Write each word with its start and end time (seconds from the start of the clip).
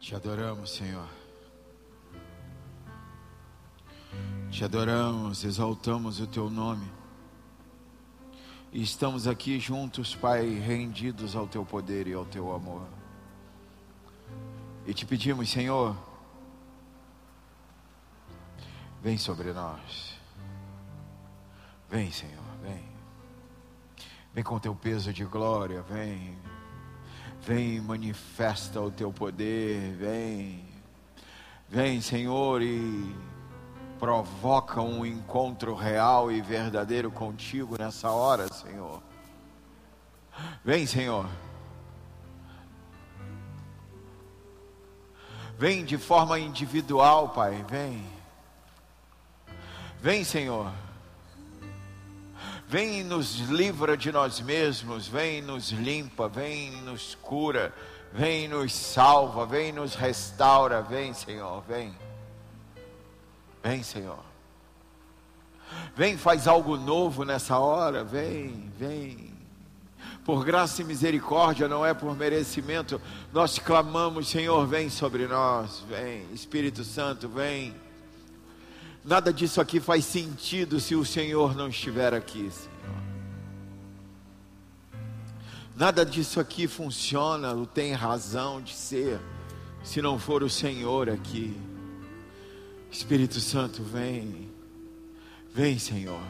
Te 0.00 0.14
adoramos, 0.14 0.70
Senhor. 0.70 1.08
Te 4.50 4.64
adoramos, 4.64 5.44
exaltamos 5.44 6.20
o 6.20 6.26
teu 6.26 6.48
nome. 6.48 6.88
E 8.72 8.82
estamos 8.82 9.26
aqui 9.26 9.58
juntos, 9.58 10.14
Pai, 10.14 10.46
rendidos 10.58 11.34
ao 11.34 11.46
teu 11.46 11.64
poder 11.64 12.06
e 12.06 12.14
ao 12.14 12.24
teu 12.24 12.54
amor. 12.54 12.86
E 14.86 14.94
te 14.94 15.04
pedimos, 15.04 15.50
Senhor, 15.50 15.96
vem 19.02 19.18
sobre 19.18 19.52
nós. 19.52 20.16
Vem, 21.90 22.10
Senhor, 22.12 22.44
vem. 22.62 22.88
Vem 24.32 24.44
com 24.44 24.58
teu 24.58 24.74
peso 24.74 25.12
de 25.12 25.24
glória, 25.24 25.82
vem. 25.82 26.38
Vem, 27.42 27.80
manifesta 27.80 28.80
o 28.80 28.90
teu 28.90 29.12
poder, 29.12 29.94
vem. 29.94 30.64
Vem, 31.68 32.00
Senhor, 32.00 32.62
e 32.62 33.14
provoca 33.98 34.80
um 34.80 35.04
encontro 35.04 35.74
real 35.74 36.30
e 36.30 36.40
verdadeiro 36.40 37.10
contigo 37.10 37.76
nessa 37.78 38.10
hora, 38.10 38.52
Senhor. 38.52 39.02
Vem, 40.64 40.86
Senhor. 40.86 41.28
Vem 45.58 45.84
de 45.84 45.98
forma 45.98 46.38
individual, 46.38 47.30
Pai, 47.30 47.64
vem. 47.68 48.06
Vem, 50.00 50.22
Senhor. 50.22 50.72
Vem 52.68 53.00
e 53.00 53.02
nos 53.02 53.38
livra 53.38 53.96
de 53.96 54.12
nós 54.12 54.42
mesmos, 54.42 55.08
vem 55.08 55.38
e 55.38 55.42
nos 55.42 55.70
limpa, 55.70 56.28
vem 56.28 56.74
e 56.74 56.80
nos 56.82 57.14
cura, 57.14 57.72
vem 58.12 58.44
e 58.44 58.48
nos 58.48 58.74
salva, 58.74 59.46
vem 59.46 59.70
e 59.70 59.72
nos 59.72 59.94
restaura, 59.94 60.82
vem, 60.82 61.14
Senhor, 61.14 61.62
vem. 61.66 61.96
Vem, 63.62 63.82
Senhor. 63.82 64.22
Vem, 65.96 66.18
faz 66.18 66.46
algo 66.46 66.76
novo 66.76 67.24
nessa 67.24 67.58
hora, 67.58 68.04
vem, 68.04 68.70
vem. 68.78 69.32
Por 70.22 70.44
graça 70.44 70.82
e 70.82 70.84
misericórdia, 70.84 71.68
não 71.68 71.86
é 71.86 71.94
por 71.94 72.14
merecimento, 72.14 73.00
nós 73.32 73.58
clamamos, 73.58 74.28
Senhor, 74.28 74.66
vem 74.66 74.90
sobre 74.90 75.26
nós, 75.26 75.82
vem, 75.88 76.30
Espírito 76.34 76.84
Santo, 76.84 77.30
vem. 77.30 77.74
Nada 79.08 79.32
disso 79.32 79.58
aqui 79.58 79.80
faz 79.80 80.04
sentido 80.04 80.78
se 80.78 80.94
o 80.94 81.02
Senhor 81.02 81.56
não 81.56 81.68
estiver 81.68 82.12
aqui, 82.12 82.50
Senhor. 82.50 83.02
Nada 85.74 86.04
disso 86.04 86.38
aqui 86.38 86.68
funciona, 86.68 87.54
ou 87.54 87.64
tem 87.64 87.94
razão 87.94 88.60
de 88.60 88.74
ser, 88.74 89.18
se 89.82 90.02
não 90.02 90.18
for 90.18 90.42
o 90.42 90.50
Senhor 90.50 91.08
aqui. 91.08 91.56
Espírito 92.90 93.40
Santo, 93.40 93.82
vem, 93.82 94.50
vem, 95.54 95.78
Senhor. 95.78 96.20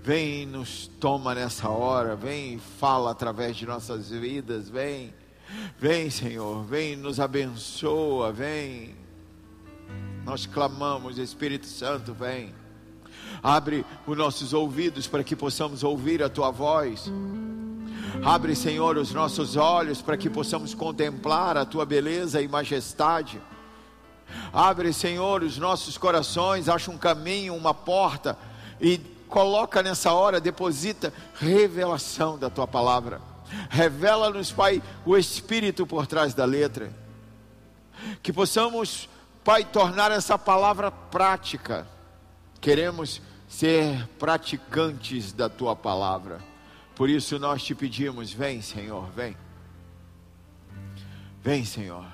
Vem 0.00 0.42
e 0.42 0.46
nos 0.46 0.86
toma 1.00 1.34
nessa 1.34 1.68
hora, 1.68 2.14
vem 2.14 2.54
e 2.54 2.60
fala 2.78 3.10
através 3.10 3.56
de 3.56 3.66
nossas 3.66 4.10
vidas, 4.10 4.70
vem, 4.70 5.12
vem, 5.76 6.08
Senhor, 6.08 6.62
vem 6.62 6.94
nos 6.94 7.18
abençoa, 7.18 8.32
vem. 8.32 9.01
Nós 10.24 10.46
clamamos, 10.46 11.18
Espírito 11.18 11.66
Santo, 11.66 12.14
vem. 12.14 12.54
Abre 13.42 13.84
os 14.06 14.16
nossos 14.16 14.52
ouvidos 14.52 15.06
para 15.06 15.24
que 15.24 15.34
possamos 15.34 15.82
ouvir 15.82 16.22
a 16.22 16.28
tua 16.28 16.50
voz. 16.50 17.10
Abre, 18.24 18.54
Senhor, 18.54 18.96
os 18.98 19.12
nossos 19.12 19.56
olhos 19.56 20.02
para 20.02 20.16
que 20.16 20.30
possamos 20.30 20.74
contemplar 20.74 21.56
a 21.56 21.64
tua 21.64 21.84
beleza 21.84 22.40
e 22.40 22.46
majestade. 22.46 23.40
Abre, 24.52 24.92
Senhor, 24.92 25.42
os 25.42 25.58
nossos 25.58 25.98
corações, 25.98 26.68
acha 26.68 26.90
um 26.90 26.98
caminho, 26.98 27.54
uma 27.54 27.74
porta 27.74 28.38
e 28.80 28.98
coloca 29.28 29.82
nessa 29.82 30.12
hora, 30.12 30.40
deposita 30.40 31.12
revelação 31.34 32.38
da 32.38 32.50
tua 32.50 32.66
palavra. 32.66 33.20
Revela-nos, 33.68 34.52
Pai, 34.52 34.82
o 35.04 35.16
espírito 35.16 35.86
por 35.86 36.06
trás 36.06 36.34
da 36.34 36.44
letra. 36.44 36.92
Que 38.22 38.32
possamos, 38.32 39.08
Pai, 39.44 39.64
tornar 39.64 40.12
essa 40.12 40.38
palavra 40.38 40.90
prática. 40.90 41.86
Queremos 42.60 43.20
ser 43.48 44.06
praticantes 44.18 45.32
da 45.32 45.48
tua 45.48 45.74
palavra. 45.74 46.40
Por 46.94 47.10
isso 47.10 47.40
nós 47.40 47.62
te 47.64 47.74
pedimos: 47.74 48.32
vem, 48.32 48.62
Senhor, 48.62 49.10
vem. 49.10 49.36
Vem, 51.42 51.64
Senhor. 51.64 52.06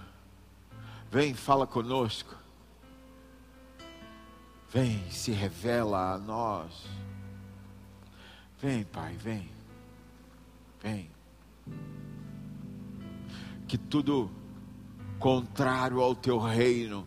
Vem, 1.11 1.34
fala 1.34 1.66
conosco. 1.66 2.34
Vem, 4.72 5.10
se 5.10 5.31
revela 5.31 6.15
a 6.15 6.19
nós. 6.19 6.72
Vem, 8.59 8.84
Pai, 8.84 9.15
vem. 9.19 9.50
Vem. 10.83 11.10
Que 13.66 13.77
tudo 13.77 14.31
contrário 15.19 16.00
ao 16.00 16.15
teu 16.15 16.39
reino 16.39 17.06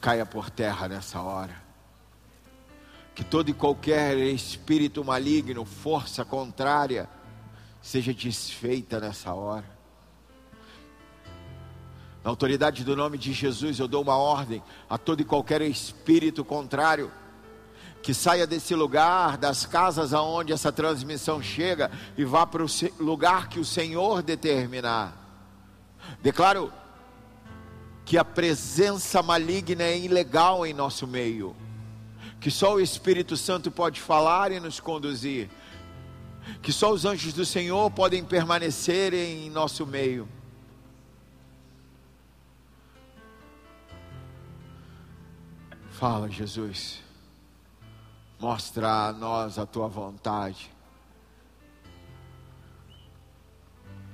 caia 0.00 0.26
por 0.26 0.50
terra 0.50 0.88
nessa 0.88 1.20
hora. 1.20 1.64
Que 3.14 3.24
todo 3.24 3.48
e 3.48 3.54
qualquer 3.54 4.16
espírito 4.16 5.04
maligno, 5.04 5.64
força 5.64 6.24
contrária, 6.24 7.08
seja 7.80 8.12
desfeita 8.12 9.00
nessa 9.00 9.32
hora. 9.32 9.76
Na 12.22 12.30
autoridade 12.30 12.82
do 12.82 12.96
nome 12.96 13.16
de 13.16 13.32
Jesus, 13.32 13.78
eu 13.78 13.86
dou 13.86 14.02
uma 14.02 14.16
ordem 14.16 14.62
a 14.90 14.98
todo 14.98 15.20
e 15.20 15.24
qualquer 15.24 15.62
espírito 15.62 16.44
contrário 16.44 17.10
que 18.02 18.12
saia 18.14 18.46
desse 18.46 18.74
lugar, 18.74 19.36
das 19.36 19.66
casas 19.66 20.12
aonde 20.12 20.52
essa 20.52 20.70
transmissão 20.70 21.42
chega 21.42 21.90
e 22.16 22.24
vá 22.24 22.46
para 22.46 22.64
o 22.64 22.68
lugar 23.00 23.48
que 23.48 23.58
o 23.58 23.64
Senhor 23.64 24.22
determinar. 24.22 25.16
Declaro 26.22 26.72
que 28.06 28.16
a 28.16 28.24
presença 28.24 29.20
maligna 29.20 29.82
é 29.82 29.98
ilegal 29.98 30.64
em 30.64 30.72
nosso 30.72 31.08
meio, 31.08 31.56
que 32.40 32.52
só 32.52 32.76
o 32.76 32.80
Espírito 32.80 33.36
Santo 33.36 33.68
pode 33.68 34.00
falar 34.00 34.52
e 34.52 34.60
nos 34.60 34.78
conduzir, 34.78 35.50
que 36.62 36.72
só 36.72 36.92
os 36.92 37.04
anjos 37.04 37.32
do 37.32 37.44
Senhor 37.44 37.90
podem 37.90 38.24
permanecer 38.24 39.12
em 39.12 39.50
nosso 39.50 39.84
meio. 39.84 40.28
Fala, 45.90 46.30
Jesus. 46.30 47.00
Mostra 48.38 49.08
a 49.08 49.12
nós 49.12 49.58
a 49.58 49.66
tua 49.66 49.88
vontade. 49.88 50.70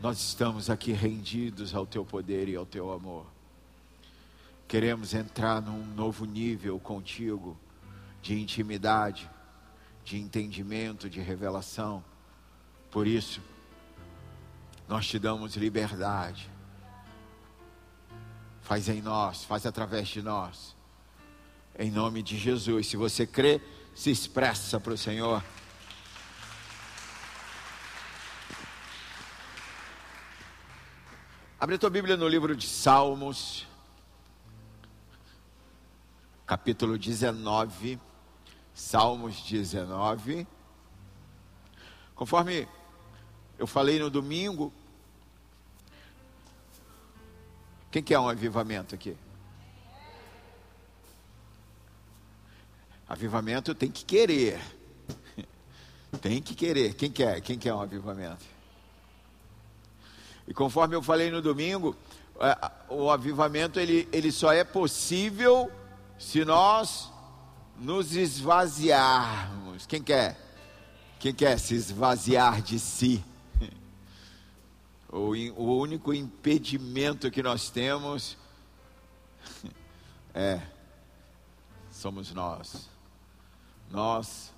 Nós 0.00 0.18
estamos 0.18 0.70
aqui 0.70 0.92
rendidos 0.92 1.74
ao 1.74 1.84
teu 1.84 2.06
poder 2.06 2.48
e 2.48 2.56
ao 2.56 2.64
teu 2.64 2.90
amor. 2.90 3.31
Queremos 4.72 5.12
entrar 5.12 5.60
num 5.60 5.84
novo 5.84 6.24
nível 6.24 6.80
contigo 6.80 7.60
de 8.22 8.40
intimidade, 8.40 9.30
de 10.02 10.16
entendimento, 10.16 11.10
de 11.10 11.20
revelação. 11.20 12.02
Por 12.90 13.06
isso, 13.06 13.42
nós 14.88 15.06
te 15.06 15.18
damos 15.18 15.56
liberdade. 15.56 16.50
Faz 18.62 18.88
em 18.88 19.02
nós, 19.02 19.44
faz 19.44 19.66
através 19.66 20.08
de 20.08 20.22
nós 20.22 20.74
em 21.78 21.90
nome 21.90 22.22
de 22.22 22.38
Jesus. 22.38 22.86
Se 22.86 22.96
você 22.96 23.26
crê, 23.26 23.60
se 23.94 24.10
expressa 24.10 24.80
para 24.80 24.94
o 24.94 24.96
Senhor. 24.96 25.44
Abre 31.60 31.74
a 31.74 31.78
tua 31.78 31.90
Bíblia 31.90 32.16
no 32.16 32.26
livro 32.26 32.56
de 32.56 32.66
Salmos, 32.66 33.70
capítulo 36.52 36.98
19. 36.98 37.98
Salmos 38.74 39.40
19. 39.40 40.46
Conforme 42.14 42.68
eu 43.58 43.66
falei 43.66 43.98
no 43.98 44.10
domingo, 44.10 44.70
quem 47.90 48.02
quer 48.02 48.18
um 48.18 48.28
avivamento 48.28 48.94
aqui? 48.94 49.16
Avivamento 53.08 53.74
tem 53.74 53.90
que 53.90 54.04
querer. 54.04 54.60
Tem 56.20 56.42
que 56.42 56.54
querer. 56.54 56.92
Quem 56.92 57.10
quer? 57.10 57.40
Quem 57.40 57.58
quer 57.58 57.72
um 57.72 57.80
avivamento? 57.80 58.44
E 60.46 60.52
conforme 60.52 60.94
eu 60.94 61.02
falei 61.02 61.30
no 61.30 61.40
domingo, 61.40 61.96
é, 62.38 62.70
o 62.90 63.10
avivamento 63.10 63.80
ele, 63.80 64.06
ele 64.12 64.30
só 64.30 64.52
é 64.52 64.62
possível 64.62 65.72
se 66.22 66.44
nós 66.44 67.10
nos 67.76 68.14
esvaziarmos. 68.14 69.86
Quem 69.86 70.00
quer? 70.00 70.38
Quem 71.18 71.34
quer 71.34 71.58
se 71.58 71.74
esvaziar 71.74 72.62
de 72.62 72.78
si? 72.78 73.24
O, 75.08 75.34
o 75.60 75.78
único 75.78 76.14
impedimento 76.14 77.30
que 77.30 77.42
nós 77.42 77.70
temos 77.70 78.38
é 80.32 80.62
somos 81.90 82.32
nós. 82.32 82.88
Nós 83.90 84.54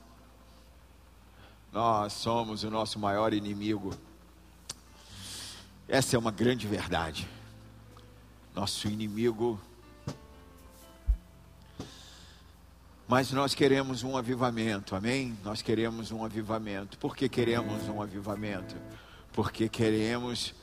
nós 1.72 2.12
somos 2.12 2.62
o 2.62 2.70
nosso 2.70 3.00
maior 3.00 3.32
inimigo. 3.32 3.92
Essa 5.88 6.14
é 6.14 6.18
uma 6.18 6.30
grande 6.30 6.68
verdade. 6.68 7.28
Nosso 8.54 8.86
inimigo. 8.86 9.58
Mas 13.06 13.30
nós 13.32 13.54
queremos 13.54 14.02
um 14.02 14.16
avivamento, 14.16 14.96
amém? 14.96 15.36
Nós 15.44 15.60
queremos 15.60 16.10
um 16.10 16.24
avivamento. 16.24 16.96
Por 16.98 17.14
que 17.14 17.28
queremos 17.28 17.86
um 17.88 18.00
avivamento? 18.00 18.74
Porque 19.32 19.68
queremos 19.68 20.54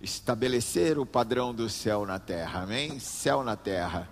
estabelecer 0.00 0.98
o 0.98 1.04
padrão 1.04 1.54
do 1.54 1.68
céu 1.68 2.06
na 2.06 2.18
terra, 2.18 2.62
amém? 2.62 2.98
Céu 2.98 3.44
na 3.44 3.56
terra. 3.56 4.08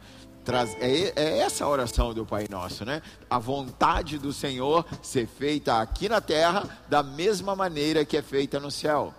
É, 0.79 1.13
é 1.17 1.39
essa 1.39 1.65
a 1.65 1.69
oração 1.69 2.13
do 2.13 2.27
Pai 2.27 2.47
Nosso, 2.51 2.85
né? 2.85 3.01
A 3.31 3.39
vontade 3.39 4.19
do 4.19 4.33
Senhor 4.33 4.85
ser 5.03 5.27
feita 5.27 5.81
aqui 5.81 6.09
na 6.09 6.21
terra 6.21 6.69
da 6.89 7.03
mesma 7.03 7.57
maneira 7.57 8.05
que 8.05 8.17
é 8.17 8.23
feita 8.23 8.61
no 8.61 8.71
céu. 8.71 9.15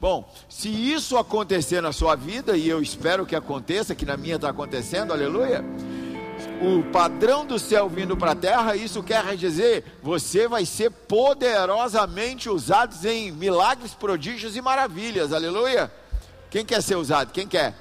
Bom, 0.00 0.32
se 0.48 0.68
isso 0.68 1.18
acontecer 1.18 1.82
na 1.82 1.92
sua 1.92 2.16
vida, 2.16 2.56
e 2.56 2.66
eu 2.66 2.80
espero 2.80 3.26
que 3.26 3.36
aconteça, 3.36 3.94
que 3.94 4.06
na 4.06 4.16
minha 4.16 4.36
está 4.36 4.48
acontecendo, 4.48 5.12
aleluia. 5.12 5.62
O 6.62 6.82
padrão 6.92 7.46
do 7.46 7.58
céu 7.58 7.88
vindo 7.88 8.14
para 8.18 8.32
a 8.32 8.36
terra, 8.36 8.76
isso 8.76 9.02
quer 9.02 9.34
dizer, 9.34 9.98
você 10.02 10.46
vai 10.46 10.66
ser 10.66 10.90
poderosamente 10.90 12.50
usado 12.50 12.94
em 13.06 13.32
milagres, 13.32 13.94
prodígios 13.94 14.54
e 14.56 14.60
maravilhas, 14.60 15.32
aleluia. 15.32 15.90
Quem 16.50 16.62
quer 16.62 16.82
ser 16.82 16.96
usado? 16.96 17.32
Quem 17.32 17.48
quer? 17.48 17.74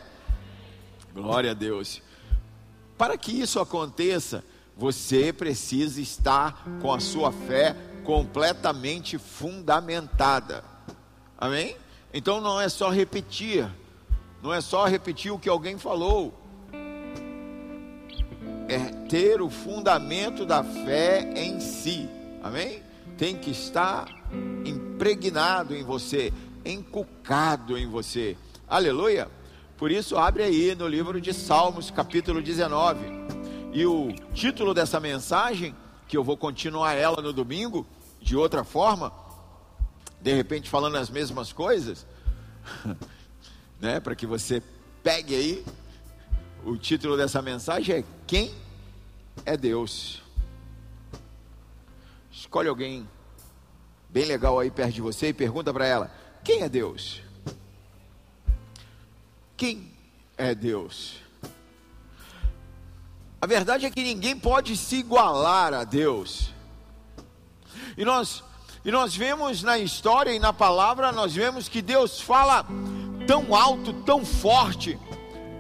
Glória 1.14 1.52
a 1.52 1.54
Deus. 1.54 2.02
Para 2.98 3.18
que 3.18 3.34
isso 3.34 3.60
aconteça, 3.60 4.46
você 4.78 5.34
precisa 5.34 6.00
estar 6.00 6.64
com 6.82 6.94
a 6.94 7.02
sua 7.02 7.34
fé 7.34 7.76
completamente 8.06 9.18
fundamentada. 9.18 10.64
Amém? 11.38 11.76
Então 12.14 12.40
não 12.40 12.62
é 12.62 12.70
só 12.70 12.90
repetir, 12.90 13.68
não 14.42 14.54
é 14.54 14.62
só 14.62 14.86
repetir 14.86 15.34
o 15.34 15.40
que 15.40 15.50
alguém 15.50 15.78
falou. 15.78 16.39
É 18.70 18.78
ter 19.08 19.42
o 19.42 19.50
fundamento 19.50 20.46
da 20.46 20.64
fé 20.64 21.34
em 21.36 21.60
si. 21.60 22.08
Amém? 22.44 22.84
Tem 23.18 23.36
que 23.36 23.50
estar 23.50 24.08
impregnado 24.64 25.76
em 25.76 25.84
você, 25.84 26.32
encucado 26.64 27.76
em 27.76 27.88
você. 27.88 28.38
Aleluia. 28.68 29.28
Por 29.76 29.90
isso, 29.90 30.18
abre 30.18 30.44
aí 30.44 30.76
no 30.76 30.88
livro 30.88 31.20
de 31.20 31.34
Salmos, 31.34 31.90
capítulo 31.90 32.44
19. 32.44 33.00
E 33.74 33.88
o 33.88 34.14
título 34.36 34.72
dessa 34.72 35.00
mensagem, 35.00 35.76
que 36.08 36.16
eu 36.16 36.24
vou 36.24 36.38
continuar 36.38 36.94
ela 36.94 37.24
no 37.24 37.34
domingo, 37.34 37.88
de 38.22 38.36
outra 38.36 38.64
forma, 38.64 39.12
de 40.22 40.34
repente 40.34 40.70
falando 40.70 40.98
as 40.98 41.10
mesmas 41.10 41.52
coisas, 41.52 42.06
né, 43.82 44.00
para 44.00 44.16
que 44.16 44.28
você 44.28 44.62
pegue 45.02 45.34
aí, 45.34 45.66
o 46.66 46.78
título 46.78 47.16
dessa 47.18 47.42
mensagem 47.42 47.96
é 47.96 48.04
Quem 48.28 48.54
é 49.46 49.56
Deus? 49.56 50.22
Escolhe 52.32 52.70
alguém 52.70 53.08
bem 54.10 54.26
legal 54.26 54.60
aí 54.60 54.72
perto 54.72 54.94
de 54.94 55.02
você 55.02 55.30
e 55.30 55.34
pergunta 55.34 55.74
para 55.74 55.86
ela: 55.86 56.12
Quem 56.44 56.62
é 56.62 56.70
Deus? 56.70 57.22
Quem 59.56 59.92
é 60.38 60.56
Deus? 60.56 61.18
A 63.42 63.46
verdade 63.46 63.86
é 63.86 63.90
que 63.90 64.04
ninguém 64.04 64.38
pode 64.38 64.76
se 64.76 64.98
igualar 64.98 65.74
a 65.74 65.84
Deus. 65.84 66.54
E 67.98 68.04
nós, 68.04 68.44
e 68.84 68.92
nós 68.92 69.16
vemos 69.16 69.64
na 69.64 69.78
história 69.78 70.32
e 70.32 70.40
na 70.40 70.52
palavra, 70.52 71.12
nós 71.12 71.34
vemos 71.34 71.70
que 71.70 71.82
Deus 71.82 72.20
fala 72.20 72.66
tão 73.28 73.54
alto, 73.56 73.94
tão 74.04 74.26
forte, 74.26 75.00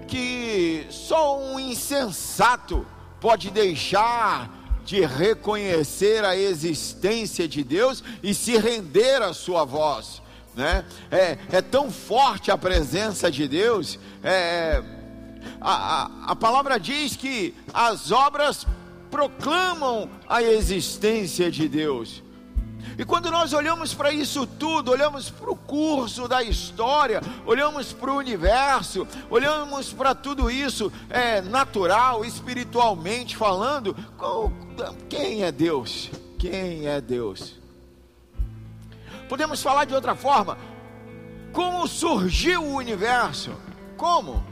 que 0.10 0.88
só 0.90 1.40
um 1.40 1.60
insensato 1.60 2.86
pode 3.22 3.50
deixar 3.52 4.58
de 4.84 5.06
reconhecer 5.06 6.26
a 6.26 6.36
existência 6.36 7.48
de 7.48 7.64
Deus 7.64 8.04
e 8.24 8.34
se 8.34 8.58
render 8.58 9.22
à 9.22 9.34
sua 9.34 9.64
voz 9.64 10.22
né? 10.60 10.84
É, 11.10 11.38
é 11.52 11.62
tão 11.62 11.90
forte 11.90 12.52
a 12.52 12.58
presença 12.58 13.32
de 13.32 13.48
Deus. 13.48 13.98
É, 14.22 14.84
a, 15.62 15.72
a, 15.72 16.32
a 16.32 16.36
palavra 16.36 16.78
diz 16.78 17.16
que 17.16 17.56
as 17.74 18.12
obras 18.12 18.68
proclamam 19.10 20.10
a 20.28 20.44
existência 20.44 21.50
de 21.50 21.68
Deus. 21.70 22.22
E 22.97 23.06
quando 23.06 23.31
nós 23.31 23.53
olhamos 23.53 23.94
para 23.94 24.12
isso 24.12 24.45
tudo, 24.45 24.91
olhamos 24.91 25.30
para 25.30 25.50
o 25.50 25.56
curso 25.56 26.27
da 26.27 26.44
história, 26.44 27.21
olhamos 27.45 27.94
para 27.94 28.12
o 28.12 28.18
universo, 28.18 29.07
olhamos 29.30 29.94
para 29.94 30.13
tudo 30.13 30.50
isso 30.50 30.91
é, 31.09 31.41
natural, 31.41 32.25
espiritualmente 32.25 33.38
falando, 33.38 33.95
qual, 34.18 34.51
quem 35.09 35.44
é 35.44 35.51
Deus? 35.51 36.09
Quem 36.38 36.88
é 36.88 37.00
Deus? 37.01 37.56
Podemos 39.27 39.62
falar 39.62 39.86
de 39.86 39.94
outra 39.94 40.15
forma. 40.15 40.57
Como 41.53 41.88
surgiu 41.88 42.63
o 42.63 42.75
universo? 42.75 43.51
Como? 43.97 44.44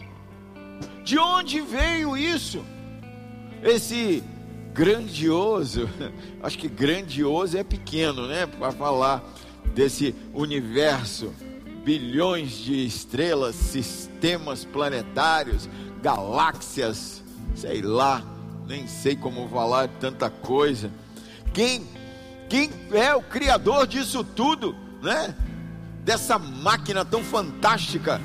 De 1.04 1.18
onde 1.18 1.62
veio 1.62 2.18
isso? 2.18 2.64
Esse 3.64 4.24
grandioso, 4.78 5.90
acho 6.44 6.56
que 6.60 6.70
grandioso 6.70 7.58
é 7.58 7.64
pequeno, 7.64 8.28
né? 8.28 8.46
Para 8.46 8.72
falar 8.72 9.24
desse 9.74 10.14
universo, 10.36 11.34
bilhões 11.84 12.52
de 12.52 12.86
estrelas, 12.86 13.56
sistemas 13.56 14.64
planetários, 14.64 15.68
galáxias, 16.04 17.24
sei 17.56 17.82
lá, 17.82 18.24
nem 18.68 18.88
sei 18.88 19.16
como 19.16 19.50
falar 19.50 19.88
tanta 20.00 20.30
coisa. 20.30 20.92
Quem 21.52 21.84
quem 22.48 22.70
é 22.92 23.14
o 23.16 23.22
criador 23.22 23.88
disso 23.88 24.24
tudo, 24.24 24.76
né? 25.02 25.36
Dessa 26.04 26.38
máquina 26.38 27.04
tão 27.04 27.24
fantástica 27.24 28.22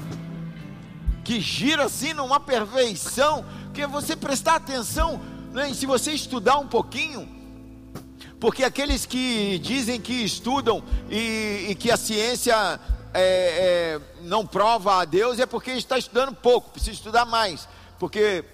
que 1.24 1.40
gira 1.40 1.84
assim 1.84 2.12
numa 2.12 2.38
perfeição, 2.38 3.42
que 3.72 3.86
você 3.86 4.14
prestar 4.14 4.56
atenção? 4.56 5.31
E 5.54 5.74
se 5.74 5.84
você 5.84 6.12
estudar 6.12 6.58
um 6.58 6.66
pouquinho, 6.66 7.28
porque 8.40 8.64
aqueles 8.64 9.04
que 9.04 9.58
dizem 9.58 10.00
que 10.00 10.24
estudam 10.24 10.82
e, 11.10 11.66
e 11.68 11.74
que 11.74 11.90
a 11.90 11.96
ciência 11.96 12.80
é, 13.14 13.20
é, 13.20 14.00
não 14.22 14.46
prova 14.46 15.00
a 15.00 15.04
Deus 15.04 15.38
é 15.38 15.46
porque 15.46 15.72
está 15.72 15.98
estudando 15.98 16.34
pouco, 16.34 16.70
precisa 16.70 16.92
estudar 16.92 17.26
mais, 17.26 17.68
porque 17.98 18.44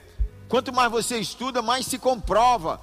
quanto 0.49 0.73
mais 0.73 0.91
você 0.91 1.19
estuda, 1.19 1.63
mais 1.63 1.87
se 1.87 1.99
comprova 1.99 2.81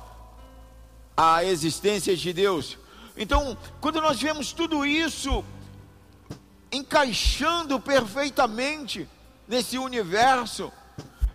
a 1.15 1.43
existência 1.43 2.15
de 2.15 2.31
Deus. 2.31 2.77
Então, 3.17 3.57
quando 3.81 4.01
nós 4.01 4.21
vemos 4.21 4.53
tudo 4.53 4.85
isso 4.85 5.43
encaixando 6.71 7.79
perfeitamente 7.79 9.07
nesse 9.47 9.77
universo, 9.77 10.71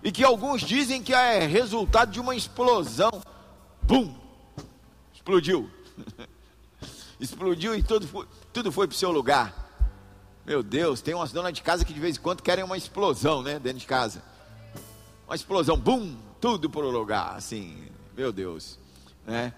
e 0.03 0.11
que 0.11 0.25
alguns 0.25 0.63
dizem 0.63 1.03
que 1.03 1.13
é 1.13 1.47
resultado 1.47 2.11
de 2.11 2.21
uma 2.21 2.35
explosão, 2.35 3.11
bum, 3.83 4.15
explodiu, 5.13 5.71
explodiu 7.21 7.75
e 7.75 7.83
tudo 7.83 8.07
foi, 8.07 8.27
tudo 8.53 8.73
foi 8.73 8.87
para 8.87 8.95
o 8.95 8.99
seu 8.99 9.11
lugar. 9.11 9.61
Meu 10.45 10.63
Deus, 10.63 11.01
tem 11.01 11.15
umas 11.15 11.33
donas 11.33 11.53
de 11.53 11.63
casa 11.63 11.85
que 11.85 11.93
de 11.93 12.01
vez 12.01 12.17
em 12.17 12.21
quando 12.21 12.43
querem 12.43 12.65
uma 12.65 12.77
explosão, 12.77 13.43
né, 13.43 13.59
dentro 13.59 13.79
de 13.79 13.87
casa. 13.87 14.23
Uma 15.27 15.37
explosão, 15.37 15.77
bum, 15.77 16.17
tudo 16.41 16.69
para 16.69 16.81
o 16.81 16.91
lugar, 16.91 17.37
assim, 17.37 17.87
meu 18.17 18.33
Deus, 18.33 18.79
né? 19.27 19.53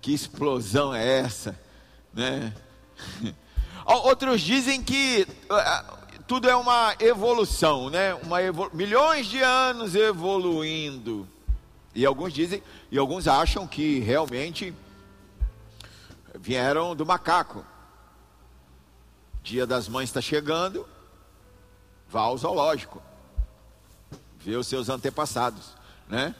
Que 0.00 0.12
explosão 0.12 0.94
é 0.94 1.20
essa, 1.20 1.58
né? 2.12 2.52
Outros 3.86 4.40
dizem 4.40 4.82
que 4.82 5.26
uh, 5.50 6.03
tudo 6.26 6.48
é 6.48 6.56
uma 6.56 6.94
evolução, 7.00 7.90
né? 7.90 8.14
Uma 8.14 8.42
evolu 8.42 8.70
milhões 8.74 9.26
de 9.26 9.40
anos 9.40 9.94
evoluindo. 9.94 11.28
E 11.94 12.04
alguns 12.04 12.32
dizem, 12.32 12.62
e 12.90 12.98
alguns 12.98 13.28
acham 13.28 13.66
que 13.66 14.00
realmente 14.00 14.74
vieram 16.38 16.96
do 16.96 17.06
macaco. 17.06 17.64
Dia 19.42 19.66
das 19.66 19.88
Mães 19.88 20.08
está 20.08 20.20
chegando, 20.20 20.88
vá 22.08 22.22
ao 22.22 22.38
zoológico, 22.38 23.02
vê 24.40 24.56
os 24.56 24.66
seus 24.66 24.88
antepassados, 24.88 25.76
né? 26.08 26.34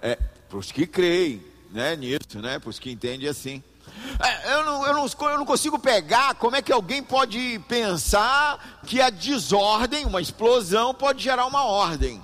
É, 0.00 0.16
para 0.48 0.58
os 0.58 0.72
que 0.72 0.86
creem, 0.86 1.42
né, 1.70 1.94
nisso, 1.96 2.40
né, 2.42 2.58
para 2.58 2.68
os 2.68 2.78
que 2.78 2.90
entendem 2.90 3.28
assim. 3.28 3.62
É, 4.20 4.54
eu 4.54 4.64
não, 4.64 4.86
eu, 4.86 4.94
não, 4.94 5.06
eu 5.06 5.38
não 5.38 5.46
consigo 5.46 5.78
pegar 5.78 6.34
como 6.34 6.56
é 6.56 6.62
que 6.62 6.72
alguém 6.72 7.02
pode 7.02 7.58
pensar 7.68 8.80
que 8.86 9.00
a 9.00 9.10
desordem, 9.10 10.06
uma 10.06 10.20
explosão, 10.20 10.94
pode 10.94 11.22
gerar 11.22 11.46
uma 11.46 11.64
ordem. 11.64 12.22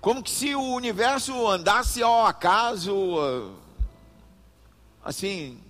Como 0.00 0.22
que 0.22 0.30
se 0.30 0.54
o 0.54 0.62
universo 0.62 1.48
andasse 1.48 2.00
ao 2.00 2.26
acaso, 2.26 3.52
assim. 5.04 5.60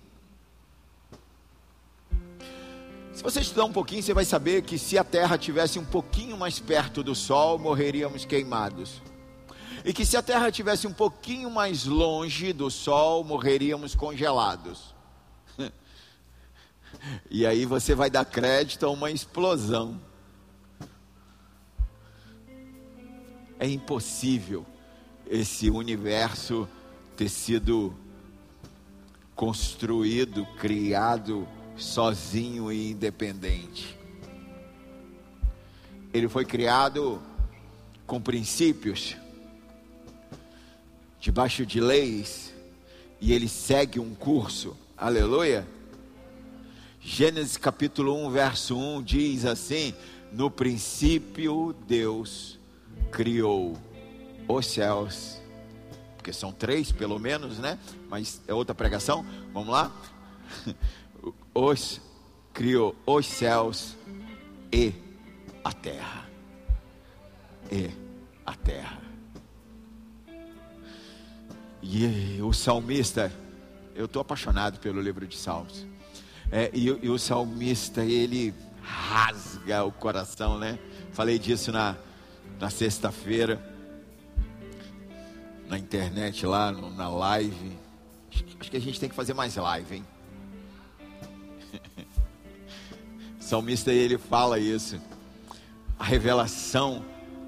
Se 3.13 3.23
você 3.23 3.41
estudar 3.41 3.65
um 3.65 3.73
pouquinho, 3.73 4.03
você 4.03 4.13
vai 4.13 4.25
saber 4.25 4.61
que 4.61 4.77
se 4.77 4.95
a 4.95 5.03
Terra 5.03 5.39
tivesse 5.39 5.79
um 5.79 5.85
pouquinho 5.85 6.37
mais 6.37 6.59
perto 6.59 7.01
do 7.01 7.15
Sol, 7.15 7.57
morreríamos 7.57 8.25
queimados. 8.25 9.01
E 9.87 9.93
que 9.93 10.05
se 10.05 10.17
a 10.17 10.21
Terra 10.21 10.51
tivesse 10.51 10.85
um 10.85 10.91
pouquinho 10.91 11.49
mais 11.49 11.85
longe 11.85 12.51
do 12.51 12.69
Sol, 12.69 13.23
morreríamos 13.23 13.95
congelados. 13.95 14.93
E 17.29 17.45
aí 17.45 17.65
você 17.65 17.93
vai 17.93 18.09
dar 18.09 18.25
crédito 18.25 18.85
a 18.85 18.89
uma 18.89 19.11
explosão. 19.11 19.99
É 23.59 23.67
impossível 23.67 24.65
esse 25.29 25.69
universo 25.69 26.67
ter 27.15 27.29
sido 27.29 27.95
construído, 29.35 30.45
criado 30.57 31.47
sozinho 31.75 32.71
e 32.71 32.91
independente. 32.91 33.97
Ele 36.13 36.27
foi 36.27 36.45
criado 36.45 37.21
com 38.05 38.19
princípios, 38.19 39.15
debaixo 41.19 41.65
de 41.65 41.79
leis, 41.79 42.53
e 43.19 43.33
ele 43.33 43.47
segue 43.47 43.99
um 43.99 44.13
curso. 44.13 44.75
Aleluia. 44.95 45.67
Gênesis 46.99 47.57
capítulo 47.57 48.15
1, 48.27 48.31
verso 48.31 48.77
1 48.77 49.03
diz 49.03 49.45
assim: 49.45 49.93
No 50.31 50.51
princípio 50.51 51.75
Deus 51.87 52.59
criou 53.11 53.77
os 54.47 54.65
céus, 54.65 55.41
porque 56.15 56.33
são 56.33 56.51
três 56.51 56.91
pelo 56.91 57.17
menos, 57.17 57.59
né? 57.59 57.79
Mas 58.09 58.41
é 58.47 58.53
outra 58.53 58.75
pregação. 58.75 59.25
Vamos 59.53 59.69
lá? 59.69 59.91
Os 61.53 61.99
criou 62.53 62.95
os 63.05 63.27
céus 63.27 63.95
e 64.71 64.91
a 65.63 65.71
terra. 65.71 66.27
E 67.71 67.89
a 68.45 68.53
terra. 68.55 69.06
E 71.89 72.41
o 72.41 72.51
salmista, 72.51 73.31
eu 73.95 74.05
estou 74.05 74.21
apaixonado 74.21 74.77
pelo 74.77 75.01
livro 75.01 75.25
de 75.25 75.37
Salmos. 75.37 75.85
É, 76.51 76.69
e, 76.73 76.87
e 76.87 77.09
o 77.09 77.17
salmista, 77.17 78.03
ele 78.03 78.53
rasga 78.81 79.85
o 79.85 79.91
coração, 79.91 80.59
né? 80.59 80.77
Falei 81.13 81.39
disso 81.39 81.71
na, 81.71 81.95
na 82.59 82.69
sexta-feira, 82.69 83.61
na 85.69 85.79
internet 85.79 86.45
lá, 86.45 86.73
no, 86.73 86.93
na 86.93 87.07
live. 87.07 87.77
Acho 88.59 88.69
que 88.69 88.75
a 88.75 88.81
gente 88.81 88.99
tem 88.99 89.07
que 89.07 89.15
fazer 89.15 89.33
mais 89.33 89.55
live, 89.55 89.95
hein? 89.95 90.05
O 93.39 93.43
salmista 93.47 93.93
ele 93.93 94.17
fala 94.17 94.59
isso. 94.59 94.99
A 95.97 96.03
revelação, 96.03 97.05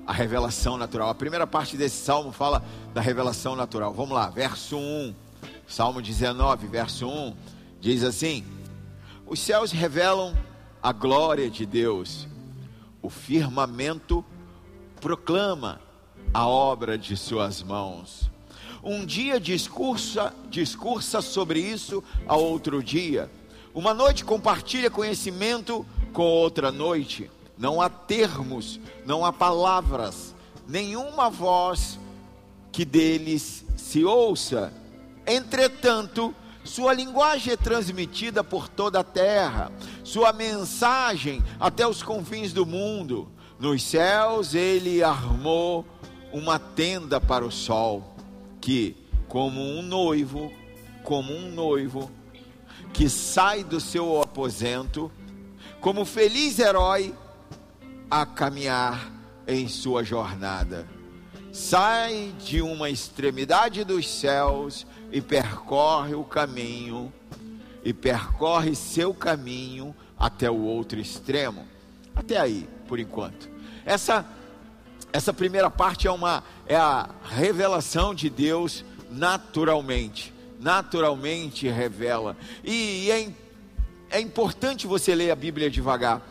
a 0.10 0.12
revelação 0.12 0.76
natural. 0.76 1.08
A 1.10 1.14
primeira 1.14 1.46
parte 1.46 1.78
desse 1.78 2.04
salmo 2.04 2.32
fala 2.32 2.66
da 2.96 3.00
revelação 3.00 3.56
natural. 3.56 3.94
Vamos 3.94 4.16
lá, 4.16 4.28
verso 4.28 4.76
1. 4.76 5.14
Salmo 5.68 6.02
19, 6.02 6.66
verso 6.66 7.08
1 7.08 7.36
diz 7.80 8.04
assim: 8.04 8.44
Os 9.28 9.40
céus 9.40 9.72
revelam 9.72 10.36
a 10.82 10.92
glória 10.92 11.48
de 11.48 11.64
Deus. 11.64 12.28
O 13.04 13.10
firmamento 13.12 14.26
proclama 15.00 15.80
a 16.34 16.48
obra 16.48 16.98
de 16.98 17.16
suas 17.16 17.62
mãos. 17.62 18.32
Um 18.84 19.06
dia 19.06 19.40
discursa, 19.40 20.34
discursa 20.50 21.22
sobre 21.22 21.60
isso 21.60 22.04
a 22.28 22.36
outro 22.36 22.82
dia. 22.82 23.30
Uma 23.76 23.94
noite 23.94 24.26
compartilha 24.26 24.90
conhecimento 24.90 25.86
com 26.12 26.24
outra 26.24 26.72
noite. 26.72 27.30
Não 27.60 27.82
há 27.82 27.90
termos, 27.90 28.80
não 29.06 29.26
há 29.26 29.34
palavras, 29.34 30.34
nenhuma 30.66 31.30
voz 31.30 32.00
que 32.72 32.86
deles 32.86 33.66
se 33.76 34.06
ouça. 34.06 34.72
Entretanto, 35.28 36.34
sua 36.64 36.94
linguagem 36.94 37.52
é 37.52 37.58
transmitida 37.58 38.46
por 38.46 38.70
toda 38.70 39.02
a 39.02 39.04
terra, 39.04 39.74
sua 40.06 40.32
mensagem 40.32 41.44
até 41.60 41.86
os 41.86 42.02
confins 42.02 42.54
do 42.54 42.66
mundo. 42.66 43.28
Nos 43.60 43.84
céus 43.84 44.56
ele 44.56 45.04
armou 45.04 45.86
uma 46.32 46.58
tenda 46.58 47.20
para 47.20 47.46
o 47.46 47.52
sol, 47.52 48.16
que, 48.62 48.96
como 49.28 49.60
um 49.60 49.82
noivo, 49.82 50.50
como 51.04 51.34
um 51.34 51.52
noivo, 51.52 52.10
que 52.94 53.10
sai 53.10 53.66
do 53.66 53.82
seu 53.82 54.22
aposento, 54.22 55.12
como 55.82 56.06
feliz 56.06 56.58
herói, 56.58 57.14
a 58.10 58.26
caminhar 58.26 59.12
em 59.48 59.68
sua 59.68 60.04
jornada. 60.04 60.88
Sai 61.52 62.34
de 62.44 62.62
uma 62.62 62.90
extremidade 62.90 63.84
dos 63.84 64.08
céus 64.08 64.86
e 65.12 65.20
percorre 65.22 66.14
o 66.14 66.24
caminho, 66.24 67.12
e 67.84 67.94
percorre 67.94 68.76
seu 68.76 69.14
caminho 69.14 69.96
até 70.18 70.50
o 70.50 70.62
outro 70.62 71.00
extremo. 71.00 71.66
Até 72.16 72.38
aí 72.38 72.68
por 72.88 73.00
enquanto. 73.00 73.50
Essa 73.86 74.26
essa 75.12 75.34
primeira 75.34 75.72
parte 75.72 76.08
é 76.08 76.12
uma 76.12 76.44
é 76.68 76.76
a 76.76 77.10
revelação 77.24 78.14
de 78.14 78.30
Deus 78.30 78.86
naturalmente, 79.10 80.34
naturalmente 80.60 81.68
revela. 81.68 82.38
E 82.64 83.10
é, 83.10 83.32
é 84.18 84.22
importante 84.22 84.86
você 84.86 85.16
ler 85.16 85.32
a 85.32 85.36
Bíblia 85.36 85.70
devagar. 85.70 86.22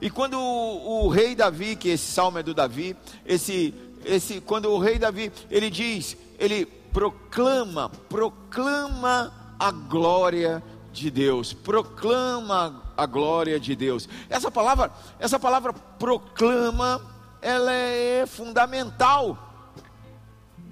E 0.00 0.10
quando 0.10 0.38
o, 0.38 1.06
o, 1.06 1.08
rei 1.08 1.34
Davi, 1.34 1.76
que 1.76 1.88
esse 1.88 2.12
salmo 2.12 2.38
é 2.38 2.42
do 2.42 2.54
Davi, 2.54 2.96
esse 3.26 3.74
esse 4.04 4.40
quando 4.40 4.70
o 4.70 4.78
rei 4.78 4.98
Davi, 4.98 5.32
ele 5.50 5.70
diz, 5.70 6.16
ele 6.38 6.64
proclama, 6.66 7.90
proclama 8.08 9.32
a 9.58 9.70
glória 9.70 10.62
de 10.92 11.10
Deus, 11.10 11.52
proclama 11.52 12.82
a 12.96 13.06
glória 13.06 13.58
de 13.60 13.76
Deus. 13.76 14.08
Essa 14.28 14.50
palavra, 14.50 14.92
essa 15.18 15.38
palavra 15.38 15.72
proclama, 15.72 17.00
ela 17.42 17.72
é 17.72 18.24
fundamental 18.26 19.36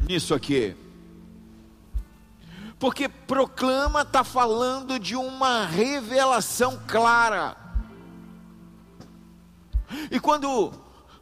nisso 0.08 0.34
aqui. 0.34 0.74
Porque 2.78 3.08
proclama 3.08 4.02
está 4.02 4.22
falando 4.22 4.98
de 4.98 5.16
uma 5.16 5.64
revelação 5.64 6.78
clara. 6.86 7.65
E 10.10 10.18
quando 10.20 10.72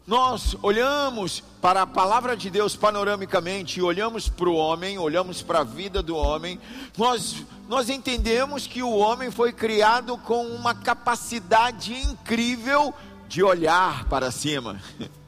nós 0.07 0.55
olhamos 0.63 1.43
para 1.63 1.83
a 1.83 1.87
palavra 1.87 2.37
de 2.37 2.51
Deus 2.51 2.77
panoramicamente 2.77 3.81
olhamos 3.81 4.29
para 4.29 4.49
o 4.49 4.55
homem, 4.55 4.99
olhamos 4.99 5.41
para 5.41 5.61
a 5.61 5.65
vida 5.65 6.03
do 6.03 6.15
homem, 6.15 6.61
nós, 6.99 7.37
nós 7.69 7.89
entendemos 7.89 8.67
que 8.67 8.83
o 8.83 8.91
homem 8.91 9.31
foi 9.31 9.53
criado 9.53 10.19
com 10.19 10.47
uma 10.47 10.75
capacidade 10.75 11.95
incrível 11.95 12.93
de 13.29 13.43
olhar 13.43 14.05
para 14.05 14.31
cima. 14.31 14.81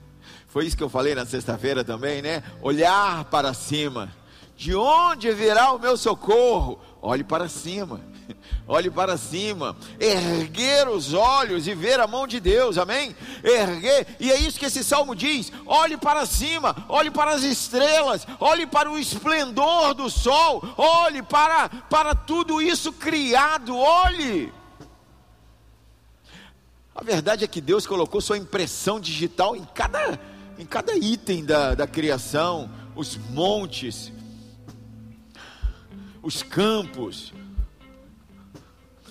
Foi 0.48 0.64
isso 0.64 0.76
que 0.76 0.82
eu 0.82 0.88
falei 0.88 1.14
na 1.14 1.26
sexta-feira 1.26 1.84
também, 1.84 2.22
né? 2.22 2.42
Olhar 2.62 3.26
para 3.26 3.52
cima. 3.52 4.10
De 4.56 4.74
onde 4.74 5.30
virá 5.32 5.72
o 5.72 5.78
meu 5.78 5.98
socorro? 5.98 6.80
Olhe 7.02 7.22
para 7.22 7.46
cima. 7.46 8.00
olhe 8.66 8.90
para 8.90 9.16
cima, 9.16 9.76
erguer 9.98 10.88
os 10.88 11.12
olhos 11.12 11.66
e 11.66 11.74
ver 11.74 12.00
a 12.00 12.06
mão 12.06 12.26
de 12.26 12.40
Deus, 12.40 12.78
amém? 12.78 13.14
Erguer, 13.42 14.06
e 14.18 14.30
é 14.30 14.38
isso 14.38 14.58
que 14.58 14.66
esse 14.66 14.82
salmo 14.82 15.14
diz: 15.14 15.52
olhe 15.64 15.96
para 15.96 16.26
cima, 16.26 16.84
olhe 16.88 17.10
para 17.10 17.32
as 17.32 17.42
estrelas, 17.42 18.26
olhe 18.40 18.66
para 18.66 18.90
o 18.90 18.98
esplendor 18.98 19.94
do 19.94 20.10
sol, 20.10 20.62
olhe 20.76 21.22
para, 21.22 21.68
para 21.68 22.14
tudo 22.14 22.60
isso 22.60 22.92
criado, 22.92 23.76
olhe. 23.76 24.52
A 26.94 27.04
verdade 27.04 27.44
é 27.44 27.48
que 27.48 27.60
Deus 27.60 27.86
colocou 27.86 28.22
sua 28.22 28.38
impressão 28.38 28.98
digital 28.98 29.54
em 29.54 29.64
cada, 29.74 30.18
em 30.58 30.64
cada 30.64 30.96
item 30.96 31.44
da, 31.44 31.74
da 31.74 31.86
criação, 31.86 32.70
os 32.94 33.18
montes, 33.18 34.10
os 36.22 36.42
campos, 36.42 37.34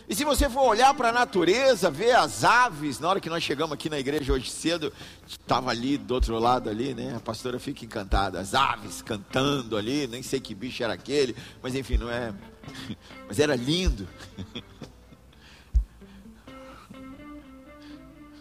E 0.07 0.13
se 0.15 0.24
você 0.24 0.47
for 0.47 0.62
olhar 0.62 0.93
para 0.93 1.09
a 1.09 1.12
natureza, 1.12 1.89
ver 1.89 2.15
as 2.15 2.43
aves, 2.43 3.00
na 3.00 3.09
hora 3.09 3.19
que 3.19 3.27
nós 3.29 3.41
chegamos 3.43 3.74
aqui 3.74 3.89
na 3.89 3.97
igreja 3.97 4.31
hoje 4.31 4.51
cedo, 4.51 4.93
estava 5.27 5.71
ali 5.71 5.97
do 5.97 6.13
outro 6.13 6.38
lado 6.38 6.69
ali, 6.69 6.93
né? 6.93 7.15
A 7.15 7.19
pastora 7.19 7.57
fica 7.57 7.83
encantada, 7.83 8.39
as 8.39 8.53
aves 8.53 9.01
cantando 9.01 9.75
ali, 9.75 10.05
nem 10.05 10.21
sei 10.21 10.39
que 10.39 10.53
bicho 10.53 10.83
era 10.83 10.93
aquele, 10.93 11.35
mas 11.62 11.74
enfim, 11.74 11.97
não 11.97 12.12
é. 12.12 12.31
Mas 13.27 13.39
era 13.39 13.55
lindo. 13.55 14.07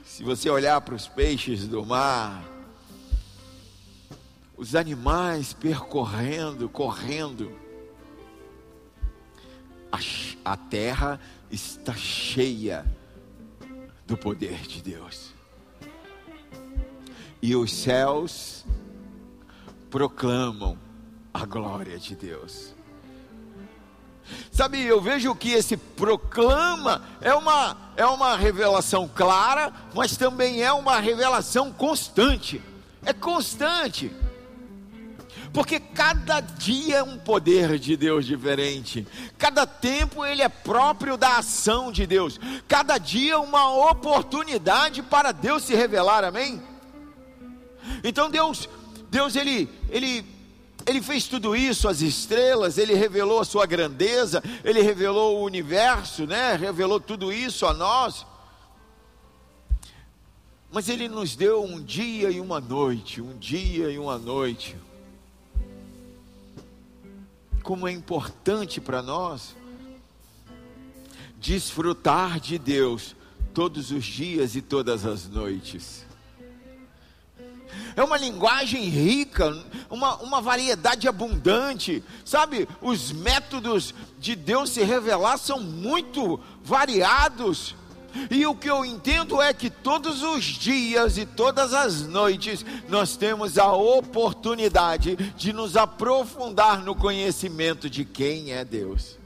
Se 0.05 0.23
você 0.23 0.49
olhar 0.49 0.81
para 0.81 0.95
os 0.95 1.09
peixes 1.09 1.67
do 1.67 1.85
mar, 1.85 2.45
os 4.57 4.75
animais 4.75 5.53
percorrendo, 5.53 6.69
correndo, 6.69 7.53
a, 9.95 9.99
a 10.53 10.57
terra 10.57 11.21
está 11.55 11.95
cheia 11.95 12.85
do 14.07 14.17
poder 14.17 14.67
de 14.67 14.83
Deus. 14.83 15.33
E 17.41 17.55
os 17.55 17.73
céus 17.73 18.65
proclamam 19.91 20.77
a 21.33 21.47
glória 21.47 21.99
de 21.99 22.17
Deus. 22.17 22.75
Sabe, 24.51 24.83
eu 24.83 25.01
vejo 25.01 25.35
que 25.35 25.51
esse 25.51 25.77
proclama 25.77 27.03
é 27.21 27.35
uma, 27.35 27.77
é 27.97 28.07
uma 28.07 28.37
revelação 28.37 29.07
clara, 29.07 29.73
mas 29.95 30.17
também 30.17 30.63
é 30.63 30.73
uma 30.73 30.99
revelação 30.99 31.73
constante. 31.73 32.61
É 33.05 33.13
constante. 33.13 34.11
Porque 35.55 35.79
cada 35.79 36.41
dia 36.41 36.97
é 36.97 37.03
um 37.05 37.17
poder 37.17 37.79
de 37.79 37.97
Deus 37.97 38.27
diferente. 38.27 39.07
Cada 39.39 39.65
tempo 39.65 40.27
ele 40.27 40.43
é 40.43 40.49
próprio 40.49 41.17
da 41.17 41.39
ação 41.39 41.93
de 41.93 42.05
Deus. 42.09 42.41
Cada 42.67 42.99
dia 42.99 43.39
uma 43.39 43.73
oportunidade 43.89 45.01
para 45.01 45.31
Deus 45.31 45.63
se 45.63 45.73
revelar. 45.73 46.25
Amém? 46.25 46.61
Então 48.03 48.29
Deus, 48.29 48.69
Deus 49.09 49.37
ele 49.37 49.71
ele 49.91 50.27
ele 50.85 51.01
fez 51.01 51.29
tudo 51.29 51.55
isso, 51.55 51.89
as 51.89 52.03
estrelas, 52.03 52.77
ele 52.77 52.95
revelou 52.95 53.39
a 53.41 53.45
sua 53.45 53.65
grandeza, 53.65 54.43
ele 54.65 54.83
revelou 54.83 55.39
o 55.39 55.45
universo, 55.45 56.27
né? 56.27 56.57
Revelou 56.57 56.99
tudo 56.99 57.33
isso 57.33 57.65
a 57.65 57.73
nós. 57.73 58.27
Mas 60.73 60.89
ele 60.89 61.09
nos 61.09 61.37
deu 61.37 61.63
um 61.63 61.81
dia 61.81 62.29
e 62.29 62.41
uma 62.41 62.61
noite, 62.61 63.23
um 63.23 63.39
dia 63.39 63.89
e 63.89 63.99
uma 64.01 64.19
noite 64.19 64.77
como 67.65 67.89
é 67.89 67.93
importante 67.93 68.79
para 68.79 69.03
nós 69.03 69.57
desfrutar 71.41 72.39
de 72.39 72.59
Deus 72.59 73.17
todos 73.55 73.91
os 73.91 74.05
dias 74.05 74.55
e 74.55 74.61
todas 74.61 75.07
as 75.07 75.27
noites. 75.27 76.05
É 77.97 78.05
uma 78.05 78.19
linguagem 78.19 78.85
rica, 78.85 79.57
uma, 79.89 80.17
uma 80.17 80.41
variedade 80.41 81.09
abundante, 81.09 82.05
sabe? 82.25 82.69
Os 82.83 83.11
métodos 83.11 83.95
de 84.19 84.37
Deus 84.37 84.71
se 84.71 84.83
revelar 84.83 85.39
são 85.39 85.59
muito 85.59 86.39
variados. 86.63 87.75
E 88.31 88.47
o 88.47 88.55
que 88.55 88.71
eu 88.71 88.85
entendo 88.85 89.43
é 89.43 89.53
que 89.53 89.69
todos 89.69 90.23
os 90.23 90.45
dias 90.45 91.19
e 91.19 91.27
todas 91.27 91.73
as 91.75 92.03
noites 92.07 92.65
nós 92.89 93.17
temos 93.17 93.59
a 93.59 93.73
oportunidade 93.73 95.17
de 95.37 95.53
nos 95.53 95.77
aprofundar 95.77 96.83
no 96.83 96.95
conhecimento 96.95 97.91
de 97.91 98.05
quem 98.05 98.53
é 98.53 98.65
Deus. 98.65 99.19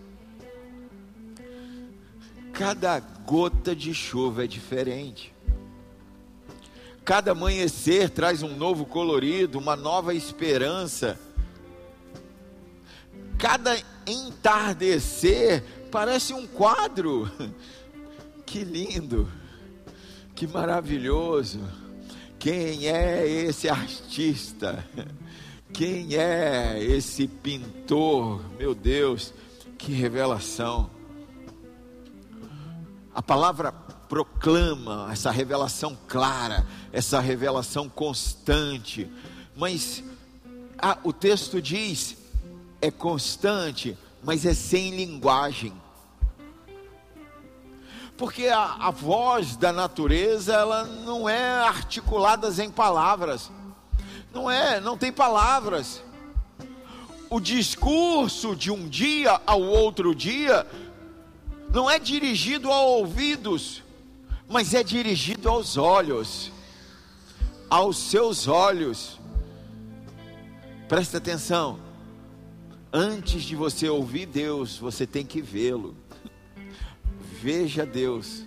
Cada 2.52 2.98
gota 2.98 3.76
de 3.76 3.92
chuva 3.92 4.44
é 4.44 4.46
diferente. 4.46 5.32
Cada 7.04 7.32
amanhecer 7.32 8.10
traz 8.10 8.42
um 8.42 8.56
novo 8.56 8.84
colorido, 8.84 9.58
uma 9.58 9.76
nova 9.76 10.12
esperança. 10.12 11.18
Cada 13.38 13.78
entardecer 14.06 15.62
parece 15.90 16.34
um 16.34 16.46
quadro 16.46 17.30
que 18.48 18.64
lindo, 18.64 19.30
que 20.34 20.46
maravilhoso. 20.46 21.60
Quem 22.38 22.88
é 22.88 23.28
esse 23.28 23.68
artista? 23.68 24.82
Quem 25.70 26.16
é 26.16 26.82
esse 26.82 27.28
pintor? 27.28 28.40
Meu 28.58 28.74
Deus, 28.74 29.34
que 29.76 29.92
revelação. 29.92 30.90
A 33.14 33.20
palavra 33.20 33.70
proclama 33.70 35.10
essa 35.12 35.30
revelação 35.30 35.98
clara, 36.08 36.66
essa 36.90 37.20
revelação 37.20 37.86
constante, 37.86 39.10
mas 39.54 40.02
ah, 40.78 40.96
o 41.04 41.12
texto 41.12 41.60
diz: 41.60 42.16
é 42.80 42.90
constante, 42.90 43.98
mas 44.24 44.46
é 44.46 44.54
sem 44.54 44.96
linguagem 44.96 45.74
porque 48.18 48.48
a, 48.48 48.74
a 48.80 48.90
voz 48.90 49.56
da 49.56 49.72
natureza 49.72 50.52
ela 50.52 50.84
não 50.84 51.28
é 51.28 51.60
articulada 51.60 52.48
em 52.62 52.68
palavras, 52.68 53.48
não 54.34 54.50
é, 54.50 54.80
não 54.80 54.98
tem 54.98 55.12
palavras. 55.12 56.02
O 57.30 57.38
discurso 57.38 58.56
de 58.56 58.72
um 58.72 58.88
dia 58.88 59.40
ao 59.46 59.62
outro 59.62 60.14
dia 60.16 60.66
não 61.72 61.88
é 61.88 61.98
dirigido 61.98 62.72
a 62.72 62.80
ouvidos, 62.80 63.84
mas 64.48 64.74
é 64.74 64.82
dirigido 64.82 65.48
aos 65.48 65.76
olhos, 65.76 66.50
aos 67.70 67.96
seus 67.98 68.48
olhos. 68.48 69.20
Presta 70.88 71.18
atenção. 71.18 71.78
Antes 72.92 73.42
de 73.44 73.54
você 73.54 73.88
ouvir 73.88 74.26
Deus, 74.26 74.76
você 74.76 75.06
tem 75.06 75.24
que 75.24 75.40
vê-lo. 75.40 75.94
Veja 77.50 77.86
Deus 77.86 78.44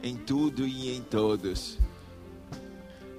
em 0.00 0.14
tudo 0.14 0.64
e 0.64 0.96
em 0.96 1.02
todos. 1.02 1.76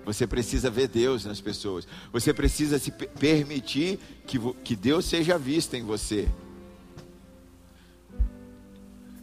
Você 0.06 0.26
precisa 0.26 0.70
ver 0.70 0.88
Deus 0.88 1.26
nas 1.26 1.42
pessoas. 1.42 1.86
Você 2.14 2.34
precisa 2.34 2.80
se 2.80 2.90
permitir 2.90 4.00
que, 4.26 4.40
que 4.64 4.78
Deus 4.78 5.04
seja 5.04 5.38
visto 5.38 5.74
em 5.74 5.84
você. 5.84 6.30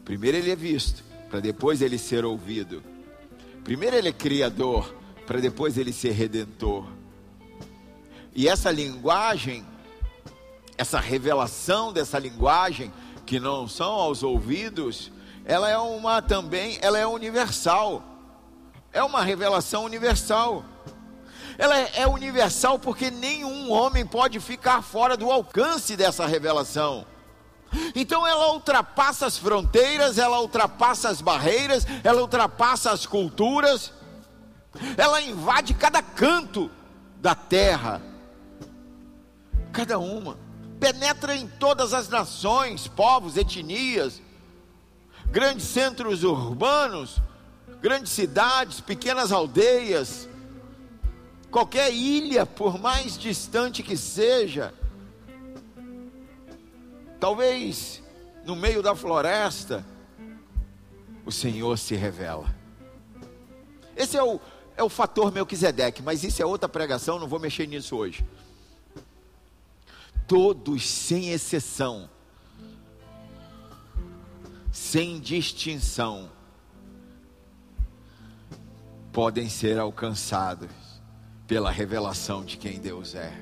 Primeiro 0.04 0.36
ele 0.36 0.50
é 0.50 0.54
visto, 0.54 1.02
para 1.30 1.40
depois 1.40 1.80
ele 1.80 1.96
ser 1.96 2.26
ouvido. 2.26 2.82
Primeiro 3.64 3.96
ele 3.96 4.08
é 4.10 4.12
criador, 4.12 4.94
para 5.26 5.40
depois 5.40 5.78
ele 5.78 5.94
ser 5.94 6.10
redentor. 6.10 6.86
E 8.34 8.46
essa 8.48 8.70
linguagem, 8.70 9.64
essa 10.76 11.00
revelação 11.00 11.90
dessa 11.90 12.18
linguagem, 12.18 12.92
que 13.24 13.40
não 13.40 13.66
são 13.66 13.92
aos 13.92 14.22
ouvidos, 14.22 15.10
ela 15.46 15.70
é 15.70 15.78
uma 15.78 16.20
também, 16.20 16.76
ela 16.82 16.98
é 16.98 17.06
universal. 17.06 18.02
É 18.92 19.02
uma 19.02 19.22
revelação 19.22 19.84
universal. 19.84 20.64
Ela 21.56 21.78
é, 21.78 21.90
é 22.00 22.06
universal 22.08 22.80
porque 22.80 23.10
nenhum 23.12 23.70
homem 23.70 24.04
pode 24.04 24.40
ficar 24.40 24.82
fora 24.82 25.16
do 25.16 25.30
alcance 25.30 25.96
dessa 25.96 26.26
revelação. 26.26 27.06
Então 27.94 28.26
ela 28.26 28.52
ultrapassa 28.52 29.26
as 29.26 29.38
fronteiras, 29.38 30.18
ela 30.18 30.40
ultrapassa 30.40 31.08
as 31.08 31.20
barreiras, 31.20 31.86
ela 32.02 32.20
ultrapassa 32.20 32.90
as 32.90 33.06
culturas, 33.06 33.92
ela 34.96 35.20
invade 35.20 35.74
cada 35.74 36.02
canto 36.02 36.70
da 37.20 37.34
terra, 37.34 38.02
cada 39.72 39.98
uma, 39.98 40.36
penetra 40.80 41.36
em 41.36 41.46
todas 41.46 41.92
as 41.92 42.08
nações, 42.08 42.88
povos, 42.88 43.36
etnias, 43.36 44.20
grandes 45.30 45.66
centros 45.66 46.24
urbanos, 46.24 47.20
grandes 47.80 48.12
cidades, 48.12 48.80
pequenas 48.80 49.32
aldeias, 49.32 50.28
qualquer 51.50 51.92
ilha, 51.92 52.44
por 52.46 52.78
mais 52.78 53.18
distante 53.18 53.82
que 53.82 53.96
seja, 53.96 54.74
talvez 57.18 58.02
no 58.44 58.54
meio 58.54 58.82
da 58.82 58.94
floresta, 58.94 59.84
o 61.24 61.32
Senhor 61.32 61.76
se 61.76 61.94
revela. 61.96 62.54
Esse 63.96 64.16
é 64.16 64.22
o, 64.22 64.38
é 64.76 64.82
o 64.82 64.88
fator 64.88 65.32
Melquisedeque, 65.32 66.02
mas 66.02 66.22
isso 66.22 66.40
é 66.40 66.46
outra 66.46 66.68
pregação, 66.68 67.18
não 67.18 67.26
vou 67.26 67.40
mexer 67.40 67.66
nisso 67.66 67.96
hoje. 67.96 68.24
Todos, 70.28 70.86
sem 70.86 71.30
exceção, 71.30 72.08
sem 74.76 75.18
distinção, 75.18 76.30
podem 79.10 79.48
ser 79.48 79.78
alcançados 79.78 80.68
pela 81.46 81.70
revelação 81.70 82.44
de 82.44 82.58
quem 82.58 82.78
Deus 82.78 83.14
é. 83.14 83.32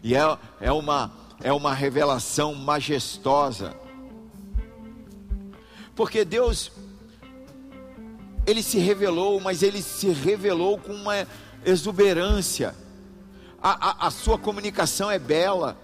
E 0.00 0.14
é, 0.14 0.38
é, 0.60 0.70
uma, 0.70 1.12
é 1.42 1.52
uma 1.52 1.74
revelação 1.74 2.54
majestosa, 2.54 3.74
Porque 5.96 6.24
Deus, 6.24 6.70
Ele 8.46 8.62
se 8.62 8.78
revelou, 8.78 9.40
mas 9.40 9.60
Ele 9.60 9.82
se 9.82 10.08
revelou 10.10 10.78
com 10.78 10.92
uma 10.92 11.26
exuberância. 11.64 12.76
A, 13.60 14.04
a, 14.04 14.06
a 14.06 14.10
sua 14.12 14.38
comunicação 14.38 15.10
é 15.10 15.18
bela. 15.18 15.76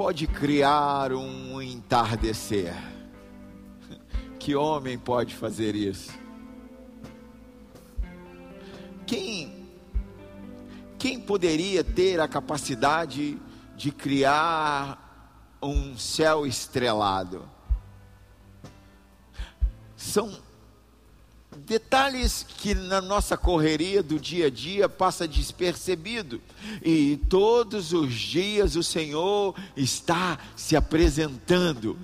Pode 0.00 0.26
criar 0.26 1.12
um 1.12 1.60
entardecer? 1.60 2.74
Que 4.40 4.56
homem 4.56 4.98
pode 4.98 5.34
fazer 5.34 5.74
isso? 5.74 6.18
Quem, 9.06 9.68
quem 10.98 11.20
poderia 11.20 11.84
ter 11.84 12.18
a 12.18 12.26
capacidade 12.26 13.38
de 13.76 13.92
criar 13.92 15.58
um 15.62 15.94
céu 15.98 16.46
estrelado? 16.46 17.46
São 19.94 20.32
detalhes 21.56 22.46
que 22.58 22.74
na 22.74 23.00
nossa 23.00 23.36
correria 23.36 24.02
do 24.02 24.18
dia 24.18 24.46
a 24.46 24.50
dia 24.50 24.88
passa 24.88 25.26
despercebido. 25.26 26.40
E 26.82 27.16
todos 27.28 27.92
os 27.92 28.12
dias 28.12 28.76
o 28.76 28.82
Senhor 28.82 29.54
está 29.76 30.38
se 30.54 30.76
apresentando. 30.76 31.98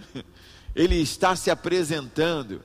Ele 0.75 0.97
está 0.97 1.35
se 1.37 1.51
apresentando. 1.51 2.61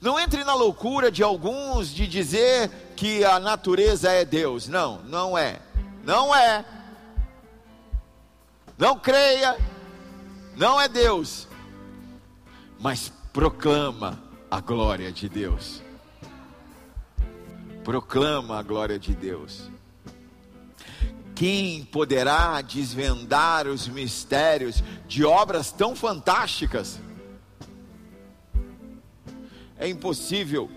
Não 0.00 0.18
entre 0.18 0.44
na 0.44 0.54
loucura 0.54 1.10
de 1.10 1.22
alguns 1.22 1.92
de 1.92 2.06
dizer 2.06 2.70
que 2.96 3.24
a 3.24 3.38
natureza 3.38 4.10
é 4.10 4.24
Deus. 4.24 4.68
Não, 4.68 5.02
não 5.02 5.36
é. 5.36 5.60
Não 6.04 6.34
é. 6.34 6.64
Não 8.78 8.98
creia. 8.98 9.56
Não 10.56 10.80
é 10.80 10.88
Deus. 10.88 11.48
Mas 12.78 13.12
proclama 13.32 14.21
a 14.52 14.60
glória 14.60 15.10
de 15.10 15.30
Deus. 15.30 15.82
Proclama 17.82 18.58
a 18.58 18.62
glória 18.62 18.98
de 18.98 19.14
Deus. 19.14 19.70
Quem 21.34 21.82
poderá 21.86 22.60
desvendar 22.60 23.66
os 23.66 23.88
mistérios 23.88 24.84
de 25.08 25.24
obras 25.24 25.72
tão 25.72 25.96
fantásticas? 25.96 27.00
É 29.78 29.88
impossível 29.88 30.70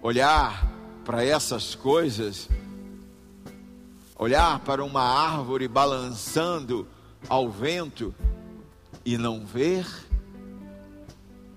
olhar 0.00 0.70
para 1.04 1.24
essas 1.24 1.74
coisas, 1.74 2.48
olhar 4.16 4.60
para 4.60 4.84
uma 4.84 5.02
árvore 5.02 5.66
balançando 5.66 6.86
ao 7.28 7.50
vento 7.50 8.14
e 9.04 9.18
não 9.18 9.44
ver 9.44 9.84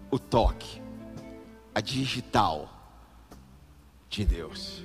o 0.09 0.17
toque 0.17 0.80
a 1.73 1.81
digital 1.81 2.69
de 4.09 4.25
Deus. 4.25 4.83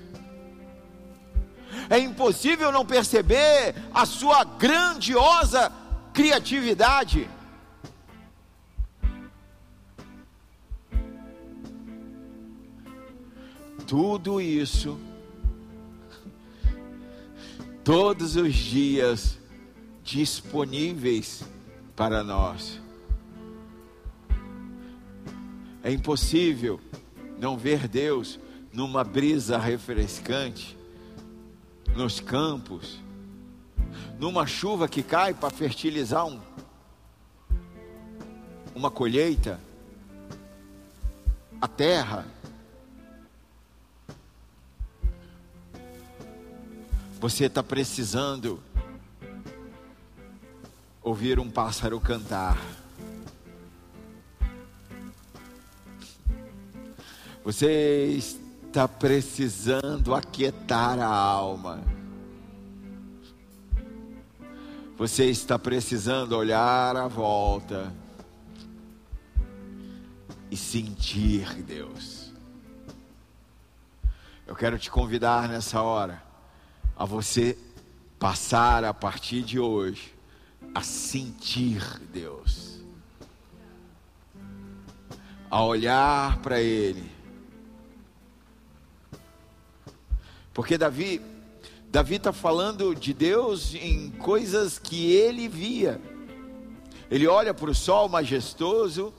É 1.90 1.98
impossível 1.98 2.70
não 2.72 2.86
perceber 2.86 3.74
a 3.92 4.06
sua 4.06 4.44
grandiosa 4.44 5.72
criatividade. 6.12 7.28
Tudo 13.86 14.40
isso, 14.40 14.98
todos 17.84 18.34
os 18.34 18.52
dias 18.52 19.38
disponíveis 20.02 21.44
para 21.94 22.24
nós. 22.24 22.80
É 25.86 25.92
impossível 25.92 26.80
não 27.38 27.56
ver 27.56 27.86
Deus 27.86 28.40
numa 28.72 29.04
brisa 29.04 29.56
refrescante, 29.56 30.76
nos 31.94 32.18
campos, 32.18 32.98
numa 34.18 34.48
chuva 34.48 34.88
que 34.88 35.00
cai 35.00 35.32
para 35.32 35.48
fertilizar 35.48 36.26
um, 36.26 36.40
uma 38.74 38.90
colheita, 38.90 39.60
a 41.60 41.68
terra. 41.68 42.26
Você 47.20 47.44
está 47.44 47.62
precisando 47.62 48.60
ouvir 51.00 51.38
um 51.38 51.48
pássaro 51.48 52.00
cantar. 52.00 52.58
Você 57.46 58.06
está 58.08 58.88
precisando 58.88 60.16
aquietar 60.16 60.98
a 60.98 61.06
alma. 61.06 61.80
Você 64.98 65.26
está 65.26 65.56
precisando 65.56 66.32
olhar 66.32 66.96
à 66.96 67.06
volta 67.06 67.94
e 70.50 70.56
sentir 70.56 71.62
Deus. 71.62 72.32
Eu 74.44 74.56
quero 74.56 74.76
te 74.76 74.90
convidar 74.90 75.48
nessa 75.48 75.80
hora 75.80 76.20
a 76.96 77.04
você 77.04 77.56
passar 78.18 78.82
a 78.82 78.92
partir 78.92 79.42
de 79.42 79.60
hoje 79.60 80.12
a 80.74 80.82
sentir 80.82 81.80
Deus, 82.12 82.80
a 85.48 85.62
olhar 85.62 86.38
para 86.38 86.60
Ele 86.60 87.14
Porque 90.56 90.78
Davi, 90.78 91.20
Davi 91.90 92.14
está 92.14 92.32
falando 92.32 92.94
de 92.94 93.12
Deus 93.12 93.74
em 93.74 94.08
coisas 94.08 94.78
que 94.78 95.12
ele 95.12 95.48
via. 95.48 96.00
Ele 97.10 97.26
olha 97.26 97.52
para 97.52 97.70
o 97.70 97.74
sol 97.74 98.08
majestoso 98.08 99.12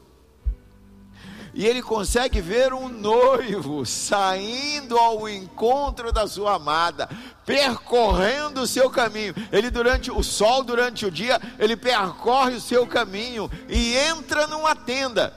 e 1.53 1.63
ele 1.63 1.83
consegue 1.83 2.41
ver 2.41 2.73
um 2.73 2.89
noivo 2.89 3.85
saindo 3.85 4.97
ao 4.97 5.29
encontro 5.29 6.11
da 6.11 6.25
sua 6.25 6.55
amada, 6.55 7.07
percorrendo 7.45 8.61
o 8.61 8.67
seu 8.67 8.89
caminho. 8.89 9.35
Ele 9.51 9.69
durante 9.69 10.09
o 10.09 10.23
sol 10.23 10.63
durante 10.63 11.05
o 11.05 11.11
dia, 11.11 11.39
ele 11.59 11.77
percorre 11.77 12.55
o 12.55 12.61
seu 12.61 12.87
caminho 12.87 13.47
e 13.69 13.95
entra 13.95 14.47
numa 14.47 14.75
tenda. 14.75 15.31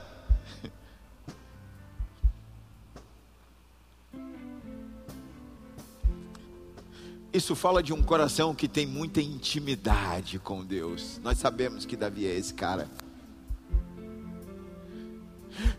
Isso 7.32 7.54
fala 7.54 7.80
de 7.80 7.92
um 7.92 8.02
coração 8.02 8.52
que 8.52 8.66
tem 8.66 8.84
muita 8.84 9.20
intimidade 9.20 10.40
com 10.40 10.64
Deus. 10.64 11.20
Nós 11.22 11.38
sabemos 11.38 11.86
que 11.86 11.96
Davi 11.96 12.26
é 12.26 12.36
esse 12.36 12.52
cara. 12.52 12.90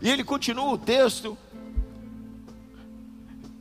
E 0.00 0.08
ele 0.08 0.24
continua 0.24 0.72
o 0.72 0.78
texto. 0.78 1.36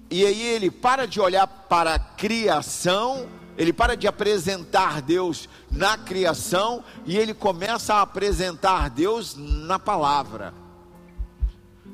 E 0.10 0.26
aí 0.26 0.42
ele 0.42 0.72
para 0.72 1.06
de 1.06 1.20
olhar 1.20 1.46
para 1.46 1.96
a 1.96 2.00
criação, 2.00 3.28
ele 3.58 3.74
para 3.74 3.98
de 3.98 4.08
apresentar 4.08 5.02
Deus 5.02 5.50
na 5.70 5.98
criação 5.98 6.86
e 7.06 7.18
ele 7.18 7.34
começa 7.34 7.96
a 7.96 8.02
apresentar 8.02 8.90
Deus 8.90 9.36
na 9.36 9.78
palavra. 9.78 10.54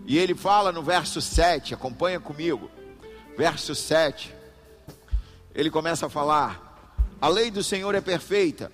E 0.06 0.16
ele 0.16 0.36
fala 0.36 0.72
no 0.72 0.84
verso 0.84 1.20
7, 1.22 1.74
acompanha 1.74 2.20
comigo. 2.20 2.70
Verso 3.36 3.74
7 3.74 4.37
ele 5.58 5.72
começa 5.72 6.06
a 6.06 6.10
falar: 6.10 6.96
a 7.20 7.28
lei 7.28 7.50
do 7.50 7.64
Senhor 7.64 7.96
é 7.96 8.00
perfeita 8.00 8.72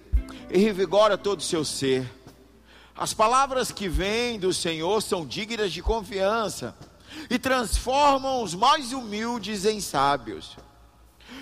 e 0.52 0.58
revigora 0.58 1.18
todo 1.18 1.40
o 1.40 1.44
seu 1.44 1.64
ser. 1.64 2.06
As 2.96 3.14
palavras 3.14 3.72
que 3.72 3.88
vêm 3.88 4.38
do 4.38 4.54
Senhor 4.54 5.02
são 5.02 5.26
dignas 5.26 5.72
de 5.72 5.82
confiança 5.82 6.76
e 7.30 7.40
transformam 7.40 8.44
os 8.44 8.54
mais 8.54 8.92
humildes 8.92 9.66
em 9.66 9.80
sábios. 9.80 10.58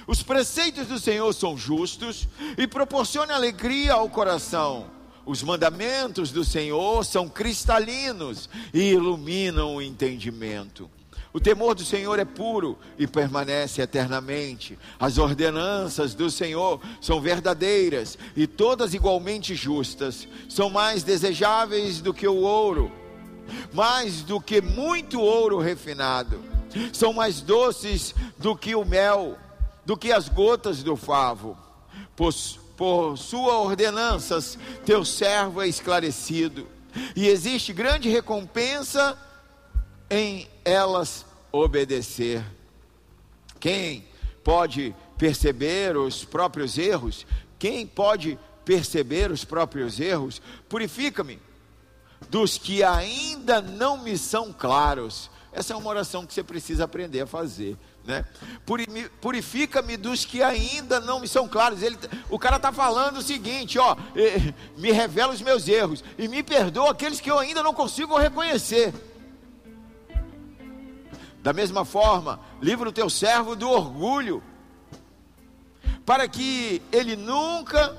Os 0.06 0.22
preceitos 0.22 0.88
do 0.88 1.00
Senhor 1.00 1.34
são 1.34 1.58
justos 1.58 2.28
e 2.58 2.68
proporcionam 2.68 3.34
alegria 3.34 3.94
ao 3.94 4.10
coração. 4.10 4.90
Os 5.26 5.42
mandamentos 5.42 6.32
do 6.32 6.46
Senhor 6.46 7.04
são 7.04 7.28
cristalinos 7.28 8.48
e 8.74 8.92
iluminam 8.92 9.76
o 9.76 9.82
entendimento. 9.82 10.90
O 11.34 11.40
temor 11.40 11.76
do 11.76 11.86
Senhor 11.86 12.20
é 12.20 12.26
puro 12.26 12.78
e 12.98 13.08
permanece 13.08 13.82
eternamente. 13.82 14.78
As 15.00 15.18
ordenanças 15.18 16.14
do 16.14 16.30
Senhor 16.30 16.82
são 17.00 17.22
verdadeiras 17.22 18.18
e 18.36 18.46
todas 18.46 18.94
igualmente 18.94 19.56
justas. 19.56 20.28
São 20.50 20.70
mais 20.70 21.04
desejáveis 21.04 22.02
do 22.02 22.14
que 22.14 22.28
o 22.28 22.36
ouro, 22.36 22.92
mais 23.72 24.22
do 24.22 24.42
que 24.42 24.62
muito 24.62 25.22
ouro 25.22 25.60
refinado. 25.60 26.44
São 26.92 27.14
mais 27.14 27.40
doces 27.40 28.14
do 28.38 28.56
que 28.56 28.76
o 28.76 28.84
mel, 28.84 29.38
do 29.86 29.96
que 29.96 30.12
as 30.12 30.28
gotas 30.28 30.84
do 30.84 30.98
favo. 30.98 31.58
por 32.76 33.18
sua 33.18 33.58
ordenanças, 33.60 34.58
teu 34.86 35.06
servo 35.06 35.62
é 35.62 35.68
esclarecido, 35.68 36.68
e 37.16 37.28
existe 37.28 37.72
grande 37.72 38.10
recompensa 38.10 39.18
em 40.12 40.46
elas 40.66 41.26
obedecer. 41.54 42.44
Quem 43.62 44.06
pode 44.44 44.94
perceber 45.18 45.96
os 45.96 46.26
próprios 46.26 46.78
erros? 46.78 47.26
Quem 47.58 47.88
pode 47.88 48.38
perceber 48.66 49.32
os 49.32 49.46
próprios 49.46 50.02
erros? 50.02 50.42
Purifica-me 50.68 51.40
dos 52.30 52.58
que 52.58 52.84
ainda 52.84 53.62
não 53.62 53.98
me 53.98 54.18
são 54.18 54.52
claros. 54.52 55.32
Essa 55.54 55.74
é 55.74 55.76
uma 55.78 55.90
oração 55.90 56.26
que 56.26 56.34
você 56.34 56.44
precisa 56.44 56.84
aprender 56.84 57.22
a 57.22 57.28
fazer. 57.28 57.78
Né? 58.04 58.26
Purifica-me 59.22 59.96
dos 59.96 60.26
que 60.26 60.44
ainda 60.44 61.00
não 61.00 61.20
me 61.20 61.28
são 61.28 61.48
claros. 61.48 61.82
Ele, 61.82 61.98
o 62.30 62.40
cara 62.40 62.58
está 62.58 62.72
falando 62.72 63.18
o 63.18 63.22
seguinte: 63.22 63.80
ó, 63.80 63.96
me 64.78 64.92
revela 64.92 65.34
os 65.34 65.42
meus 65.42 65.68
erros 65.68 66.04
e 66.18 66.28
me 66.28 66.44
perdoa 66.44 66.92
aqueles 66.92 67.22
que 67.22 67.32
eu 67.32 67.40
ainda 67.40 67.64
não 67.64 67.74
consigo 67.74 68.18
reconhecer. 68.18 68.94
Da 71.42 71.54
mesma 71.54 71.84
forma, 71.84 72.40
livra 72.62 72.90
o 72.90 72.92
teu 72.92 73.10
servo 73.10 73.56
do 73.56 73.70
orgulho, 73.70 74.44
para 76.06 76.28
que 76.28 76.82
ele 76.92 77.16
nunca 77.16 77.98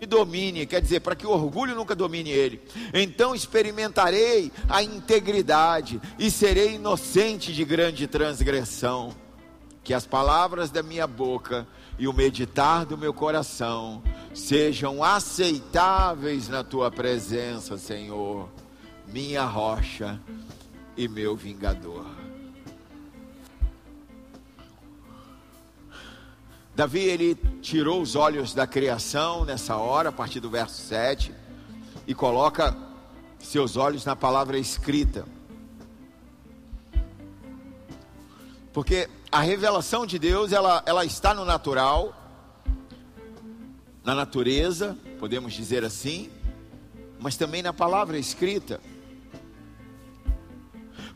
me 0.00 0.06
domine, 0.06 0.66
quer 0.66 0.80
dizer, 0.80 1.00
para 1.00 1.14
que 1.14 1.26
o 1.26 1.30
orgulho 1.30 1.74
nunca 1.74 1.94
domine 1.94 2.30
ele. 2.30 2.60
Então 2.92 3.34
experimentarei 3.34 4.52
a 4.68 4.82
integridade 4.82 6.00
e 6.18 6.30
serei 6.30 6.74
inocente 6.74 7.52
de 7.52 7.64
grande 7.64 8.06
transgressão. 8.06 9.14
Que 9.82 9.94
as 9.94 10.06
palavras 10.06 10.70
da 10.70 10.82
minha 10.82 11.06
boca 11.06 11.66
e 11.98 12.08
o 12.08 12.12
meditar 12.12 12.84
do 12.84 12.98
meu 12.98 13.14
coração 13.14 14.02
sejam 14.34 15.02
aceitáveis 15.02 16.48
na 16.48 16.64
tua 16.64 16.90
presença, 16.90 17.78
Senhor, 17.78 18.48
minha 19.06 19.44
rocha 19.44 20.20
e 20.96 21.06
meu 21.06 21.36
vingador. 21.36 22.15
Davi 26.76 27.00
ele 27.00 27.34
tirou 27.62 28.02
os 28.02 28.14
olhos 28.14 28.52
da 28.52 28.66
criação 28.66 29.46
nessa 29.46 29.76
hora, 29.76 30.10
a 30.10 30.12
partir 30.12 30.40
do 30.40 30.50
verso 30.50 30.82
7, 30.82 31.32
e 32.06 32.14
coloca 32.14 32.76
seus 33.38 33.78
olhos 33.78 34.04
na 34.04 34.14
palavra 34.14 34.58
escrita. 34.58 35.24
Porque 38.74 39.08
a 39.32 39.40
revelação 39.40 40.04
de 40.04 40.18
Deus, 40.18 40.52
ela, 40.52 40.82
ela 40.84 41.02
está 41.06 41.32
no 41.32 41.46
natural, 41.46 42.14
na 44.04 44.14
natureza, 44.14 44.98
podemos 45.18 45.54
dizer 45.54 45.82
assim, 45.82 46.30
mas 47.18 47.38
também 47.38 47.62
na 47.62 47.72
palavra 47.72 48.18
escrita. 48.18 48.82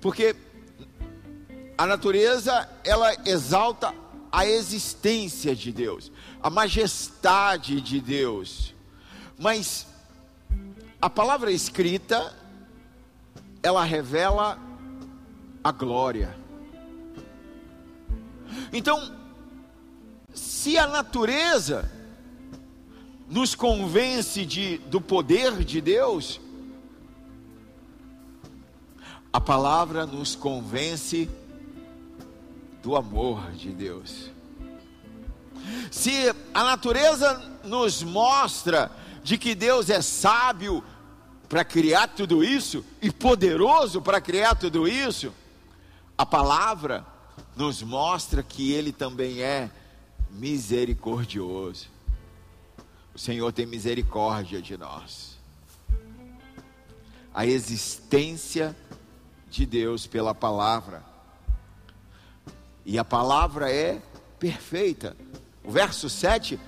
Porque 0.01 0.35
a 1.77 1.87
natureza, 1.87 2.66
ela 2.83 3.12
exalta 3.27 3.92
a 4.33 4.47
existência 4.47 5.55
de 5.55 5.73
Deus, 5.73 6.12
a 6.43 6.49
majestade 6.49 7.81
de 7.81 8.01
Deus. 8.01 8.75
Mas 9.38 9.87
a 11.01 11.09
palavra 11.09 11.51
escrita, 11.51 12.35
ela 13.62 13.83
revela 13.85 14.59
a 15.64 15.73
glória. 15.73 16.37
Então, 18.73 19.16
se 20.33 20.79
a 20.79 20.87
natureza 20.87 21.90
nos 23.29 23.55
convence 23.55 24.45
de, 24.45 24.79
do 24.79 25.01
poder 25.01 25.64
de 25.64 25.81
Deus, 25.81 26.40
a 29.33 29.40
palavra 29.40 30.05
nos 30.05 30.35
convence 30.35 31.31
do 32.83 32.97
amor 32.97 33.53
de 33.53 33.71
Deus. 33.71 34.31
Se 35.90 36.35
a 36.55 36.64
natureza 36.64 37.38
nos 37.64 38.03
mostra 38.03 38.90
de 39.23 39.37
que 39.37 39.55
Deus 39.55 39.90
é 39.90 40.01
sábio 40.01 40.83
para 41.49 41.64
criar 41.64 42.09
tudo 42.09 42.43
isso 42.43 42.85
e 43.03 43.11
poderoso 43.11 44.01
para 44.01 44.21
criar 44.21 44.55
tudo 44.55 44.88
isso, 44.88 45.33
a 46.16 46.25
palavra 46.25 47.05
nos 47.57 47.83
mostra 47.83 48.43
que 48.43 48.73
Ele 48.73 48.93
também 48.93 49.43
é 49.43 49.71
misericordioso. 50.31 51.88
O 53.14 53.19
Senhor 53.19 53.53
tem 53.53 53.66
misericórdia 53.66 54.62
de 54.62 54.77
nós. 54.77 55.38
A 57.35 57.45
existência 57.45 58.75
de 59.51 59.66
Deus 59.66 60.07
pela 60.07 60.35
palavra 60.35 61.10
e 62.85 62.99
a 62.99 63.05
palavra 63.05 63.71
é 63.71 64.01
perfeita. 64.38 65.16
O 65.64 65.71
verso 65.71 66.09
7, 66.09 66.59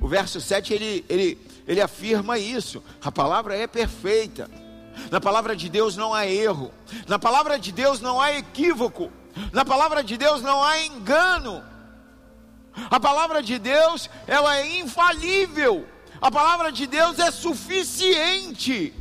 o 0.00 0.08
verso 0.08 0.40
7 0.40 0.74
ele, 0.74 1.04
ele, 1.08 1.38
ele 1.66 1.80
afirma 1.80 2.38
isso. 2.38 2.82
A 3.02 3.10
palavra 3.10 3.56
é 3.56 3.66
perfeita. 3.66 4.50
Na 5.10 5.20
palavra 5.20 5.56
de 5.56 5.68
Deus 5.68 5.96
não 5.96 6.12
há 6.12 6.26
erro. 6.26 6.72
Na 7.06 7.18
palavra 7.18 7.58
de 7.58 7.72
Deus 7.72 8.00
não 8.00 8.20
há 8.20 8.32
equívoco. 8.32 9.10
Na 9.52 9.64
palavra 9.64 10.02
de 10.02 10.16
Deus 10.16 10.42
não 10.42 10.62
há 10.62 10.84
engano. 10.84 11.62
A 12.90 12.98
palavra 12.98 13.42
de 13.42 13.58
Deus, 13.58 14.08
ela 14.26 14.56
é 14.56 14.78
infalível. 14.78 15.86
A 16.20 16.30
palavra 16.30 16.70
de 16.70 16.86
Deus 16.86 17.18
é 17.18 17.30
suficiente. 17.30 18.94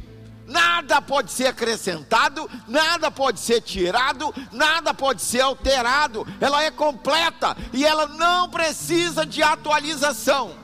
Nada 0.51 1.01
pode 1.01 1.31
ser 1.31 1.47
acrescentado, 1.47 2.49
nada 2.67 3.09
pode 3.09 3.39
ser 3.39 3.61
tirado, 3.61 4.33
nada 4.51 4.93
pode 4.93 5.21
ser 5.21 5.39
alterado. 5.39 6.27
Ela 6.41 6.63
é 6.63 6.69
completa 6.69 7.55
e 7.71 7.85
ela 7.85 8.05
não 8.05 8.49
precisa 8.49 9.25
de 9.25 9.41
atualização. 9.41 10.59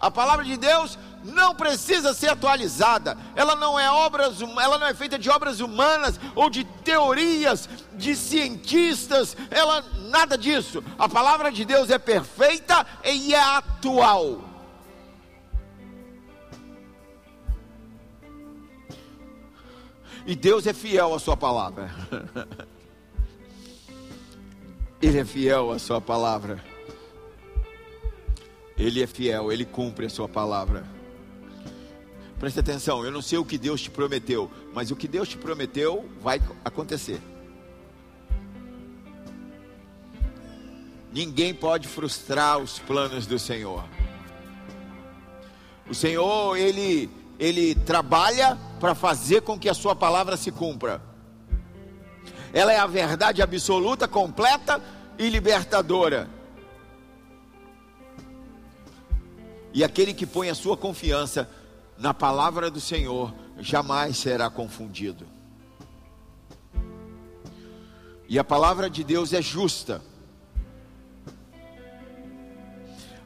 A 0.00 0.10
palavra 0.10 0.44
de 0.44 0.56
Deus 0.56 0.98
não 1.22 1.54
precisa 1.54 2.12
ser 2.12 2.30
atualizada. 2.30 3.16
Ela 3.36 3.54
não 3.54 3.78
é 3.78 3.88
obras, 3.90 4.40
ela 4.40 4.76
não 4.76 4.86
é 4.86 4.94
feita 4.94 5.16
de 5.16 5.30
obras 5.30 5.60
humanas 5.60 6.18
ou 6.34 6.50
de 6.50 6.64
teorias 6.64 7.68
de 7.94 8.16
cientistas. 8.16 9.36
Ela 9.50 9.84
nada 10.10 10.36
disso. 10.36 10.82
A 10.98 11.08
palavra 11.08 11.52
de 11.52 11.64
Deus 11.64 11.90
é 11.90 11.98
perfeita 11.98 12.84
e 13.04 13.34
é 13.34 13.40
atual. 13.40 14.45
E 20.26 20.34
Deus 20.34 20.66
é 20.66 20.72
fiel 20.72 21.14
à 21.14 21.18
sua 21.20 21.36
palavra. 21.36 21.88
Ele 25.00 25.18
é 25.18 25.24
fiel 25.24 25.70
à 25.70 25.78
sua 25.78 26.00
palavra. 26.00 26.62
Ele 28.76 29.02
é 29.02 29.06
fiel, 29.06 29.52
ele 29.52 29.64
cumpre 29.64 30.06
a 30.06 30.10
sua 30.10 30.28
palavra. 30.28 30.84
Preste 32.40 32.58
atenção, 32.58 33.04
eu 33.04 33.12
não 33.12 33.22
sei 33.22 33.38
o 33.38 33.44
que 33.44 33.56
Deus 33.56 33.80
te 33.80 33.90
prometeu, 33.90 34.50
mas 34.74 34.90
o 34.90 34.96
que 34.96 35.06
Deus 35.06 35.28
te 35.28 35.38
prometeu 35.38 36.08
vai 36.20 36.42
acontecer. 36.64 37.20
Ninguém 41.12 41.54
pode 41.54 41.86
frustrar 41.86 42.58
os 42.58 42.78
planos 42.80 43.26
do 43.26 43.38
Senhor. 43.38 43.84
O 45.88 45.94
Senhor, 45.94 46.56
ele 46.56 47.08
ele 47.38 47.74
trabalha 47.74 48.58
para 48.80 48.94
fazer 48.94 49.42
com 49.42 49.58
que 49.58 49.68
a 49.68 49.74
sua 49.74 49.94
palavra 49.94 50.36
se 50.36 50.50
cumpra. 50.50 51.00
Ela 52.52 52.72
é 52.72 52.78
a 52.78 52.86
verdade 52.86 53.42
absoluta, 53.42 54.08
completa 54.08 54.82
e 55.18 55.28
libertadora. 55.28 56.28
E 59.72 59.84
aquele 59.84 60.14
que 60.14 60.24
põe 60.26 60.48
a 60.48 60.54
sua 60.54 60.76
confiança 60.76 61.48
na 61.98 62.14
palavra 62.14 62.70
do 62.70 62.80
Senhor 62.80 63.34
jamais 63.58 64.16
será 64.16 64.48
confundido. 64.48 65.26
E 68.28 68.38
a 68.38 68.44
palavra 68.44 68.88
de 68.88 69.04
Deus 69.04 69.32
é 69.32 69.42
justa. 69.42 70.02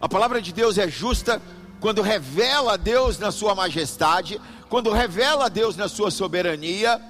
A 0.01 0.09
palavra 0.09 0.43
de 0.43 0.53
Deus 0.53 0.77
é 0.77 0.89
justa 0.89 1.41
quando 1.81 2.03
revela 2.03 2.75
a 2.75 2.77
Deus 2.77 3.19
na 3.19 3.33
sua 3.33 3.55
majestade, 3.55 4.41
quando 4.69 4.93
revela 4.93 5.47
a 5.47 5.49
Deus 5.49 5.77
na 5.77 5.89
sua 5.89 6.11
soberania, 6.11 7.01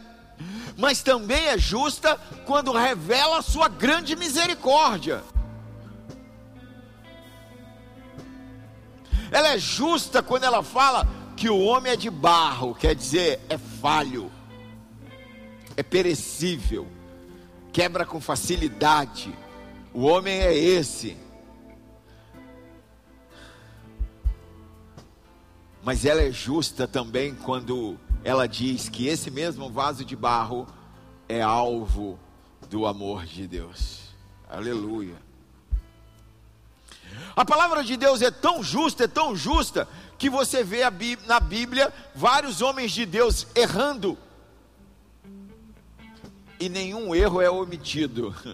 mas 0.77 1.03
também 1.03 1.47
é 1.49 1.59
justa 1.59 2.19
quando 2.47 2.73
revela 2.73 3.39
a 3.39 3.43
sua 3.43 3.69
grande 3.69 4.17
misericórdia. 4.17 5.23
Ela 9.31 9.55
é 9.55 9.59
justa 9.59 10.23
quando 10.23 10.45
ela 10.45 10.63
fala 10.63 11.07
que 11.37 11.49
o 11.49 11.59
homem 11.59 11.93
é 11.93 11.97
de 11.97 12.11
barro, 12.11 12.75
quer 12.75 12.95
dizer, 12.95 13.41
é 13.49 13.59
falho, 13.59 14.31
é 15.77 15.83
perecível, 15.83 16.87
quebra 17.73 18.05
com 18.05 18.21
facilidade. 18.21 19.33
O 19.93 20.05
homem 20.07 20.41
é 20.41 20.55
esse. 20.55 21.17
Mas 25.83 26.05
ela 26.05 26.23
é 26.23 26.31
justa 26.31 26.87
também 26.87 27.35
quando 27.35 27.99
ela 28.23 28.47
diz 28.47 28.89
que 28.89 29.07
esse 29.07 29.31
mesmo 29.31 29.71
vaso 29.71 30.05
de 30.05 30.15
barro 30.15 30.67
é 31.29 31.41
alvo 31.41 32.19
do 32.69 32.87
amor 32.87 33.25
de 33.25 33.47
Deus. 33.47 34.01
Aleluia. 34.49 35.17
A 37.35 37.45
palavra 37.45 37.83
de 37.83 37.97
Deus 37.97 38.23
é 38.23 38.31
tão 38.31 38.63
justa, 38.63 39.05
é 39.05 39.09
tão 39.09 39.35
justa, 39.35 39.89
que 40.19 40.29
você 40.29 40.63
vê 40.63 40.81
na 41.27 41.41
Bíblia 41.41 41.93
vários 42.15 42.61
homens 42.61 42.93
de 42.93 43.07
Deus 43.07 43.47
errando, 43.55 44.19
e 46.59 46.69
nenhum 46.69 47.15
erro 47.15 47.41
é 47.41 47.51
omitido. 47.51 48.35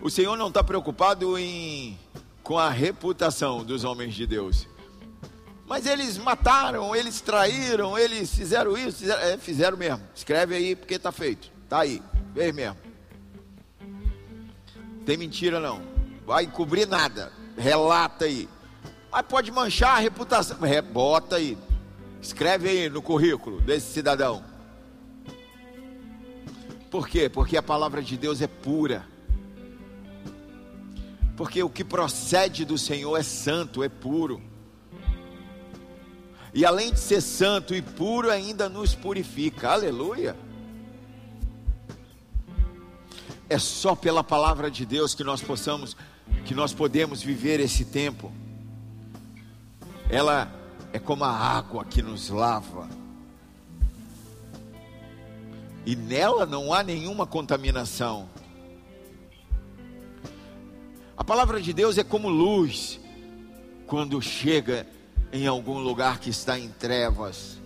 O 0.00 0.08
Senhor 0.08 0.38
não 0.38 0.48
está 0.48 0.64
preocupado 0.64 1.38
em, 1.38 1.98
com 2.42 2.58
a 2.58 2.70
reputação 2.70 3.62
dos 3.62 3.84
homens 3.84 4.14
de 4.14 4.26
Deus. 4.26 4.66
Mas 5.66 5.84
eles 5.84 6.16
mataram, 6.16 6.94
eles 6.94 7.20
traíram, 7.20 7.98
eles 7.98 8.32
fizeram 8.32 8.78
isso, 8.78 8.98
fizeram, 8.98 9.22
é, 9.22 9.36
fizeram 9.36 9.76
mesmo. 9.76 10.02
Escreve 10.14 10.54
aí 10.54 10.76
porque 10.76 10.94
está 10.94 11.10
feito. 11.10 11.50
Está 11.64 11.80
aí, 11.80 12.00
fez 12.32 12.54
mesmo. 12.54 12.76
Tem 15.04 15.16
mentira 15.16 15.58
não. 15.58 15.82
Vai 16.24 16.44
encobrir 16.44 16.86
nada. 16.86 17.32
Relata 17.56 18.26
aí. 18.26 18.48
Mas 19.10 19.22
pode 19.22 19.50
manchar 19.50 19.96
a 19.96 20.00
reputação. 20.00 20.56
Bota 20.92 21.36
aí. 21.36 21.58
Escreve 22.20 22.68
aí 22.68 22.88
no 22.88 23.02
currículo 23.02 23.60
desse 23.60 23.92
cidadão. 23.92 24.44
Por 26.90 27.08
quê? 27.08 27.28
Porque 27.28 27.56
a 27.56 27.62
palavra 27.62 28.02
de 28.02 28.16
Deus 28.16 28.40
é 28.40 28.46
pura. 28.46 29.06
Porque 31.36 31.62
o 31.62 31.68
que 31.68 31.84
procede 31.84 32.64
do 32.64 32.78
Senhor 32.78 33.16
é 33.16 33.22
santo, 33.22 33.82
é 33.82 33.88
puro. 33.88 34.42
E 36.56 36.64
além 36.64 36.90
de 36.90 36.98
ser 36.98 37.20
santo 37.20 37.74
e 37.74 37.82
puro, 37.82 38.30
ainda 38.30 38.66
nos 38.66 38.94
purifica. 38.94 39.72
Aleluia. 39.72 40.34
É 43.46 43.58
só 43.58 43.94
pela 43.94 44.24
palavra 44.24 44.70
de 44.70 44.86
Deus 44.86 45.14
que 45.14 45.22
nós 45.22 45.42
possamos, 45.42 45.94
que 46.46 46.54
nós 46.54 46.72
podemos 46.72 47.22
viver 47.22 47.60
esse 47.60 47.84
tempo. 47.84 48.32
Ela 50.08 50.50
é 50.94 50.98
como 50.98 51.24
a 51.24 51.30
água 51.30 51.84
que 51.84 52.00
nos 52.00 52.30
lava. 52.30 52.88
E 55.84 55.94
nela 55.94 56.46
não 56.46 56.72
há 56.72 56.82
nenhuma 56.82 57.26
contaminação. 57.26 58.30
A 61.14 61.22
palavra 61.22 61.60
de 61.60 61.74
Deus 61.74 61.98
é 61.98 62.02
como 62.02 62.30
luz 62.30 62.98
quando 63.86 64.22
chega 64.22 64.95
em 65.36 65.46
algum 65.46 65.78
lugar 65.78 66.18
que 66.18 66.30
está 66.30 66.58
em 66.58 66.68
trevas. 66.68 67.58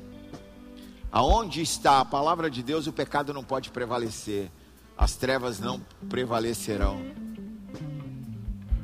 Aonde 1.13 1.63
está 1.63 2.01
a 2.01 2.05
palavra 2.05 2.51
de 2.51 2.63
Deus, 2.63 2.87
o 2.87 2.93
pecado 2.93 3.33
não 3.33 3.45
pode 3.45 3.71
prevalecer, 3.71 4.51
as 4.97 5.15
trevas 5.15 5.61
não 5.61 5.81
prevalecerão. 6.09 7.01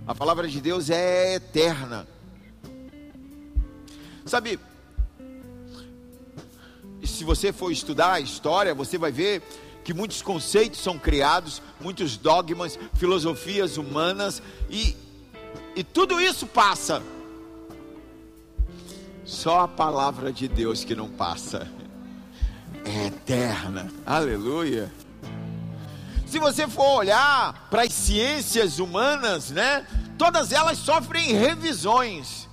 A 0.06 0.14
palavra 0.14 0.46
de 0.48 0.60
Deus 0.60 0.88
é 0.88 1.34
eterna. 1.34 2.06
Sabe, 4.24 4.58
se 7.04 7.24
você 7.24 7.52
for 7.52 7.70
estudar 7.70 8.12
a 8.12 8.20
história, 8.20 8.74
você 8.74 8.98
vai 8.98 9.10
ver 9.10 9.42
que 9.84 9.94
muitos 9.94 10.22
conceitos 10.22 10.80
são 10.80 10.98
criados, 10.98 11.62
muitos 11.80 12.16
dogmas, 12.16 12.78
filosofias 12.94 13.76
humanas, 13.76 14.42
e, 14.68 14.96
e 15.76 15.84
tudo 15.84 16.20
isso 16.20 16.46
passa. 16.46 17.02
Só 19.26 19.62
a 19.62 19.68
palavra 19.68 20.32
de 20.32 20.46
Deus 20.46 20.84
que 20.84 20.94
não 20.94 21.08
passa, 21.08 21.68
é 22.84 23.06
eterna, 23.08 23.90
aleluia. 24.06 24.92
Se 26.24 26.38
você 26.38 26.68
for 26.68 26.98
olhar 26.98 27.66
para 27.68 27.82
as 27.82 27.92
ciências 27.92 28.78
humanas, 28.78 29.50
né, 29.50 29.84
todas 30.16 30.52
elas 30.52 30.78
sofrem 30.78 31.32
revisões. 31.32 32.48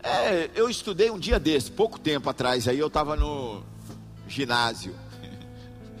É, 0.00 0.48
eu 0.54 0.70
estudei 0.70 1.10
um 1.10 1.18
dia 1.18 1.40
desse, 1.40 1.72
pouco 1.72 1.98
tempo 1.98 2.30
atrás, 2.30 2.68
aí 2.68 2.78
eu 2.78 2.86
estava 2.86 3.16
no 3.16 3.64
ginásio. 4.28 4.94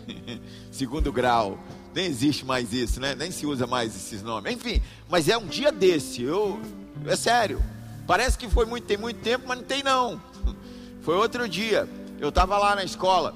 segundo 0.70 1.12
grau. 1.12 1.58
Nem 1.92 2.06
existe 2.06 2.44
mais 2.44 2.72
isso, 2.72 3.00
né? 3.00 3.16
Nem 3.16 3.32
se 3.32 3.44
usa 3.44 3.66
mais 3.66 3.94
esses 3.96 4.22
nomes. 4.22 4.52
Enfim, 4.52 4.80
mas 5.08 5.28
é 5.28 5.36
um 5.36 5.46
dia 5.46 5.72
desse. 5.72 6.22
Eu, 6.22 6.60
é 7.06 7.16
sério. 7.16 7.60
Parece 8.06 8.36
que 8.36 8.48
foi 8.48 8.66
muito, 8.66 8.86
tem 8.86 8.96
muito 8.96 9.20
tempo, 9.20 9.44
mas 9.46 9.58
não 9.58 9.64
tem 9.64 9.82
não. 9.82 10.20
Foi 11.02 11.16
outro 11.16 11.48
dia. 11.48 11.88
Eu 12.18 12.30
estava 12.30 12.56
lá 12.56 12.74
na 12.74 12.84
escola. 12.84 13.34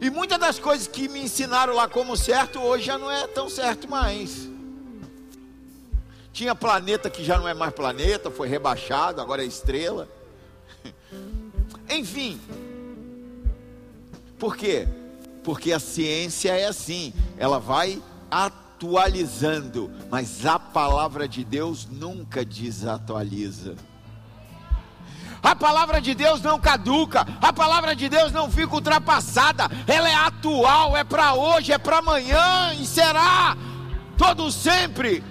E 0.00 0.10
muitas 0.10 0.38
das 0.38 0.58
coisas 0.58 0.86
que 0.88 1.08
me 1.08 1.20
ensinaram 1.20 1.74
lá 1.74 1.88
como 1.88 2.16
certo, 2.16 2.60
hoje 2.60 2.86
já 2.86 2.98
não 2.98 3.10
é 3.10 3.26
tão 3.28 3.48
certo 3.48 3.88
mais. 3.88 4.48
Tinha 6.32 6.54
planeta 6.54 7.08
que 7.08 7.22
já 7.22 7.38
não 7.38 7.46
é 7.46 7.54
mais 7.54 7.72
planeta, 7.72 8.30
foi 8.30 8.48
rebaixado, 8.48 9.20
agora 9.20 9.44
é 9.44 9.46
estrela. 9.46 10.08
Enfim. 11.88 12.40
Por 14.36 14.56
quê? 14.56 14.88
porque 15.44 15.72
a 15.72 15.78
ciência 15.78 16.58
é 16.58 16.66
assim, 16.66 17.12
ela 17.36 17.60
vai 17.60 18.02
atualizando, 18.30 19.90
mas 20.10 20.44
a 20.46 20.58
palavra 20.58 21.28
de 21.28 21.44
Deus 21.44 21.86
nunca 21.86 22.44
desatualiza. 22.44 23.76
A 25.44 25.54
palavra 25.54 26.00
de 26.00 26.14
Deus 26.14 26.40
não 26.40 26.58
caduca, 26.58 27.26
a 27.38 27.52
palavra 27.52 27.94
de 27.94 28.08
Deus 28.08 28.32
não 28.32 28.50
fica 28.50 28.74
ultrapassada, 28.74 29.70
ela 29.86 30.08
é 30.08 30.14
atual, 30.14 30.96
é 30.96 31.04
para 31.04 31.34
hoje, 31.34 31.70
é 31.70 31.76
para 31.76 31.98
amanhã 31.98 32.72
e 32.80 32.86
será 32.86 33.54
todo 34.16 34.50
sempre, 34.50 35.22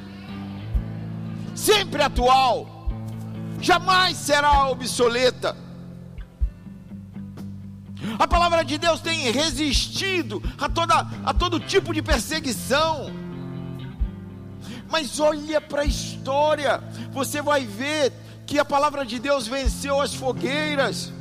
sempre 1.56 2.04
atual, 2.04 2.88
jamais 3.60 4.16
será 4.18 4.68
obsoleta. 4.68 5.58
A 8.20 8.28
palavra 8.28 8.64
de 8.64 8.78
Deus 8.78 9.02
tem 9.02 9.32
resistido 9.32 10.44
a, 10.60 10.70
toda, 10.70 11.08
a 11.26 11.34
todo 11.34 11.60
tipo 11.60 11.92
de 11.92 12.04
perseguição. 12.04 13.12
Mas 14.92 15.20
olha 15.20 15.60
para 15.60 15.82
a 15.82 15.86
história, 15.86 16.84
você 17.12 17.42
vai 17.42 17.66
ver 17.66 18.14
que 18.46 18.60
a 18.60 18.66
palavra 18.66 19.06
de 19.06 19.20
Deus 19.20 19.48
venceu 19.48 20.00
as 20.02 20.14
fogueiras. 20.14 21.12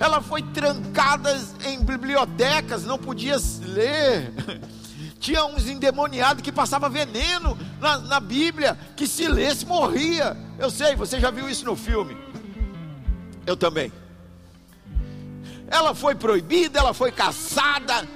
Ela 0.00 0.20
foi 0.20 0.42
trancada 0.42 1.36
em 1.64 1.82
bibliotecas, 1.82 2.84
não 2.84 2.98
podia 2.98 3.36
ler. 3.62 4.32
Tinha 5.18 5.44
uns 5.44 5.66
endemoniados 5.66 6.42
que 6.42 6.52
passava 6.52 6.88
veneno 6.88 7.58
na, 7.80 7.98
na 7.98 8.20
Bíblia, 8.20 8.78
que 8.96 9.06
se 9.06 9.26
lesse 9.26 9.66
morria. 9.66 10.36
Eu 10.58 10.70
sei, 10.70 10.94
você 10.94 11.18
já 11.18 11.30
viu 11.30 11.48
isso 11.48 11.64
no 11.64 11.74
filme. 11.74 12.16
Eu 13.44 13.56
também 13.56 13.92
ela 15.70 15.94
foi 15.94 16.14
proibida, 16.14 16.78
ela 16.78 16.94
foi 16.94 17.12
caçada. 17.12 18.08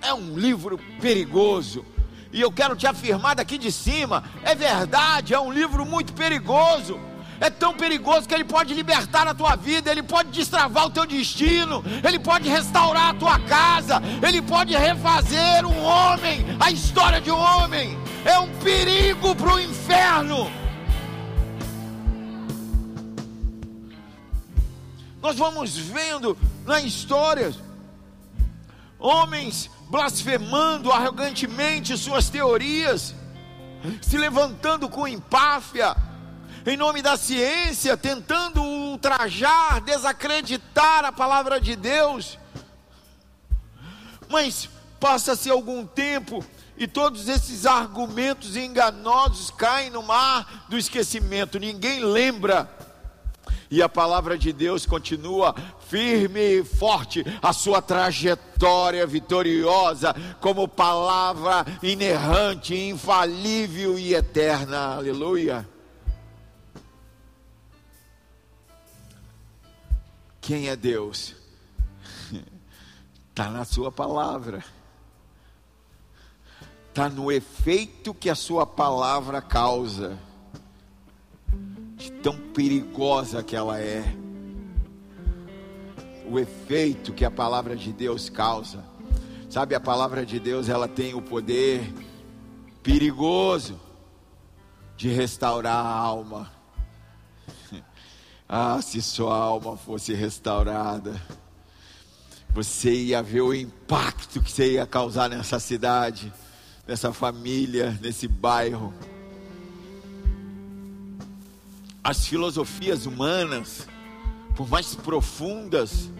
É 0.00 0.14
um 0.14 0.38
livro 0.38 0.78
perigoso. 1.00 1.84
E 2.32 2.40
eu 2.40 2.50
quero 2.52 2.76
te 2.76 2.86
afirmar 2.86 3.34
daqui 3.34 3.58
de 3.58 3.70
cima: 3.70 4.24
é 4.42 4.54
verdade, 4.54 5.34
é 5.34 5.40
um 5.40 5.52
livro 5.52 5.84
muito 5.84 6.12
perigoso. 6.12 6.98
É 7.40 7.48
tão 7.48 7.74
perigoso 7.74 8.28
que 8.28 8.34
ele 8.34 8.44
pode 8.44 8.74
libertar 8.74 9.26
a 9.26 9.32
tua 9.32 9.56
vida, 9.56 9.90
ele 9.90 10.02
pode 10.02 10.28
destravar 10.30 10.84
o 10.84 10.90
teu 10.90 11.06
destino, 11.06 11.82
ele 12.06 12.18
pode 12.18 12.46
restaurar 12.50 13.08
a 13.08 13.14
tua 13.14 13.38
casa, 13.38 14.02
ele 14.22 14.42
pode 14.42 14.76
refazer 14.76 15.64
um 15.64 15.82
homem, 15.82 16.44
a 16.60 16.70
história 16.70 17.18
de 17.18 17.30
um 17.30 17.38
homem. 17.38 17.98
É 18.26 18.38
um 18.38 18.48
perigo 18.58 19.34
para 19.34 19.54
o 19.54 19.58
inferno. 19.58 20.52
Nós 25.22 25.38
vamos 25.38 25.74
vendo 25.78 26.36
na 26.66 26.82
história 26.82 27.54
homens 28.98 29.70
blasfemando 29.88 30.92
arrogantemente 30.92 31.96
suas 31.96 32.28
teorias, 32.28 33.14
se 34.02 34.18
levantando 34.18 34.88
com 34.90 35.08
empáfia, 35.08 35.96
em 36.66 36.76
nome 36.76 37.02
da 37.02 37.16
ciência, 37.16 37.96
tentando 37.96 38.62
ultrajar, 38.62 39.80
desacreditar 39.80 41.04
a 41.04 41.12
palavra 41.12 41.60
de 41.60 41.76
Deus. 41.76 42.38
Mas 44.28 44.68
passa-se 44.98 45.50
algum 45.50 45.86
tempo 45.86 46.44
e 46.76 46.86
todos 46.86 47.28
esses 47.28 47.66
argumentos 47.66 48.56
enganosos 48.56 49.50
caem 49.50 49.90
no 49.90 50.02
mar 50.02 50.66
do 50.68 50.78
esquecimento, 50.78 51.58
ninguém 51.58 52.00
lembra 52.04 52.68
e 53.70 53.80
a 53.82 53.88
palavra 53.88 54.36
de 54.36 54.52
Deus 54.52 54.84
continua 54.84 55.54
firme 55.88 56.40
e 56.40 56.64
forte 56.64 57.24
a 57.40 57.52
sua 57.52 57.80
trajetória 57.80 59.06
vitoriosa 59.06 60.14
como 60.40 60.66
palavra 60.66 61.64
inerrante, 61.82 62.74
infalível 62.74 63.96
e 63.98 64.14
eterna. 64.14 64.96
Aleluia. 64.96 65.68
Quem 70.50 70.68
é 70.68 70.74
Deus? 70.74 71.36
Está 73.28 73.48
na 73.54 73.64
Sua 73.64 73.92
palavra, 73.92 74.64
está 76.88 77.08
no 77.08 77.30
efeito 77.30 78.12
que 78.12 78.28
a 78.28 78.34
Sua 78.34 78.66
palavra 78.66 79.40
causa, 79.40 80.18
de 81.94 82.10
tão 82.10 82.36
perigosa 82.36 83.44
que 83.44 83.54
ela 83.54 83.78
é, 83.78 84.02
o 86.28 86.36
efeito 86.36 87.12
que 87.12 87.24
a 87.24 87.30
palavra 87.30 87.76
de 87.76 87.92
Deus 87.92 88.28
causa. 88.28 88.84
Sabe, 89.48 89.76
a 89.76 89.80
palavra 89.80 90.26
de 90.26 90.40
Deus 90.40 90.68
ela 90.68 90.88
tem 90.88 91.14
o 91.14 91.22
poder 91.22 91.94
perigoso 92.82 93.80
de 94.96 95.10
restaurar 95.10 95.86
a 95.86 95.92
alma. 95.92 96.50
Ah, 98.52 98.82
se 98.82 99.00
sua 99.00 99.36
alma 99.36 99.76
fosse 99.76 100.12
restaurada, 100.12 101.22
você 102.52 102.92
ia 102.92 103.22
ver 103.22 103.42
o 103.42 103.54
impacto 103.54 104.40
que 104.40 104.50
você 104.50 104.72
ia 104.72 104.84
causar 104.84 105.30
nessa 105.30 105.60
cidade, 105.60 106.32
nessa 106.84 107.12
família, 107.12 107.96
nesse 108.02 108.26
bairro. 108.26 108.92
As 112.02 112.26
filosofias 112.26 113.06
humanas, 113.06 113.86
por 114.56 114.68
mais 114.68 114.96
profundas, 114.96 116.10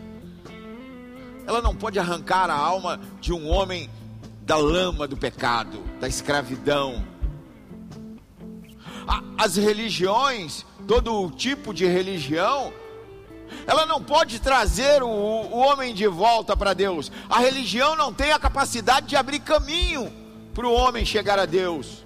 ela 1.48 1.60
não 1.60 1.74
pode 1.74 1.98
arrancar 1.98 2.48
a 2.48 2.54
alma 2.54 3.00
de 3.20 3.32
um 3.32 3.48
homem 3.48 3.90
da 4.42 4.56
lama 4.56 5.08
do 5.08 5.16
pecado, 5.16 5.82
da 5.98 6.06
escravidão. 6.06 7.04
As 9.36 9.56
religiões, 9.56 10.64
todo 10.90 11.30
tipo 11.30 11.72
de 11.72 11.86
religião, 11.86 12.72
ela 13.64 13.86
não 13.86 14.02
pode 14.02 14.40
trazer 14.40 15.04
o, 15.04 15.06
o 15.06 15.56
homem 15.56 15.94
de 15.94 16.08
volta 16.08 16.56
para 16.56 16.74
Deus. 16.74 17.12
A 17.28 17.38
religião 17.38 17.94
não 17.94 18.12
tem 18.12 18.32
a 18.32 18.40
capacidade 18.40 19.06
de 19.06 19.14
abrir 19.14 19.38
caminho 19.38 20.12
para 20.52 20.66
o 20.66 20.72
homem 20.72 21.04
chegar 21.04 21.38
a 21.38 21.46
Deus. 21.46 22.04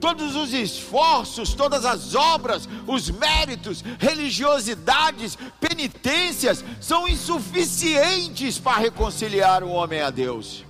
Todos 0.00 0.34
os 0.34 0.54
esforços, 0.54 1.52
todas 1.52 1.84
as 1.84 2.14
obras, 2.14 2.66
os 2.86 3.10
méritos, 3.10 3.84
religiosidades, 3.98 5.36
penitências 5.60 6.64
são 6.80 7.06
insuficientes 7.06 8.58
para 8.58 8.78
reconciliar 8.78 9.62
o 9.62 9.68
homem 9.68 10.00
a 10.00 10.08
Deus. 10.08 10.64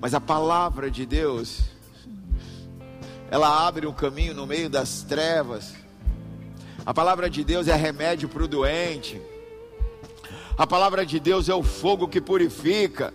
Mas 0.00 0.14
a 0.14 0.20
palavra 0.22 0.90
de 0.90 1.04
Deus, 1.04 1.60
ela 3.30 3.66
abre 3.66 3.86
um 3.86 3.92
caminho 3.92 4.32
no 4.32 4.46
meio 4.46 4.70
das 4.70 5.02
trevas. 5.02 5.81
A 6.84 6.92
palavra 6.92 7.30
de 7.30 7.44
Deus 7.44 7.68
é 7.68 7.76
remédio 7.76 8.28
para 8.28 8.42
o 8.42 8.48
doente. 8.48 9.20
A 10.58 10.66
palavra 10.66 11.06
de 11.06 11.20
Deus 11.20 11.48
é 11.48 11.54
o 11.54 11.62
fogo 11.62 12.08
que 12.08 12.20
purifica. 12.20 13.14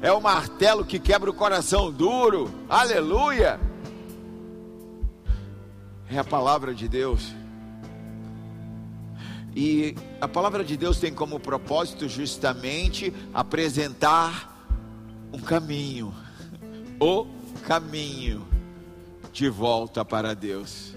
É 0.00 0.12
o 0.12 0.20
martelo 0.20 0.84
que 0.84 1.00
quebra 1.00 1.28
o 1.28 1.34
coração 1.34 1.90
duro. 1.90 2.50
Aleluia! 2.68 3.58
É 6.08 6.18
a 6.18 6.24
palavra 6.24 6.72
de 6.72 6.86
Deus. 6.86 7.32
E 9.56 9.96
a 10.20 10.28
palavra 10.28 10.64
de 10.64 10.76
Deus 10.76 10.98
tem 10.98 11.12
como 11.12 11.40
propósito 11.40 12.08
justamente 12.08 13.12
apresentar 13.32 14.68
um 15.32 15.38
caminho, 15.38 16.14
o 17.00 17.26
caminho 17.66 18.46
de 19.32 19.48
volta 19.48 20.04
para 20.04 20.34
Deus. 20.34 20.93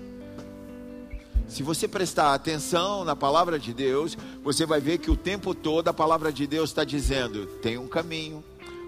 Se 1.47 1.63
você 1.63 1.87
prestar 1.87 2.33
atenção 2.33 3.05
na 3.05 3.15
palavra 3.15 3.57
de 3.57 3.73
Deus, 3.73 4.17
você 4.43 4.65
vai 4.65 4.81
ver 4.81 4.97
que 4.97 5.09
o 5.09 5.15
tempo 5.15 5.55
todo 5.55 5.87
a 5.87 5.93
palavra 5.93 6.31
de 6.31 6.45
Deus 6.45 6.69
está 6.69 6.83
dizendo: 6.83 7.47
tem 7.61 7.77
um 7.77 7.87
caminho, 7.87 8.43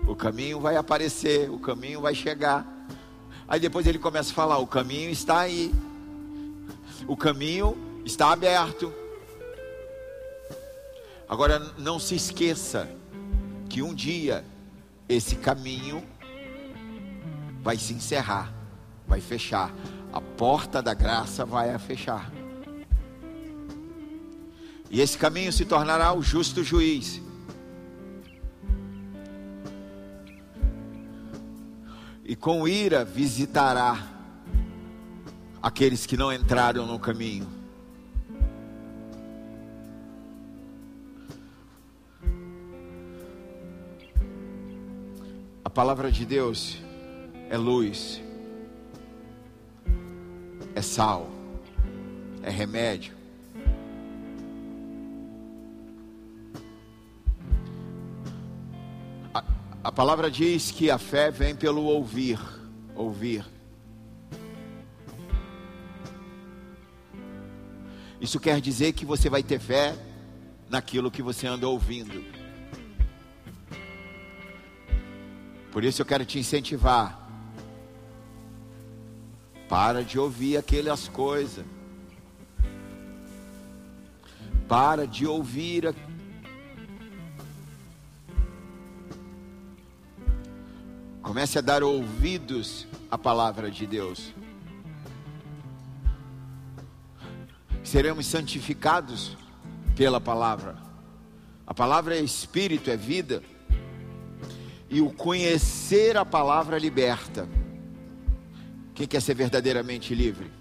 o 0.05 0.13
caminho 0.13 0.59
vai 0.59 0.75
aparecer, 0.75 1.49
o 1.49 1.57
caminho 1.57 2.01
vai 2.01 2.13
chegar. 2.13 2.67
Aí 3.47 3.59
depois 3.59 3.87
ele 3.87 3.97
começa 3.97 4.31
a 4.31 4.35
falar: 4.35 4.57
o 4.57 4.67
caminho 4.67 5.09
está 5.09 5.39
aí, 5.39 5.73
o 7.07 7.15
caminho 7.15 7.77
está 8.05 8.31
aberto. 8.31 8.93
Agora 11.29 11.59
não 11.77 11.97
se 11.97 12.15
esqueça 12.15 12.89
que 13.69 13.81
um 13.81 13.93
dia 13.93 14.43
esse 15.07 15.35
caminho 15.35 16.03
vai 17.61 17.77
se 17.77 17.93
encerrar, 17.93 18.53
vai 19.07 19.21
fechar. 19.21 19.73
A 20.11 20.19
porta 20.19 20.81
da 20.81 20.93
graça 20.93 21.45
vai 21.45 21.77
fechar. 21.77 22.38
E 24.89 25.01
esse 25.01 25.17
caminho 25.17 25.53
se 25.53 25.65
tornará 25.65 26.11
o 26.13 26.21
justo 26.21 26.63
juiz. 26.63 27.21
E 32.25 32.35
com 32.35 32.67
ira 32.67 33.05
visitará 33.05 34.07
aqueles 35.61 36.05
que 36.05 36.17
não 36.17 36.33
entraram 36.33 36.85
no 36.87 36.97
caminho. 36.97 37.47
A 45.63 45.69
palavra 45.69 46.11
de 46.11 46.25
Deus 46.25 46.77
é 47.49 47.57
luz, 47.57 48.21
é 50.73 50.81
sal, 50.81 51.29
é 52.41 52.49
remédio. 52.49 53.18
A, 59.81 59.91
palavra 59.91 60.29
diz 60.29 60.71
que 60.71 60.91
a 60.91 60.97
fé 60.97 61.31
vem 61.31 61.55
pelo 61.55 61.83
ouvir, 61.83 62.37
ouvir. 62.93 63.45
Isso 68.19 68.39
quer 68.39 68.59
dizer 68.59 68.91
que 68.91 69.05
você 69.05 69.29
vai 69.29 69.41
ter 69.41 69.59
fé 69.59 69.95
naquilo 70.69 71.09
que 71.09 71.21
você 71.21 71.47
anda 71.47 71.65
ouvindo. 71.65 72.25
Por 75.71 75.85
isso 75.85 76.01
eu 76.01 76.05
quero 76.05 76.25
te 76.25 76.37
incentivar. 76.37 77.17
Para 79.69 80.03
de 80.03 80.19
ouvir 80.19 80.57
aquelas 80.57 81.07
coisas. 81.07 81.65
Para 84.67 85.07
de 85.07 85.25
ouvir. 85.25 85.87
A... 85.87 86.08
Comece 91.39 91.59
a 91.59 91.61
dar 91.61 91.83
ouvidos 91.83 92.85
à 93.09 93.17
palavra 93.17 93.71
de 93.71 93.87
Deus. 93.87 94.33
Seremos 97.81 98.25
santificados 98.25 99.37
pela 99.95 100.19
palavra. 100.19 100.75
A 101.65 101.73
palavra 101.73 102.17
é 102.17 102.19
espírito, 102.19 102.91
é 102.91 102.97
vida 102.97 103.41
e 104.89 104.99
o 104.99 105.13
conhecer 105.13 106.17
a 106.17 106.25
palavra 106.25 106.77
liberta. 106.77 107.47
Quem 108.93 109.07
quer 109.07 109.21
ser 109.21 109.35
verdadeiramente 109.35 110.13
livre? 110.13 110.51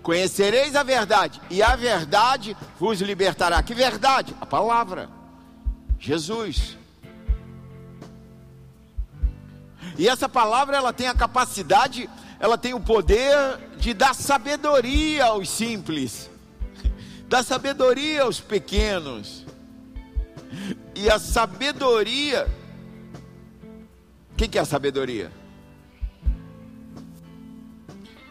Conhecereis 0.00 0.76
a 0.76 0.84
verdade, 0.84 1.40
e 1.50 1.60
a 1.60 1.74
verdade 1.74 2.56
vos 2.78 3.00
libertará. 3.00 3.60
Que 3.64 3.74
verdade? 3.74 4.32
A 4.40 4.46
palavra. 4.46 5.10
Jesus. 5.98 6.80
E 9.98 10.08
essa 10.08 10.28
palavra 10.28 10.76
ela 10.76 10.92
tem 10.92 11.08
a 11.08 11.14
capacidade, 11.14 12.08
ela 12.38 12.56
tem 12.56 12.74
o 12.74 12.80
poder 12.80 13.58
de 13.78 13.92
dar 13.94 14.14
sabedoria 14.14 15.26
aos 15.26 15.48
simples, 15.50 16.30
dar 17.28 17.42
sabedoria 17.42 18.22
aos 18.22 18.40
pequenos. 18.40 19.44
E 20.94 21.10
a 21.10 21.18
sabedoria 21.18 22.48
quem 24.42 24.48
que 24.48 24.58
é 24.58 24.60
a 24.60 24.64
sabedoria? 24.64 25.30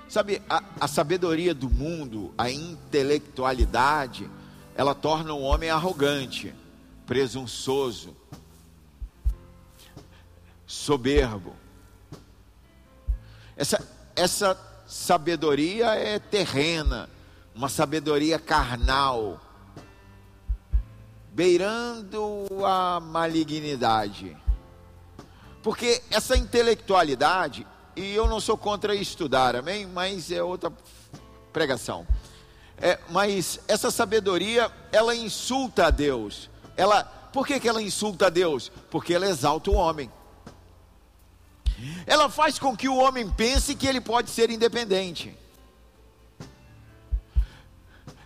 Sabe, 0.10 0.42
a, 0.50 0.62
a, 0.78 0.88
sabedoria 0.88 1.54
do 1.54 1.70
mundo, 1.70 2.34
a 2.38 2.52
intelectualidade, 2.52 4.30
ela 4.76 4.94
torna 4.94 5.34
o 5.34 5.42
homem 5.42 5.70
arrogante, 5.70 6.54
presunçoso, 7.06 8.14
soberbo. 10.72 11.54
Essa, 13.58 13.86
essa 14.16 14.58
sabedoria 14.88 15.96
é 15.96 16.18
terrena, 16.18 17.10
uma 17.54 17.68
sabedoria 17.68 18.40
carnal, 18.40 19.40
beirando 21.34 22.48
a 22.66 23.02
malignidade. 23.02 24.38
Porque 25.62 26.02
essa 26.10 26.38
intelectualidade, 26.38 27.68
e 27.94 28.16
eu 28.16 28.26
não 28.26 28.40
sou 28.40 28.58
contra 28.58 28.96
estudar, 28.96 29.58
amém? 29.58 29.86
Mas 29.86 30.32
é 30.32 30.42
outra 30.42 30.72
pregação. 31.52 32.08
É, 32.78 32.98
mas 33.10 33.60
essa 33.68 33.92
sabedoria, 33.92 34.72
ela 34.90 35.14
insulta 35.14 35.88
a 35.88 35.90
Deus. 35.90 36.50
Ela, 36.78 37.04
por 37.04 37.46
que, 37.46 37.60
que 37.60 37.68
ela 37.68 37.82
insulta 37.82 38.28
a 38.28 38.30
Deus? 38.30 38.72
Porque 38.90 39.14
ela 39.14 39.28
exalta 39.28 39.70
o 39.70 39.76
homem. 39.76 40.10
Ela 42.06 42.30
faz 42.30 42.60
com 42.60 42.76
que 42.76 42.90
o 42.90 42.96
homem 42.96 43.30
pense 43.30 43.76
que 43.76 43.88
ele 43.88 44.02
pode 44.02 44.30
ser 44.30 44.50
independente. 44.50 45.36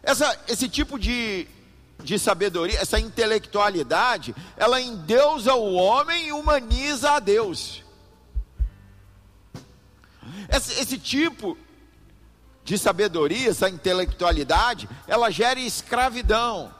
Essa, 0.01 0.39
esse 0.47 0.69
tipo 0.69 0.99
de, 0.99 1.47
de 2.03 2.19
sabedoria, 2.19 2.79
essa 2.79 2.99
intelectualidade, 2.99 4.35
ela 4.55 4.79
endeusa 4.79 5.55
o 5.55 5.73
homem 5.73 6.27
e 6.27 6.31
humaniza 6.31 7.11
a 7.11 7.19
Deus. 7.19 7.83
Esse, 10.49 10.79
esse 10.79 10.97
tipo 10.97 11.57
de 12.63 12.77
sabedoria, 12.77 13.49
essa 13.49 13.69
intelectualidade, 13.69 14.89
ela 15.07 15.29
gera 15.29 15.59
escravidão, 15.59 16.73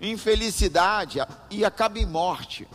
infelicidade 0.00 1.18
e 1.50 1.64
acaba 1.64 1.98
em 1.98 2.06
morte. 2.06 2.68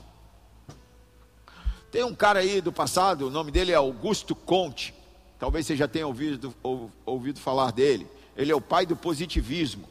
Tem 1.91 2.03
um 2.03 2.13
cara 2.13 2.39
aí 2.39 2.59
do 2.59 2.71
passado, 2.71 3.27
o 3.27 3.29
nome 3.29 3.51
dele 3.51 3.71
é 3.71 3.75
Augusto 3.75 4.35
Conte. 4.35 4.93
Talvez 5.39 5.65
você 5.65 5.75
já 5.75 5.88
tenha 5.88 6.05
ouvido, 6.05 6.53
ou, 6.61 6.91
ouvido 7.05 7.39
falar 7.39 7.71
dele. 7.71 8.07
Ele 8.35 8.51
é 8.51 8.55
o 8.55 8.61
pai 8.61 8.85
do 8.85 8.95
positivismo. 8.95 9.88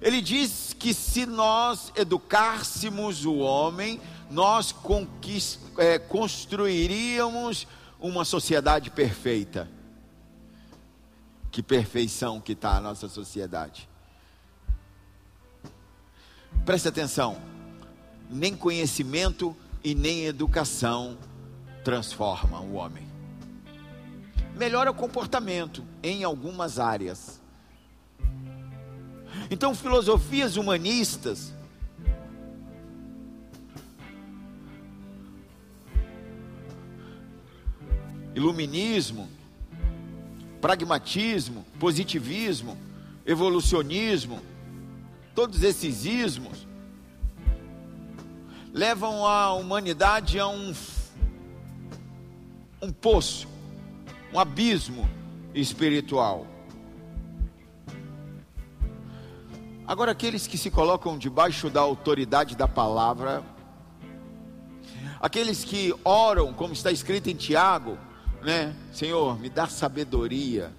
Ele 0.00 0.20
diz 0.20 0.76
que 0.78 0.92
se 0.92 1.24
nós 1.24 1.90
educássemos 1.96 3.24
o 3.24 3.36
homem, 3.36 4.00
nós 4.30 4.74
é, 5.78 5.98
construiríamos 5.98 7.66
uma 7.98 8.24
sociedade 8.24 8.90
perfeita. 8.90 9.68
Que 11.50 11.62
perfeição 11.62 12.40
que 12.40 12.52
está 12.52 12.76
a 12.76 12.80
nossa 12.80 13.08
sociedade. 13.08 13.88
Preste 16.66 16.88
atenção: 16.88 17.40
nem 18.28 18.54
conhecimento 18.54 19.56
e 19.84 19.94
nem 19.94 20.24
educação 20.24 21.16
transforma 21.84 22.58
o 22.60 22.72
homem. 22.74 23.06
Melhora 24.56 24.90
o 24.90 24.94
comportamento 24.94 25.84
em 26.02 26.24
algumas 26.24 26.78
áreas. 26.78 27.40
Então, 29.50 29.74
filosofias 29.74 30.56
humanistas 30.56 31.52
iluminismo, 38.34 39.28
pragmatismo, 40.60 41.64
positivismo, 41.78 42.76
evolucionismo, 43.24 44.40
todos 45.34 45.62
esses 45.62 46.04
ismos 46.04 46.66
levam 48.74 49.24
a 49.24 49.52
humanidade 49.52 50.36
a 50.40 50.48
um, 50.48 50.74
um 52.82 52.90
poço, 52.90 53.46
um 54.32 54.40
abismo 54.40 55.08
espiritual. 55.54 56.44
Agora, 59.86 60.10
aqueles 60.10 60.48
que 60.48 60.58
se 60.58 60.72
colocam 60.72 61.16
debaixo 61.16 61.70
da 61.70 61.80
autoridade 61.80 62.56
da 62.56 62.66
palavra, 62.66 63.44
aqueles 65.20 65.62
que 65.62 65.94
oram, 66.02 66.52
como 66.52 66.72
está 66.72 66.90
escrito 66.90 67.30
em 67.30 67.36
Tiago, 67.36 67.96
né? 68.42 68.74
Senhor, 68.92 69.38
me 69.38 69.48
dá 69.48 69.68
sabedoria. 69.68 70.72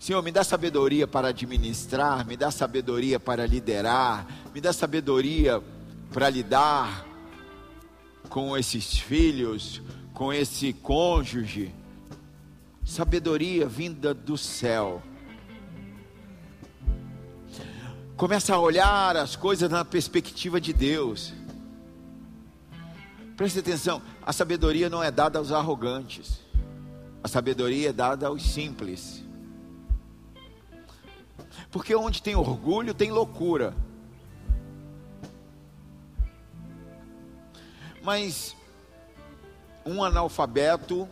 Senhor, 0.00 0.22
me 0.22 0.32
dá 0.32 0.42
sabedoria 0.42 1.06
para 1.06 1.28
administrar, 1.28 2.26
me 2.26 2.38
dá 2.38 2.50
sabedoria 2.50 3.20
para 3.20 3.44
liderar, 3.44 4.26
me 4.54 4.62
dá 4.62 4.72
sabedoria 4.72 5.62
para 6.12 6.28
lidar 6.28 7.06
com 8.28 8.56
esses 8.56 8.98
filhos, 8.98 9.80
com 10.12 10.32
esse 10.32 10.72
cônjuge. 10.72 11.74
Sabedoria 12.84 13.66
vinda 13.66 14.12
do 14.12 14.36
céu. 14.36 15.02
Começa 18.16 18.54
a 18.54 18.58
olhar 18.60 19.16
as 19.16 19.34
coisas 19.34 19.70
na 19.70 19.84
perspectiva 19.84 20.60
de 20.60 20.72
Deus. 20.72 21.32
Preste 23.36 23.58
atenção, 23.58 24.02
a 24.24 24.32
sabedoria 24.32 24.90
não 24.90 25.02
é 25.02 25.10
dada 25.10 25.38
aos 25.38 25.50
arrogantes, 25.50 26.40
a 27.24 27.28
sabedoria 27.28 27.88
é 27.88 27.92
dada 27.92 28.26
aos 28.26 28.42
simples. 28.42 29.24
Porque 31.70 31.94
onde 31.94 32.22
tem 32.22 32.36
orgulho, 32.36 32.92
tem 32.92 33.10
loucura. 33.10 33.74
Mas 38.02 38.56
um 39.86 40.02
analfabeto 40.02 41.08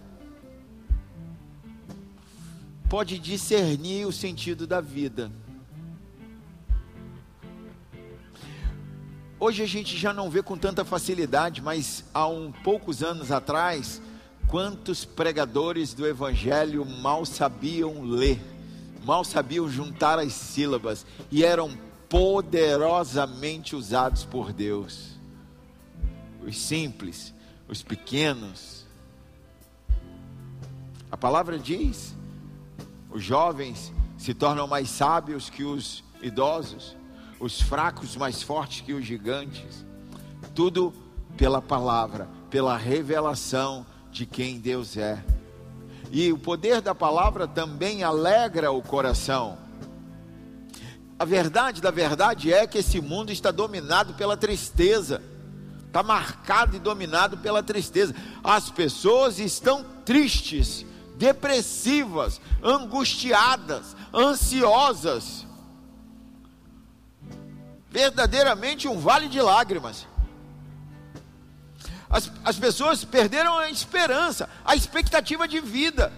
pode 2.88 3.18
discernir 3.18 4.06
o 4.06 4.12
sentido 4.12 4.66
da 4.66 4.80
vida. 4.80 5.30
Hoje 9.38 9.62
a 9.62 9.66
gente 9.66 9.96
já 9.96 10.12
não 10.12 10.28
vê 10.28 10.42
com 10.42 10.58
tanta 10.58 10.84
facilidade, 10.84 11.62
mas 11.62 12.04
há 12.12 12.26
um 12.26 12.52
poucos 12.52 13.02
anos 13.02 13.30
atrás, 13.30 14.02
quantos 14.48 15.04
pregadores 15.04 15.94
do 15.94 16.06
evangelho 16.06 16.84
mal 16.84 17.24
sabiam 17.24 18.02
ler, 18.02 18.38
mal 19.04 19.24
sabiam 19.24 19.66
juntar 19.66 20.18
as 20.18 20.32
sílabas 20.32 21.06
e 21.30 21.44
eram 21.44 21.70
poderosamente 22.08 23.76
usados 23.76 24.24
por 24.24 24.52
Deus. 24.52 25.19
Os 26.46 26.58
simples, 26.58 27.34
os 27.68 27.82
pequenos. 27.82 28.86
A 31.10 31.16
palavra 31.16 31.58
diz: 31.58 32.14
os 33.10 33.22
jovens 33.22 33.92
se 34.18 34.34
tornam 34.34 34.66
mais 34.66 34.88
sábios 34.88 35.50
que 35.50 35.64
os 35.64 36.04
idosos 36.22 36.96
os 37.40 37.62
fracos 37.62 38.14
mais 38.14 38.42
fortes 38.42 38.82
que 38.82 38.92
os 38.92 39.04
gigantes. 39.04 39.84
Tudo 40.54 40.92
pela 41.36 41.62
palavra, 41.62 42.28
pela 42.50 42.76
revelação 42.76 43.86
de 44.12 44.26
quem 44.26 44.60
Deus 44.60 44.96
é. 44.96 45.24
E 46.12 46.30
o 46.30 46.38
poder 46.38 46.82
da 46.82 46.94
palavra 46.94 47.48
também 47.48 48.02
alegra 48.02 48.70
o 48.70 48.82
coração. 48.82 49.56
A 51.18 51.24
verdade 51.24 51.80
da 51.80 51.90
verdade 51.90 52.52
é 52.52 52.66
que 52.66 52.78
esse 52.78 53.00
mundo 53.00 53.32
está 53.32 53.50
dominado 53.50 54.14
pela 54.14 54.36
tristeza. 54.36 55.22
Está 55.90 56.02
marcado 56.04 56.76
e 56.76 56.78
dominado 56.78 57.36
pela 57.38 57.62
tristeza. 57.62 58.14
As 58.44 58.70
pessoas 58.70 59.40
estão 59.40 59.84
tristes, 60.04 60.86
depressivas, 61.16 62.40
angustiadas, 62.62 63.96
ansiosas 64.14 65.50
verdadeiramente 67.90 68.86
um 68.86 68.98
vale 68.98 69.28
de 69.28 69.40
lágrimas. 69.42 70.06
As, 72.08 72.30
as 72.44 72.58
pessoas 72.58 73.04
perderam 73.04 73.58
a 73.58 73.68
esperança, 73.68 74.48
a 74.64 74.74
expectativa 74.76 75.46
de 75.46 75.60
vida. 75.60 76.12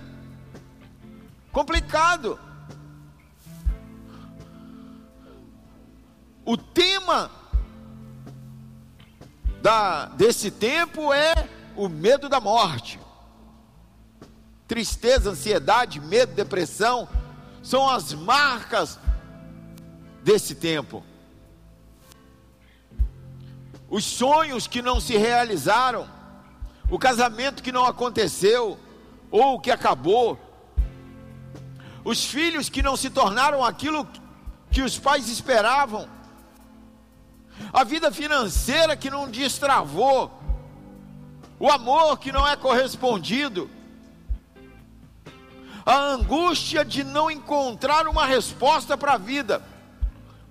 Complicado. 1.50 2.38
O 6.44 6.56
tema 6.56 7.30
da, 9.62 10.06
desse 10.06 10.50
tempo 10.50 11.12
é 11.12 11.48
o 11.74 11.88
medo 11.88 12.28
da 12.28 12.40
morte. 12.40 13.00
Tristeza, 14.68 15.30
ansiedade, 15.30 16.00
medo, 16.00 16.34
depressão 16.34 17.08
são 17.62 17.88
as 17.88 18.12
marcas 18.12 18.98
desse 20.22 20.54
tempo 20.54 21.02
os 23.92 24.06
sonhos 24.06 24.66
que 24.66 24.80
não 24.80 24.98
se 24.98 25.18
realizaram, 25.18 26.08
o 26.90 26.98
casamento 26.98 27.62
que 27.62 27.70
não 27.70 27.84
aconteceu 27.84 28.80
ou 29.30 29.60
que 29.60 29.70
acabou, 29.70 30.40
os 32.02 32.24
filhos 32.24 32.70
que 32.70 32.82
não 32.82 32.96
se 32.96 33.10
tornaram 33.10 33.62
aquilo 33.62 34.08
que 34.70 34.80
os 34.80 34.98
pais 34.98 35.28
esperavam, 35.28 36.08
a 37.72 37.84
vida 37.84 38.10
financeira 38.12 38.96
que 38.96 39.10
não 39.10 39.28
destravou, 39.28 40.30
o 41.58 41.70
amor 41.70 42.18
que 42.18 42.32
não 42.32 42.46
é 42.46 42.56
correspondido, 42.56 43.70
a 45.84 45.96
angústia 45.96 46.84
de 46.84 47.02
não 47.02 47.30
encontrar 47.30 48.06
uma 48.06 48.26
resposta 48.26 48.96
para 48.96 49.14
a 49.14 49.18
vida, 49.18 49.62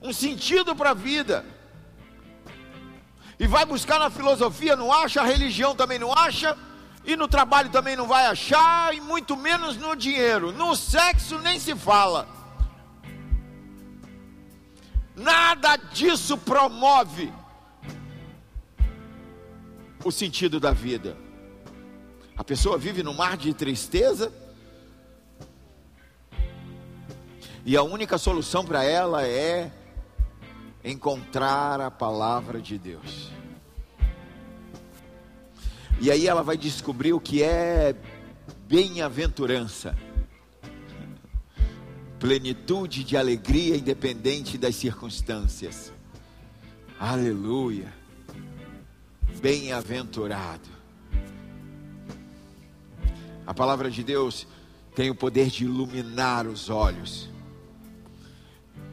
um 0.01 0.11
sentido 0.11 0.75
para 0.75 0.91
a 0.91 0.93
vida. 0.93 1.45
E 3.39 3.47
vai 3.47 3.65
buscar 3.65 3.99
na 3.99 4.09
filosofia, 4.09 4.75
não 4.75 4.93
acha, 4.93 5.21
a 5.21 5.25
religião 5.25 5.75
também 5.75 5.97
não 5.97 6.13
acha, 6.13 6.55
E 7.03 7.15
no 7.15 7.27
trabalho 7.27 7.69
também 7.69 7.95
não 7.95 8.07
vai 8.07 8.27
achar, 8.27 8.93
e 8.93 9.01
muito 9.01 9.35
menos 9.35 9.75
no 9.75 9.95
dinheiro. 9.95 10.51
No 10.51 10.75
sexo 10.75 11.39
nem 11.39 11.59
se 11.59 11.75
fala. 11.75 12.27
Nada 15.15 15.75
disso 15.75 16.37
promove 16.37 17.31
o 20.03 20.11
sentido 20.11 20.59
da 20.59 20.71
vida. 20.71 21.17
A 22.35 22.43
pessoa 22.43 22.77
vive 22.77 23.03
no 23.03 23.13
mar 23.13 23.37
de 23.37 23.53
tristeza, 23.53 24.33
e 27.63 27.77
a 27.77 27.83
única 27.83 28.17
solução 28.17 28.65
para 28.65 28.83
ela 28.83 29.27
é 29.27 29.71
encontrar 30.83 31.79
a 31.79 31.91
palavra 31.91 32.59
de 32.59 32.77
Deus. 32.77 33.31
E 35.99 36.09
aí 36.09 36.27
ela 36.27 36.41
vai 36.41 36.57
descobrir 36.57 37.13
o 37.13 37.19
que 37.19 37.43
é 37.43 37.95
bem-aventurança. 38.67 39.95
Plenitude 42.21 43.03
de 43.03 43.17
alegria 43.17 43.75
independente 43.75 44.55
das 44.55 44.75
circunstâncias. 44.75 45.91
Aleluia. 46.99 47.91
Bem-aventurado. 49.41 50.69
A 53.43 53.55
palavra 53.55 53.89
de 53.89 54.03
Deus 54.03 54.45
tem 54.95 55.09
o 55.09 55.15
poder 55.15 55.47
de 55.47 55.63
iluminar 55.63 56.45
os 56.45 56.69
olhos. 56.69 57.27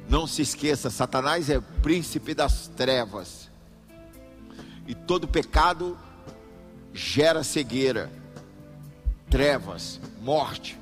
Não 0.09 0.27
se 0.27 0.41
esqueça, 0.41 0.89
Satanás 0.89 1.51
é 1.51 1.61
príncipe 1.61 2.33
das 2.33 2.69
trevas. 2.69 3.51
E 4.87 4.95
todo 4.95 5.29
pecado 5.29 5.99
gera 6.95 7.45
cegueira, 7.45 8.11
trevas, 9.29 10.01
morte. 10.23 10.79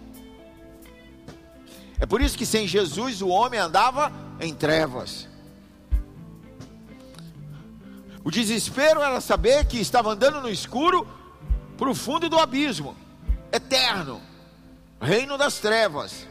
É 1.99 2.07
por 2.07 2.21
isso 2.21 2.37
que 2.37 2.45
sem 2.45 2.67
Jesus 2.67 3.23
o 3.23 3.29
homem 3.29 3.59
andava 3.59 4.13
em 4.41 4.55
trevas. 4.55 5.29
O 8.23 8.31
desespero 8.31 9.01
era 9.01 9.21
saber 9.21 9.67
que 9.67 9.79
estava 9.79 10.11
andando 10.11 10.41
no 10.41 10.51
escuro 10.51 11.07
para 11.79 11.89
o 11.89 11.95
fundo 11.95 12.29
do 12.29 12.39
abismo, 12.39 12.97
eterno, 13.53 14.21
reino 15.01 15.39
das 15.39 15.59
trevas. 15.59 16.27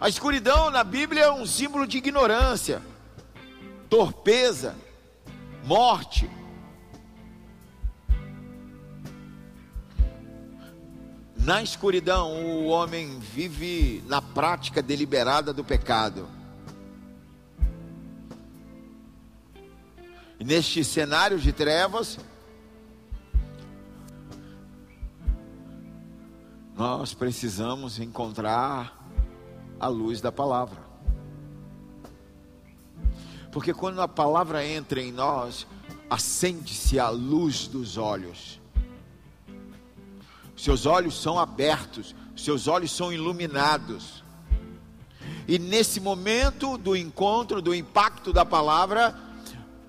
A 0.00 0.08
escuridão 0.08 0.70
na 0.70 0.82
Bíblia 0.82 1.24
é 1.24 1.32
um 1.32 1.46
símbolo 1.46 1.86
de 1.86 1.98
ignorância, 1.98 2.82
torpeza, 3.88 4.74
morte. 5.64 6.30
Na 11.44 11.62
escuridão, 11.62 12.32
o 12.32 12.68
homem 12.68 13.18
vive 13.18 14.02
na 14.06 14.22
prática 14.22 14.80
deliberada 14.80 15.52
do 15.52 15.62
pecado. 15.62 16.26
E 20.40 20.44
neste 20.44 20.82
cenário 20.82 21.38
de 21.38 21.52
trevas, 21.52 22.18
nós 26.74 27.12
precisamos 27.12 27.98
encontrar 27.98 29.06
a 29.78 29.86
luz 29.86 30.22
da 30.22 30.32
palavra. 30.32 30.80
Porque 33.52 33.74
quando 33.74 34.00
a 34.00 34.08
palavra 34.08 34.66
entra 34.66 34.98
em 34.98 35.12
nós, 35.12 35.66
acende-se 36.08 36.98
a 36.98 37.10
luz 37.10 37.68
dos 37.68 37.98
olhos 37.98 38.63
seus 40.56 40.86
olhos 40.86 41.20
são 41.20 41.38
abertos, 41.38 42.14
seus 42.36 42.68
olhos 42.68 42.90
são 42.92 43.12
iluminados. 43.12 44.22
E 45.46 45.58
nesse 45.58 46.00
momento 46.00 46.78
do 46.78 46.96
encontro, 46.96 47.60
do 47.60 47.74
impacto 47.74 48.32
da 48.32 48.44
palavra, 48.44 49.14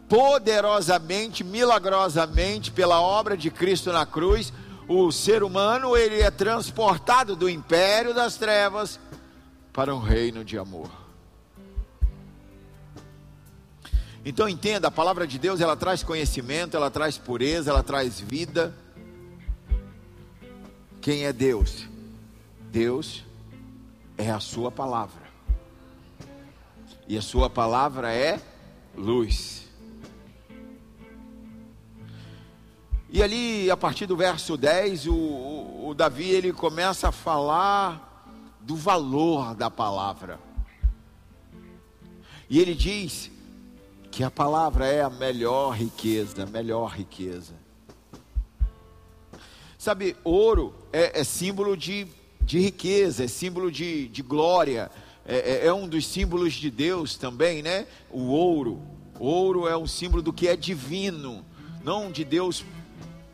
poderosamente, 0.10 1.44
milagrosamente, 1.44 2.72
pela 2.72 3.02
obra 3.02 3.38
de 3.38 3.50
Cristo 3.50 3.92
na 3.92 4.06
cruz, 4.06 4.52
o 4.88 5.12
ser 5.12 5.44
humano 5.44 5.96
ele 5.96 6.22
é 6.22 6.30
transportado 6.30 7.36
do 7.36 7.50
império 7.50 8.14
das 8.14 8.36
trevas 8.36 9.00
para 9.74 9.94
um 9.96 10.00
reino 10.00 10.44
de 10.44 10.58
amor. 10.58 10.90
Então 14.24 14.50
entenda, 14.50 14.88
a 14.88 14.92
palavra 14.92 15.28
de 15.28 15.38
Deus 15.38 15.62
ela 15.62 15.76
traz 15.76 16.02
conhecimento, 16.02 16.76
ela 16.76 16.90
traz 16.90 17.18
pureza, 17.18 17.70
ela 17.70 17.84
traz 17.84 18.20
vida. 18.20 18.74
Quem 21.06 21.24
é 21.24 21.32
Deus? 21.32 21.88
Deus 22.72 23.24
é 24.18 24.32
a 24.32 24.40
Sua 24.40 24.72
palavra, 24.72 25.22
e 27.08 27.16
a 27.16 27.22
Sua 27.22 27.48
palavra 27.48 28.12
é 28.12 28.42
luz. 28.96 29.68
E 33.08 33.22
ali, 33.22 33.70
a 33.70 33.78
partir 33.78 34.08
do 34.08 34.18
verso 34.18 34.58
10, 34.58 35.06
o, 35.06 35.14
o, 35.14 35.90
o 35.90 35.94
Davi 35.94 36.28
ele 36.28 36.52
começa 36.52 37.10
a 37.10 37.12
falar 37.12 38.28
do 38.60 38.76
valor 38.76 39.54
da 39.54 39.70
palavra. 39.70 40.40
E 42.50 42.60
ele 42.60 42.74
diz 42.74 43.30
que 44.10 44.24
a 44.24 44.32
palavra 44.32 44.88
é 44.88 45.04
a 45.04 45.10
melhor 45.12 45.76
riqueza, 45.76 46.42
a 46.42 46.48
melhor 46.48 46.88
riqueza. 46.88 47.54
Sabe, 49.78 50.18
ouro 50.24 50.74
é, 50.96 51.20
é 51.20 51.24
símbolo 51.26 51.76
de, 51.76 52.08
de 52.40 52.58
riqueza, 52.58 53.26
é 53.26 53.28
símbolo 53.28 53.70
de, 53.70 54.08
de 54.08 54.22
glória, 54.22 54.90
é, 55.26 55.36
é, 55.36 55.66
é, 55.66 55.74
um 55.74 55.90
dos 55.90 56.08
símbolos 56.08 56.54
de 56.54 56.72
Deus 56.72 57.18
também, 57.18 57.62
né? 57.62 57.86
O 58.10 58.28
ouro. 58.28 58.82
Ouro 59.20 59.68
é 59.68 59.76
um 59.76 59.86
símbolo 59.86 60.24
do 60.24 60.32
que 60.32 60.48
é 60.48 60.56
divino, 60.56 61.46
não 61.84 62.10
de 62.10 62.24
Deus 62.24 62.64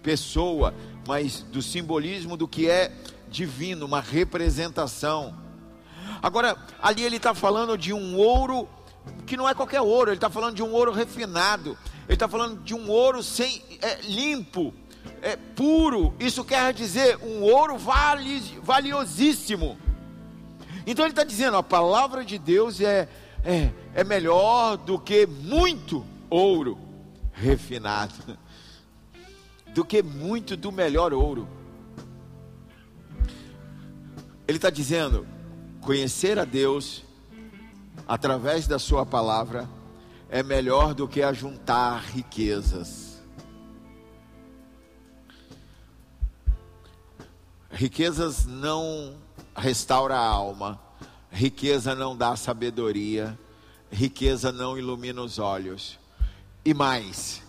pessoa, 0.02 0.74
mas 1.08 1.44
do 1.44 1.62
simbolismo 1.62 2.36
do 2.36 2.48
que 2.48 2.68
é 2.68 2.92
divino, 3.30 3.86
uma 3.86 4.02
representação. 4.02 5.38
Agora, 6.20 6.58
ali 6.82 7.04
ele 7.04 7.18
está 7.18 7.36
falando 7.36 7.78
de 7.78 7.94
um 7.94 8.18
ouro 8.18 8.68
que 9.28 9.38
não 9.38 9.48
é 9.48 9.54
qualquer 9.54 9.82
ouro, 9.82 10.10
ele 10.10 10.18
está 10.18 10.32
falando 10.32 10.56
de 10.56 10.64
um 10.64 10.74
ouro 10.74 10.92
refinado, 10.92 11.78
ele 12.08 12.16
está 12.16 12.28
falando 12.28 12.64
de 12.64 12.74
um 12.74 12.90
ouro 12.90 13.22
sem 13.22 13.62
é, 13.84 14.02
limpo, 14.02 14.74
é, 15.22 15.36
puro, 15.36 16.14
isso 16.20 16.44
quer 16.44 16.74
dizer 16.74 17.18
um 17.18 17.42
ouro 17.44 17.78
vali, 17.78 18.40
valiosíssimo. 18.64 19.78
Então 20.86 21.06
ele 21.06 21.12
está 21.12 21.24
dizendo: 21.24 21.58
a 21.58 21.64
palavra 21.64 22.26
de 22.26 22.40
Deus 22.40 22.82
é, 22.82 23.08
é, 23.44 23.72
é 23.94 24.04
melhor 24.04 24.78
do 24.78 24.98
que 24.98 25.28
muito 25.28 26.04
ouro 26.30 26.78
refinado, 27.34 28.16
do 29.74 29.86
que 29.86 30.02
muito 30.02 30.58
do 30.58 30.72
melhor 30.72 31.14
ouro. 31.14 31.48
Ele 34.48 34.58
está 34.58 34.72
dizendo: 34.72 35.28
conhecer 35.82 36.40
a 36.40 36.46
Deus 36.46 37.04
através 38.08 38.66
da 38.66 38.80
Sua 38.80 39.06
palavra 39.06 39.70
é 40.30 40.42
melhor 40.42 40.96
do 40.96 41.08
que 41.08 41.22
ajuntar 41.22 42.06
riquezas. 42.06 43.11
Riquezas 47.72 48.46
não 48.46 49.16
restaura 49.56 50.16
a 50.16 50.26
alma, 50.26 50.80
riqueza 51.32 51.96
não 51.96 52.16
dá 52.16 52.36
sabedoria, 52.36 53.38
riqueza 53.90 54.52
não 54.52 54.78
ilumina 54.78 55.22
os 55.22 55.40
olhos. 55.40 55.98
E 56.64 56.74
mais, 56.74 57.42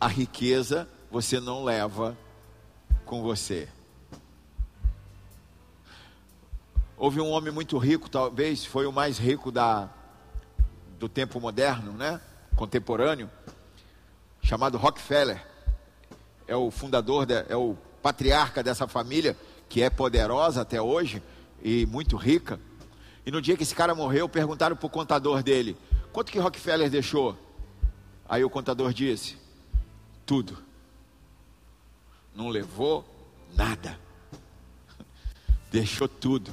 a 0.00 0.08
riqueza 0.08 0.88
você 1.10 1.38
não 1.38 1.64
leva 1.64 2.16
com 3.04 3.22
você. 3.22 3.68
Houve 6.96 7.20
um 7.20 7.30
homem 7.30 7.52
muito 7.52 7.78
rico, 7.78 8.08
talvez 8.10 8.64
foi 8.64 8.86
o 8.86 8.92
mais 8.92 9.18
rico 9.18 9.50
da, 9.50 9.88
do 10.98 11.08
tempo 11.08 11.40
moderno, 11.40 11.92
né? 11.92 12.20
contemporâneo, 12.54 13.30
chamado 14.42 14.78
Rockefeller. 14.78 15.44
É 16.46 16.54
o 16.54 16.70
fundador, 16.70 17.26
é 17.48 17.56
o 17.56 17.76
patriarca 18.04 18.62
dessa 18.62 18.86
família, 18.86 19.34
que 19.66 19.80
é 19.80 19.88
poderosa 19.88 20.60
até 20.60 20.78
hoje 20.78 21.22
e 21.62 21.86
muito 21.86 22.18
rica. 22.18 22.60
E 23.24 23.30
no 23.30 23.40
dia 23.40 23.56
que 23.56 23.62
esse 23.62 23.74
cara 23.74 23.94
morreu, 23.94 24.28
perguntaram 24.28 24.76
para 24.76 24.86
o 24.86 24.90
contador 24.90 25.42
dele: 25.42 25.74
quanto 26.12 26.30
que 26.30 26.38
Rockefeller 26.38 26.90
deixou? 26.90 27.34
Aí 28.28 28.44
o 28.44 28.50
contador 28.50 28.92
disse: 28.92 29.38
tudo. 30.26 30.58
Não 32.34 32.50
levou 32.50 33.08
nada. 33.56 33.98
Deixou 35.72 36.06
tudo. 36.08 36.52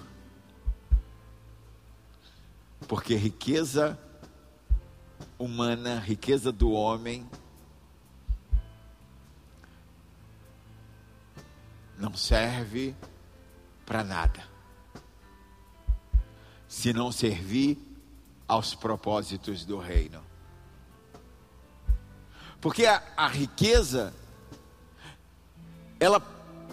Porque 2.88 3.16
riqueza 3.16 4.00
humana, 5.38 6.00
riqueza 6.00 6.50
do 6.52 6.72
homem, 6.72 7.28
não 12.02 12.16
serve 12.16 12.96
para 13.86 14.04
nada 14.04 14.44
se 16.68 16.92
não 16.94 17.12
servir 17.12 17.78
aos 18.48 18.74
propósitos 18.74 19.66
do 19.66 19.78
reino. 19.78 20.22
Porque 22.60 22.86
a, 22.86 23.04
a 23.18 23.28
riqueza, 23.28 24.14
ela, 26.00 26.22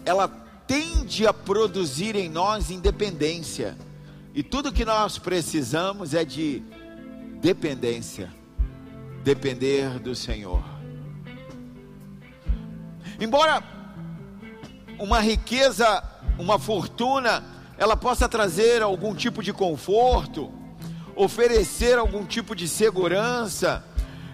ela 0.05 0.29
tende 0.67 1.27
a 1.27 1.33
produzir 1.33 2.15
em 2.15 2.29
nós 2.29 2.71
independência. 2.71 3.77
E 4.33 4.43
tudo 4.43 4.73
que 4.73 4.85
nós 4.85 5.19
precisamos 5.19 6.15
é 6.15 6.25
de 6.25 6.63
dependência 7.41 8.33
depender 9.25 9.99
do 9.99 10.15
Senhor. 10.15 10.63
Embora 13.21 13.78
uma 14.99 15.21
riqueza, 15.21 16.03
uma 16.39 16.59
fortuna, 16.59 17.45
ela 17.77 17.97
possa 17.97 18.29
trazer 18.29 18.83
algum 18.83 19.15
tipo 19.15 19.43
de 19.43 19.53
conforto, 19.53 20.53
oferecer 21.15 21.99
algum 21.99 22.25
tipo 22.25 22.55
de 22.55 22.69
segurança, 22.69 23.85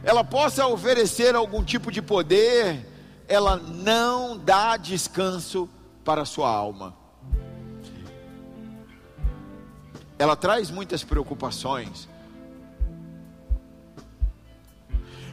ela 0.02 0.24
possa 0.24 0.66
oferecer 0.66 1.34
algum 1.34 1.62
tipo 1.62 1.90
de 1.90 2.02
poder, 2.02 2.86
ela 3.28 3.56
não 3.56 4.36
dá 4.36 4.76
descanso 4.76 5.68
para 6.04 6.22
a 6.22 6.26
sua 6.26 6.48
alma. 6.48 6.94
Ela 10.18 10.36
traz 10.36 10.70
muitas 10.70 11.02
preocupações. 11.02 12.08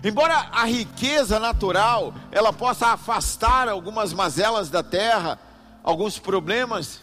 Embora 0.03 0.49
a 0.51 0.65
riqueza 0.65 1.39
natural 1.39 2.13
ela 2.31 2.51
possa 2.51 2.87
afastar 2.87 3.69
algumas 3.69 4.13
mazelas 4.13 4.69
da 4.69 4.81
terra, 4.81 5.39
alguns 5.83 6.17
problemas, 6.17 7.01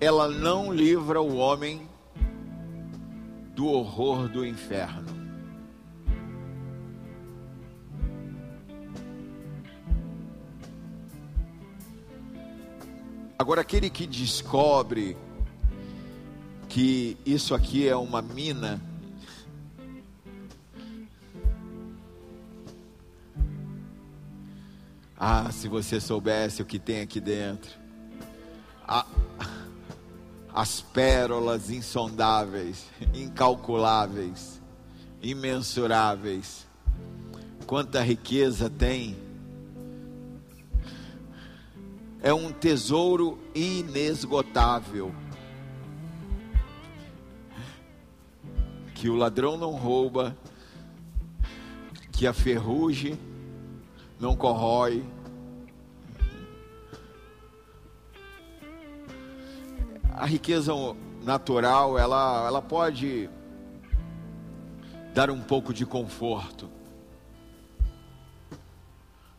ela 0.00 0.28
não 0.28 0.72
livra 0.72 1.20
o 1.20 1.36
homem 1.36 1.88
do 3.54 3.66
horror 3.66 4.28
do 4.28 4.46
inferno. 4.46 5.18
Agora, 13.36 13.60
aquele 13.60 13.88
que 13.88 14.06
descobre 14.06 15.16
que 16.68 17.16
isso 17.24 17.54
aqui 17.54 17.88
é 17.88 17.96
uma 17.96 18.20
mina, 18.20 18.80
ah, 25.20 25.50
se 25.50 25.66
você 25.66 26.00
soubesse 26.00 26.62
o 26.62 26.64
que 26.64 26.78
tem 26.78 27.00
aqui 27.00 27.18
dentro, 27.18 27.72
ah, 28.86 29.04
as 30.54 30.80
pérolas 30.80 31.70
insondáveis, 31.70 32.86
incalculáveis, 33.12 34.62
imensuráveis, 35.20 36.68
quanta 37.66 38.00
riqueza 38.00 38.70
tem. 38.70 39.16
É 42.22 42.32
um 42.32 42.52
tesouro 42.52 43.40
inesgotável. 43.56 45.12
Que 48.94 49.08
o 49.08 49.16
ladrão 49.16 49.56
não 49.56 49.72
rouba, 49.72 50.36
que 52.12 52.24
a 52.24 52.32
ferrugem 52.32 53.18
não 54.18 54.36
corrói. 54.36 55.04
A 60.14 60.26
riqueza 60.26 60.72
natural, 61.22 61.96
ela, 61.96 62.46
ela 62.46 62.60
pode 62.60 63.30
dar 65.14 65.30
um 65.30 65.40
pouco 65.40 65.72
de 65.72 65.86
conforto, 65.86 66.68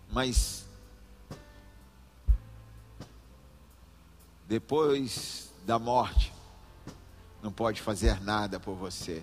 mas 0.10 0.66
depois 4.48 5.54
da 5.66 5.78
morte, 5.78 6.34
não 7.44 7.52
pode 7.52 7.82
fazer 7.82 8.22
nada 8.22 8.60
por 8.60 8.74
você. 8.74 9.22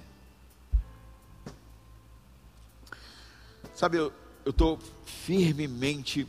Sabe, 3.74 3.98
eu 3.98 4.12
estou 4.50 4.78
firmemente 5.04 6.26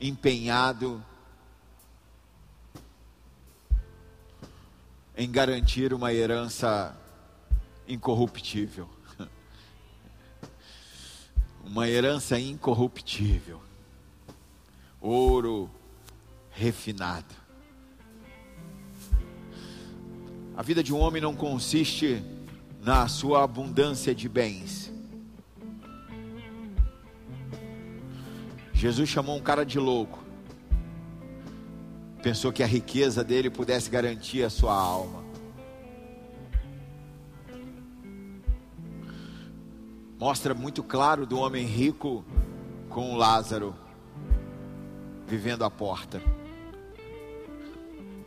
empenhado 0.00 1.04
em 5.16 5.30
garantir 5.30 5.92
uma 5.92 6.12
herança 6.12 6.96
incorruptível. 7.86 8.88
Uma 11.64 11.88
herança 11.88 12.38
incorruptível. 12.38 13.60
Ouro, 15.00 15.70
refinado. 16.50 17.34
A 20.56 20.62
vida 20.62 20.82
de 20.82 20.92
um 20.92 20.98
homem 20.98 21.20
não 21.20 21.34
consiste 21.34 22.22
na 22.80 23.08
sua 23.08 23.42
abundância 23.42 24.14
de 24.14 24.28
bens. 24.28 24.93
Jesus 28.84 29.08
chamou 29.08 29.34
um 29.34 29.40
cara 29.40 29.64
de 29.64 29.78
louco. 29.78 30.22
Pensou 32.22 32.52
que 32.52 32.62
a 32.62 32.66
riqueza 32.66 33.24
dele 33.24 33.48
pudesse 33.48 33.88
garantir 33.88 34.42
a 34.42 34.50
sua 34.50 34.74
alma. 34.74 35.24
Mostra 40.20 40.52
muito 40.52 40.82
claro 40.82 41.24
do 41.24 41.38
homem 41.38 41.64
rico 41.64 42.22
com 42.90 43.16
Lázaro 43.16 43.74
vivendo 45.26 45.64
à 45.64 45.70
porta. 45.70 46.20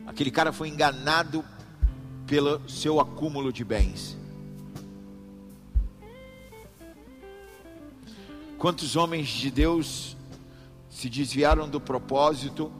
Aquele 0.08 0.32
cara 0.32 0.52
foi 0.52 0.70
enganado 0.70 1.44
pelo 2.26 2.68
seu 2.68 2.98
acúmulo 2.98 3.52
de 3.52 3.62
bens. 3.62 4.18
Quantos 8.58 8.96
homens 8.96 9.28
de 9.28 9.52
Deus 9.52 10.17
se 10.98 11.08
desviaram 11.08 11.70
do 11.70 11.80
propósito 11.80 12.72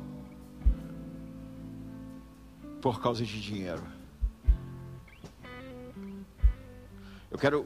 por 2.82 3.00
causa 3.00 3.24
de 3.24 3.40
dinheiro? 3.40 3.84
Eu 7.30 7.38
quero 7.38 7.64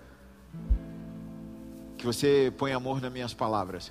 que 1.97 2.05
você 2.05 2.53
ponha 2.59 2.77
amor 2.77 3.01
nas 3.01 3.11
minhas 3.11 3.33
palavras. 3.33 3.91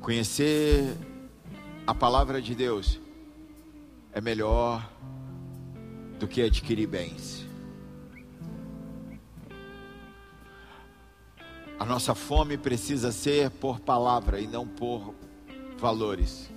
Conhecer 0.00 0.96
a 1.84 1.92
palavra 1.92 2.40
de 2.40 2.54
Deus 2.54 3.00
é 4.12 4.20
melhor 4.20 4.88
do 6.20 6.28
que 6.28 6.40
adquirir 6.40 6.86
bens. 6.86 7.49
A 11.80 11.84
nossa 11.84 12.14
fome 12.14 12.56
precisa 12.56 13.10
ser 13.10 13.50
por 13.50 13.80
palavra 13.80 14.38
e 14.38 14.46
não 14.46 14.68
por 14.68 15.14
valores. 15.78 16.48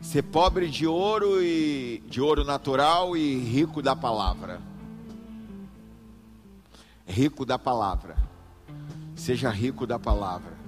Ser 0.00 0.22
pobre 0.22 0.68
de 0.68 0.86
ouro 0.86 1.42
e 1.42 2.02
de 2.06 2.20
ouro 2.20 2.44
natural 2.44 3.16
e 3.16 3.38
rico 3.38 3.82
da 3.82 3.96
palavra. 3.96 4.60
Rico 7.06 7.44
da 7.44 7.58
palavra. 7.58 8.16
Seja 9.16 9.50
rico 9.50 9.84
da 9.86 9.98
palavra. 9.98 10.60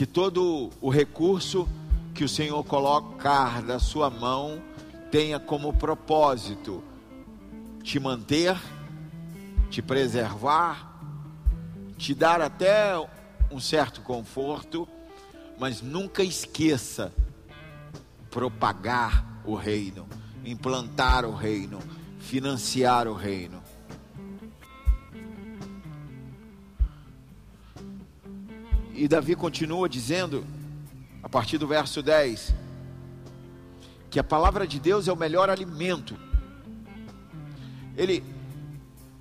que 0.00 0.06
todo 0.06 0.70
o 0.80 0.88
recurso 0.88 1.68
que 2.14 2.24
o 2.24 2.28
Senhor 2.28 2.64
colocar 2.64 3.60
da 3.60 3.78
sua 3.78 4.08
mão 4.08 4.58
tenha 5.10 5.38
como 5.38 5.74
propósito 5.74 6.82
te 7.82 7.98
manter, 7.98 8.56
te 9.70 9.80
preservar, 9.82 11.00
te 11.96 12.14
dar 12.14 12.40
até 12.40 12.94
um 13.50 13.60
certo 13.60 14.00
conforto, 14.00 14.88
mas 15.58 15.82
nunca 15.82 16.22
esqueça 16.22 17.12
propagar 18.30 19.42
o 19.44 19.54
reino, 19.54 20.08
implantar 20.44 21.24
o 21.24 21.34
reino, 21.34 21.80
financiar 22.18 23.08
o 23.08 23.14
reino. 23.14 23.60
E 28.94 29.08
Davi 29.08 29.34
continua 29.34 29.88
dizendo, 29.88 30.44
a 31.22 31.28
partir 31.28 31.58
do 31.58 31.66
verso 31.66 32.02
10, 32.02 32.54
que 34.10 34.18
a 34.18 34.24
palavra 34.24 34.66
de 34.66 34.78
Deus 34.78 35.08
é 35.08 35.12
o 35.12 35.16
melhor 35.16 35.48
alimento. 35.48 36.29
Ele, 38.00 38.24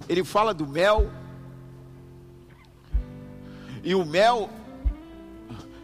ele 0.08 0.24
fala 0.24 0.54
do 0.54 0.66
mel. 0.66 1.12
E 3.84 3.94
o 3.94 4.06
mel 4.06 4.50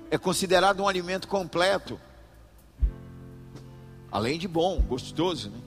é 0.09 0.17
considerado 0.17 0.81
um 0.81 0.87
alimento 0.87 1.27
completo. 1.27 1.99
Além 4.09 4.39
de 4.39 4.47
bom, 4.47 4.81
gostoso, 4.81 5.49
né? 5.49 5.59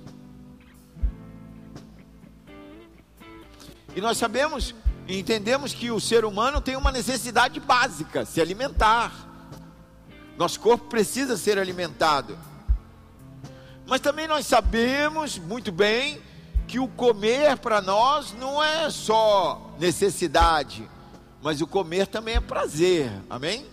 E 3.95 4.01
nós 4.01 4.17
sabemos 4.17 4.75
e 5.07 5.19
entendemos 5.19 5.75
que 5.75 5.91
o 5.91 6.01
ser 6.01 6.25
humano 6.25 6.63
tem 6.63 6.77
uma 6.77 6.91
necessidade 6.91 7.61
básica, 7.61 8.25
se 8.25 8.41
alimentar. 8.41 9.13
Nosso 10.39 10.61
corpo 10.61 10.87
precisa 10.87 11.37
ser 11.37 11.59
alimentado. 11.59 12.39
Mas 13.87 14.01
também 14.01 14.27
nós 14.27 14.47
sabemos 14.47 15.39
muito 15.39 15.71
bem 15.71 16.23
que 16.69 16.79
o 16.79 16.87
comer 16.87 17.57
para 17.57 17.81
nós 17.81 18.35
não 18.35 18.63
é 18.63 18.91
só 18.91 19.75
necessidade, 19.81 20.89
mas 21.43 21.63
o 21.63 21.67
comer 21.67 22.07
também 22.07 22.35
é 22.35 22.41
prazer. 22.41 23.11
Amém? 23.31 23.67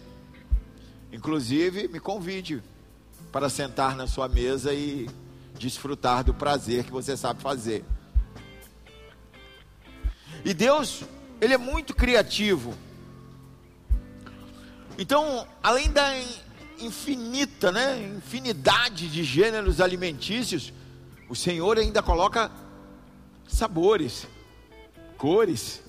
Inclusive, 1.11 1.89
me 1.89 1.99
convide 1.99 2.63
para 3.33 3.49
sentar 3.49 3.97
na 3.97 4.07
sua 4.07 4.29
mesa 4.29 4.73
e 4.73 5.09
desfrutar 5.59 6.23
do 6.23 6.33
prazer 6.33 6.85
que 6.85 6.91
você 6.91 7.17
sabe 7.17 7.41
fazer. 7.41 7.83
E 10.45 10.53
Deus, 10.53 11.03
Ele 11.41 11.53
é 11.53 11.57
muito 11.57 11.93
criativo. 11.93 12.73
Então, 14.97 15.45
além 15.61 15.91
da 15.91 16.17
infinita, 16.79 17.73
né, 17.73 18.01
infinidade 18.17 19.09
de 19.09 19.21
gêneros 19.21 19.81
alimentícios, 19.81 20.71
o 21.27 21.35
Senhor 21.35 21.77
ainda 21.77 22.01
coloca 22.01 22.49
sabores, 23.47 24.27
cores. 25.17 25.81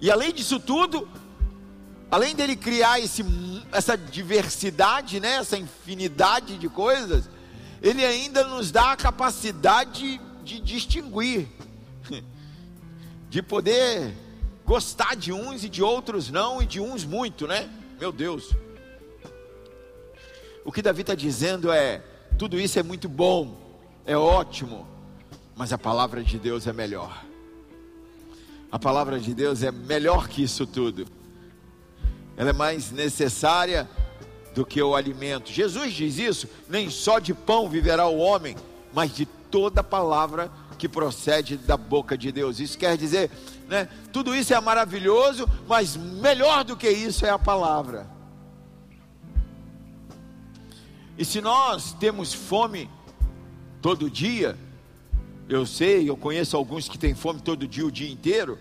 E 0.00 0.10
além 0.10 0.32
disso 0.32 0.60
tudo, 0.60 1.08
além 2.10 2.34
dele 2.34 2.56
criar 2.56 3.00
esse, 3.00 3.24
essa 3.72 3.96
diversidade, 3.96 5.20
né, 5.20 5.36
essa 5.36 5.56
infinidade 5.56 6.58
de 6.58 6.68
coisas, 6.68 7.28
ele 7.82 8.04
ainda 8.04 8.44
nos 8.44 8.70
dá 8.70 8.92
a 8.92 8.96
capacidade 8.96 10.20
de 10.42 10.60
distinguir, 10.60 11.48
de 13.28 13.42
poder 13.42 14.14
gostar 14.64 15.16
de 15.16 15.32
uns 15.32 15.64
e 15.64 15.68
de 15.68 15.82
outros 15.82 16.30
não, 16.30 16.62
e 16.62 16.66
de 16.66 16.80
uns 16.80 17.04
muito, 17.04 17.46
né? 17.46 17.68
Meu 17.98 18.12
Deus. 18.12 18.54
O 20.64 20.72
que 20.72 20.80
Davi 20.80 21.02
está 21.02 21.14
dizendo 21.14 21.70
é: 21.70 22.02
tudo 22.38 22.58
isso 22.58 22.78
é 22.78 22.82
muito 22.82 23.08
bom, 23.08 23.78
é 24.06 24.16
ótimo, 24.16 24.86
mas 25.56 25.72
a 25.72 25.78
palavra 25.78 26.22
de 26.22 26.38
Deus 26.38 26.66
é 26.66 26.72
melhor. 26.72 27.24
A 28.70 28.78
palavra 28.78 29.20
de 29.20 29.32
Deus 29.34 29.62
é 29.62 29.70
melhor 29.70 30.28
que 30.28 30.42
isso 30.42 30.66
tudo. 30.66 31.06
Ela 32.36 32.50
é 32.50 32.52
mais 32.52 32.90
necessária 32.90 33.88
do 34.54 34.66
que 34.66 34.82
o 34.82 34.96
alimento. 34.96 35.52
Jesus 35.52 35.92
diz 35.92 36.18
isso: 36.18 36.48
nem 36.68 36.90
só 36.90 37.18
de 37.18 37.32
pão 37.32 37.68
viverá 37.68 38.06
o 38.06 38.18
homem, 38.18 38.56
mas 38.92 39.14
de 39.14 39.26
toda 39.26 39.84
palavra 39.84 40.50
que 40.76 40.88
procede 40.88 41.56
da 41.56 41.76
boca 41.76 42.18
de 42.18 42.32
Deus. 42.32 42.58
Isso 42.58 42.76
quer 42.76 42.96
dizer, 42.96 43.30
né? 43.68 43.88
Tudo 44.12 44.34
isso 44.34 44.52
é 44.52 44.60
maravilhoso, 44.60 45.48
mas 45.68 45.96
melhor 45.96 46.64
do 46.64 46.76
que 46.76 46.88
isso 46.90 47.24
é 47.24 47.30
a 47.30 47.38
palavra. 47.38 48.08
E 51.16 51.24
se 51.24 51.40
nós 51.40 51.92
temos 51.92 52.34
fome 52.34 52.90
todo 53.80 54.10
dia, 54.10 54.58
eu 55.48 55.66
sei, 55.66 56.08
eu 56.08 56.16
conheço 56.16 56.56
alguns 56.56 56.88
que 56.88 56.98
têm 56.98 57.14
fome 57.14 57.40
todo 57.40 57.68
dia, 57.68 57.84
o 57.84 57.92
dia 57.92 58.10
inteiro. 58.10 58.58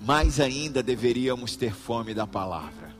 Mais 0.00 0.40
ainda 0.40 0.82
deveríamos 0.82 1.56
ter 1.56 1.72
fome 1.72 2.12
da 2.12 2.26
palavra. 2.26 2.92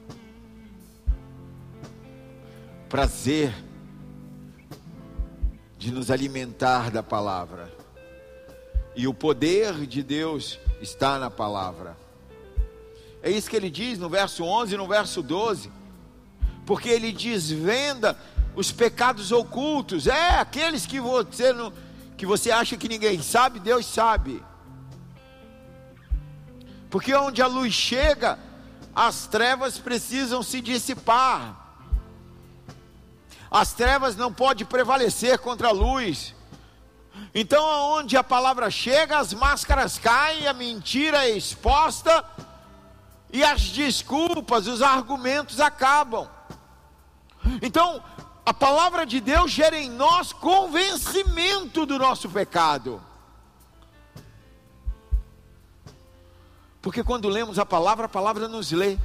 Prazer 2.89 3.53
de 5.77 5.91
nos 5.91 6.11
alimentar 6.11 6.91
da 6.91 7.03
palavra. 7.03 7.71
E 8.95 9.07
o 9.09 9.13
poder 9.13 9.87
de 9.87 10.03
Deus 10.03 10.59
está 10.81 11.19
na 11.19 11.31
palavra. 11.31 11.97
É 13.23 13.31
isso 13.31 13.51
que 13.51 13.57
ele 13.57 13.71
diz 13.71 13.99
no 13.99 14.09
verso 14.09 14.45
11 14.45 14.75
e 14.75 14.79
no 14.79 14.87
verso 14.87 15.23
12. 15.23 15.82
Porque 16.65 16.89
ele 16.89 17.13
desvenda 17.13 18.19
os 18.55 18.71
pecados 18.71 19.33
ocultos. 19.33 20.07
É 20.07 20.31
aqueles 20.39 20.87
que 20.87 21.01
você 21.01 21.53
não 21.53 21.73
que 22.17 22.27
você 22.27 22.53
acha 22.53 22.77
que 22.77 22.89
ninguém 22.89 23.21
sabe, 23.21 23.59
Deus 23.59 23.85
sabe. 23.85 24.45
Porque 26.89 27.13
onde 27.15 27.43
a 27.43 27.49
luz 27.49 27.73
chega, 27.75 28.39
as 28.95 29.27
trevas 29.27 29.79
precisam 29.79 30.41
se 30.41 30.61
dissipar. 30.61 31.59
As 33.51 33.73
trevas 33.73 34.15
não 34.15 34.33
podem 34.33 34.65
prevalecer 34.65 35.39
contra 35.39 35.69
a 35.69 35.73
luz. 35.73 36.33
Então, 37.35 37.65
onde 37.95 38.17
a 38.17 38.23
palavra 38.23 38.71
chega, 38.71 39.19
as 39.19 39.35
máscaras 39.35 39.99
caem, 39.99 40.47
a 40.47 40.53
mentira 40.53 41.27
é 41.27 41.37
exposta 41.37 42.25
e 43.33 43.43
as 43.43 43.63
desculpas, 43.63 44.67
os 44.67 44.83
argumentos 44.83 45.61
acabam. 45.61 46.29
Então, 47.61 48.03
a 48.45 48.53
palavra 48.53 49.07
de 49.07 49.21
Deus 49.21 49.51
gera 49.51 49.79
em 49.79 49.91
nós 49.91 50.33
convencimento 50.33 51.87
do 51.87 51.99
nosso 51.99 52.29
pecado. 52.29 53.01
Porque 56.81 57.05
quando 57.05 57.29
lemos 57.29 57.59
a 57.59 57.65
palavra, 57.65 58.07
a 58.07 58.09
palavra 58.09 58.49
nos 58.49 58.73
lê. 58.73 58.99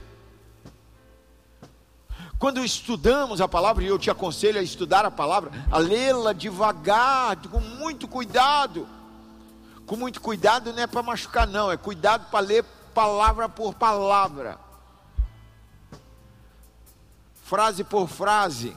Quando 2.39 2.63
estudamos 2.63 3.41
a 3.41 3.47
palavra, 3.47 3.83
e 3.83 3.87
eu 3.87 3.97
te 3.97 4.11
aconselho 4.11 4.59
a 4.59 4.63
estudar 4.63 5.05
a 5.05 5.11
palavra, 5.11 5.51
a 5.71 5.77
lê-la 5.77 6.33
devagar, 6.33 7.37
com 7.49 7.59
muito 7.59 8.07
cuidado. 8.07 8.87
Com 9.85 9.95
muito 9.95 10.19
cuidado 10.19 10.73
não 10.73 10.83
é 10.83 10.87
para 10.87 11.01
machucar, 11.01 11.47
não, 11.47 11.71
é 11.71 11.77
cuidado 11.77 12.29
para 12.29 12.39
ler 12.39 12.65
palavra 12.93 13.47
por 13.47 13.75
palavra, 13.75 14.59
frase 17.47 17.81
por 17.81 18.09
frase, 18.09 18.75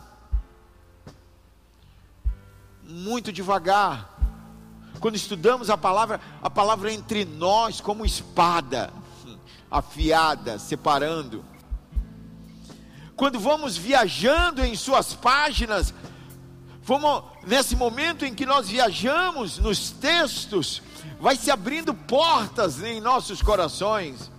muito 2.84 3.32
devagar. 3.32 4.16
Quando 5.00 5.16
estudamos 5.16 5.68
a 5.68 5.76
palavra, 5.76 6.20
a 6.40 6.48
palavra 6.48 6.92
entre 6.92 7.24
nós 7.24 7.80
como 7.80 8.06
espada 8.06 8.92
afiada, 9.68 10.56
separando. 10.60 11.44
Quando 13.16 13.40
vamos 13.40 13.76
viajando 13.76 14.64
em 14.64 14.76
suas 14.76 15.14
páginas, 15.14 15.92
vamos 16.84 17.24
nesse 17.44 17.74
momento 17.74 18.24
em 18.24 18.32
que 18.32 18.46
nós 18.46 18.68
viajamos 18.68 19.58
nos 19.58 19.90
textos, 19.90 20.80
vai 21.20 21.34
se 21.34 21.50
abrindo 21.50 21.92
portas 21.92 22.80
em 22.80 23.00
nossos 23.00 23.42
corações. 23.42 24.30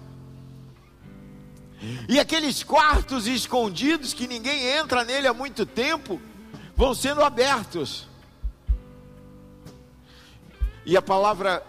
E 2.07 2.19
aqueles 2.19 2.63
quartos 2.63 3.27
escondidos 3.27 4.13
que 4.13 4.27
ninguém 4.27 4.67
entra 4.67 5.03
nele 5.03 5.27
há 5.27 5.33
muito 5.33 5.65
tempo, 5.65 6.21
vão 6.75 6.93
sendo 6.93 7.23
abertos. 7.23 8.07
E 10.85 10.95
a 10.97 11.01
palavra, 11.01 11.63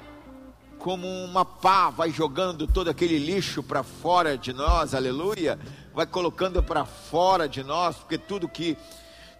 como 0.79 1.07
uma 1.07 1.45
pá, 1.45 1.91
vai 1.91 2.11
jogando 2.11 2.67
todo 2.67 2.89
aquele 2.89 3.19
lixo 3.19 3.63
para 3.63 3.83
fora 3.83 4.37
de 4.37 4.53
nós, 4.53 4.95
aleluia, 4.95 5.59
vai 5.95 6.07
colocando 6.07 6.63
para 6.63 6.85
fora 6.85 7.49
de 7.49 7.63
nós, 7.63 7.97
porque 7.97 8.17
tudo 8.17 8.49
que 8.49 8.77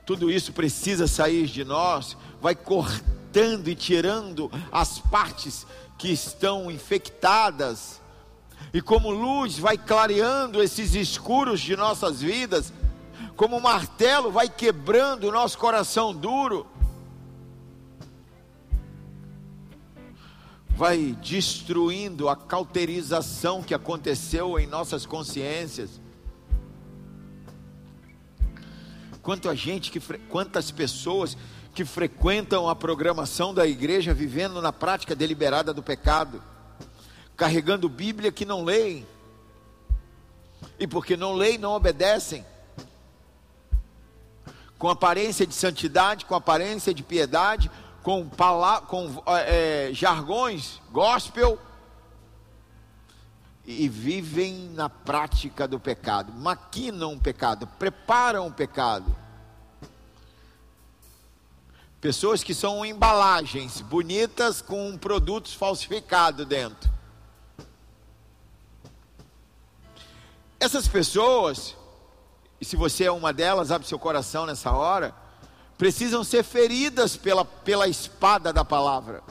tudo 0.05 0.31
isso 0.31 0.53
precisa 0.53 1.07
sair 1.07 1.47
de 1.47 1.65
nós, 1.65 2.17
vai 2.41 2.55
cortando 2.57 3.69
e 3.69 3.75
tirando 3.75 4.51
as 4.71 4.99
partes 4.99 5.67
que 5.97 6.11
estão 6.11 6.71
infectadas, 6.71 8.02
e 8.73 8.81
como 8.81 9.11
luz 9.11 9.59
vai 9.59 9.77
clareando 9.77 10.63
esses 10.63 10.95
escuros 10.95 11.61
de 11.61 11.77
nossas 11.77 12.23
vidas, 12.23 12.73
como 13.37 13.61
martelo 13.61 14.31
vai 14.31 14.49
quebrando 14.49 15.29
o 15.29 15.33
nosso 15.33 15.59
coração 15.59 16.15
duro, 16.15 16.67
vai 20.71 21.17
destruindo 21.23 22.29
a 22.31 22.37
cauterização 22.37 23.63
que 23.63 23.75
aconteceu 23.75 24.59
em 24.59 24.67
nossas 24.67 25.05
consciências. 25.05 26.01
Quanta 29.23 29.55
gente 29.55 29.91
que 29.91 30.01
quantas 30.29 30.71
pessoas 30.71 31.37
que 31.75 31.85
frequentam 31.85 32.69
a 32.69 32.75
programação 32.75 33.53
da 33.55 33.67
igreja 33.67 34.13
vivendo 34.13 34.61
na 34.61 34.73
prática 34.73 35.15
deliberada 35.15 35.73
do 35.73 35.83
pecado, 35.83 36.43
carregando 37.37 37.89
Bíblia 37.89 38.33
que 38.33 38.45
não 38.45 38.65
leem. 38.65 39.07
E 40.79 40.87
porque 40.87 41.17
não 41.17 41.33
leem, 41.33 41.59
não 41.59 41.73
obedecem. 41.73 42.45
com 44.83 44.89
aparência 44.89 45.47
de 45.47 45.55
santidade, 45.55 46.25
com 46.25 46.35
aparência 46.35 46.93
de 46.93 47.05
piedade, 47.05 47.71
com, 48.03 48.29
com 48.89 49.23
é, 49.29 49.91
jargões, 49.93 50.81
gospel, 50.91 51.57
e 53.65 53.89
vivem 53.89 54.71
na 54.75 54.89
prática 54.89 55.69
do 55.69 55.79
pecado, 55.79 56.33
maquinam 56.33 57.13
o 57.13 57.21
pecado, 57.21 57.65
preparam 57.79 58.49
o 58.49 58.53
pecado. 58.53 59.15
Pessoas 62.01 62.43
que 62.43 62.53
são 62.53 62.85
embalagens 62.85 63.81
bonitas 63.81 64.61
com 64.61 64.99
produtos 64.99 65.55
falsificados 65.55 66.45
dentro. 66.45 66.92
Essas 70.63 70.87
pessoas, 70.87 71.77
e 72.61 72.65
se 72.65 72.77
você 72.77 73.03
é 73.03 73.11
uma 73.11 73.33
delas, 73.33 73.73
abre 73.73 73.89
seu 73.89 73.99
coração 73.99 74.47
nessa 74.47 74.71
hora, 74.71 75.13
precisam 75.77 76.23
ser 76.23 76.45
feridas 76.45 77.17
pela, 77.17 77.45
pela 77.45 77.89
espada 77.89 78.53
da 78.53 78.65
palavra. 78.65 79.25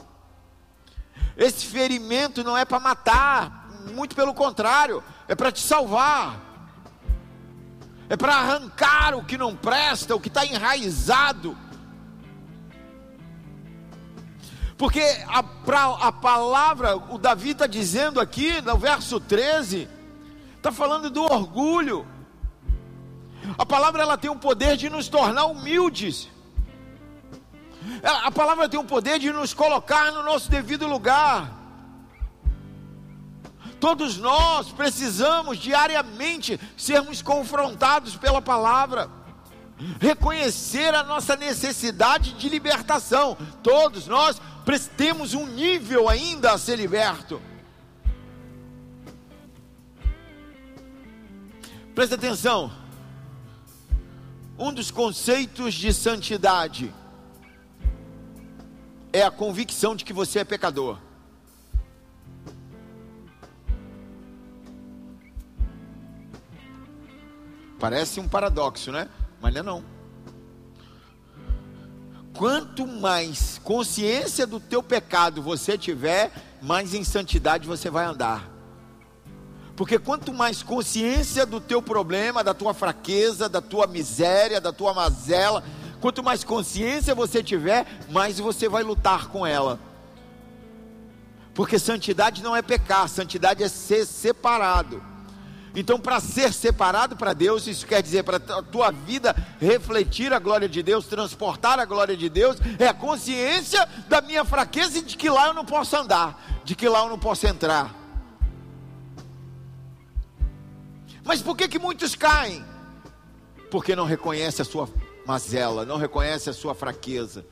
Esse 1.34 1.64
ferimento 1.64 2.44
não 2.44 2.54
é 2.54 2.66
para 2.66 2.78
matar, 2.78 3.66
muito 3.94 4.14
pelo 4.14 4.34
contrário, 4.34 5.02
é 5.26 5.34
para 5.34 5.50
te 5.50 5.60
salvar, 5.60 6.38
é 8.10 8.16
para 8.16 8.36
arrancar 8.36 9.14
o 9.14 9.24
que 9.24 9.38
não 9.38 9.56
presta, 9.56 10.14
o 10.14 10.20
que 10.20 10.28
está 10.28 10.44
enraizado. 10.44 11.56
Porque 14.76 15.00
a, 15.28 15.42
pra, 15.42 15.94
a 15.94 16.12
palavra, 16.12 16.94
o 16.94 17.16
Davi 17.16 17.52
está 17.52 17.66
dizendo 17.66 18.20
aqui 18.20 18.60
no 18.60 18.76
verso 18.76 19.18
13, 19.18 19.88
está 20.62 20.70
falando 20.70 21.10
do 21.10 21.24
orgulho. 21.24 22.06
A 23.58 23.66
palavra 23.66 24.00
ela 24.00 24.16
tem 24.16 24.30
o 24.30 24.36
poder 24.36 24.76
de 24.76 24.88
nos 24.88 25.08
tornar 25.08 25.46
humildes. 25.46 26.28
A 28.00 28.30
palavra 28.30 28.68
tem 28.68 28.78
o 28.78 28.84
poder 28.84 29.18
de 29.18 29.32
nos 29.32 29.52
colocar 29.52 30.12
no 30.12 30.22
nosso 30.22 30.48
devido 30.48 30.86
lugar. 30.86 31.52
Todos 33.80 34.16
nós 34.16 34.68
precisamos 34.68 35.58
diariamente 35.58 36.60
sermos 36.76 37.20
confrontados 37.20 38.14
pela 38.14 38.40
palavra, 38.40 39.10
reconhecer 39.98 40.94
a 40.94 41.02
nossa 41.02 41.34
necessidade 41.34 42.34
de 42.34 42.48
libertação. 42.48 43.36
Todos 43.64 44.06
nós 44.06 44.40
temos 44.96 45.34
um 45.34 45.44
nível 45.44 46.08
ainda 46.08 46.52
a 46.52 46.58
ser 46.58 46.76
liberto. 46.76 47.42
Presta 51.94 52.14
atenção. 52.14 52.72
Um 54.58 54.72
dos 54.72 54.90
conceitos 54.90 55.74
de 55.74 55.92
santidade 55.92 56.92
é 59.12 59.22
a 59.22 59.30
convicção 59.30 59.94
de 59.94 60.04
que 60.04 60.12
você 60.12 60.38
é 60.38 60.44
pecador. 60.44 60.98
Parece 67.78 68.20
um 68.20 68.28
paradoxo, 68.28 68.90
né? 68.90 69.08
Mas 69.40 69.52
não 69.52 69.60
é 69.60 69.62
não. 69.62 69.84
Quanto 72.32 72.86
mais 72.86 73.58
consciência 73.58 74.46
do 74.46 74.58
teu 74.58 74.82
pecado 74.82 75.42
você 75.42 75.76
tiver, 75.76 76.32
mais 76.62 76.94
em 76.94 77.04
santidade 77.04 77.66
você 77.66 77.90
vai 77.90 78.06
andar. 78.06 78.51
Porque 79.76 79.98
quanto 79.98 80.32
mais 80.32 80.62
consciência 80.62 81.46
do 81.46 81.60
teu 81.60 81.80
problema, 81.80 82.44
da 82.44 82.54
tua 82.54 82.74
fraqueza, 82.74 83.48
da 83.48 83.60
tua 83.60 83.86
miséria, 83.86 84.60
da 84.60 84.72
tua 84.72 84.92
mazela, 84.92 85.64
Quanto 86.02 86.20
mais 86.20 86.42
consciência 86.42 87.14
você 87.14 87.44
tiver, 87.44 87.86
mais 88.10 88.40
você 88.40 88.68
vai 88.68 88.82
lutar 88.82 89.28
com 89.28 89.46
ela. 89.46 89.78
Porque 91.54 91.78
santidade 91.78 92.42
não 92.42 92.56
é 92.56 92.60
pecar, 92.60 93.08
santidade 93.08 93.62
é 93.62 93.68
ser 93.68 94.04
separado. 94.04 95.00
Então, 95.76 96.00
para 96.00 96.18
ser 96.18 96.52
separado 96.52 97.16
para 97.16 97.32
Deus, 97.32 97.68
isso 97.68 97.86
quer 97.86 98.02
dizer 98.02 98.24
para 98.24 98.38
a 98.38 98.62
tua 98.62 98.90
vida 98.90 99.34
refletir 99.60 100.32
a 100.32 100.40
glória 100.40 100.68
de 100.68 100.82
Deus, 100.82 101.06
transportar 101.06 101.78
a 101.78 101.84
glória 101.84 102.16
de 102.16 102.28
Deus, 102.28 102.56
é 102.80 102.88
a 102.88 102.94
consciência 102.94 103.88
da 104.08 104.20
minha 104.20 104.44
fraqueza 104.44 104.98
e 104.98 105.02
de 105.02 105.16
que 105.16 105.30
lá 105.30 105.46
eu 105.46 105.54
não 105.54 105.64
posso 105.64 105.96
andar, 105.96 106.60
de 106.64 106.74
que 106.74 106.88
lá 106.88 107.04
eu 107.04 107.10
não 107.10 107.18
posso 107.18 107.46
entrar. 107.46 108.01
Mas 111.24 111.40
por 111.40 111.56
que 111.56 111.68
que 111.68 111.78
muitos 111.78 112.14
caem? 112.14 112.64
Porque 113.70 113.96
não 113.96 114.04
reconhece 114.04 114.60
a 114.60 114.64
sua 114.64 114.88
mazela, 115.24 115.84
não 115.84 115.96
reconhece 115.96 116.50
a 116.50 116.52
sua 116.52 116.74
fraqueza. 116.74 117.44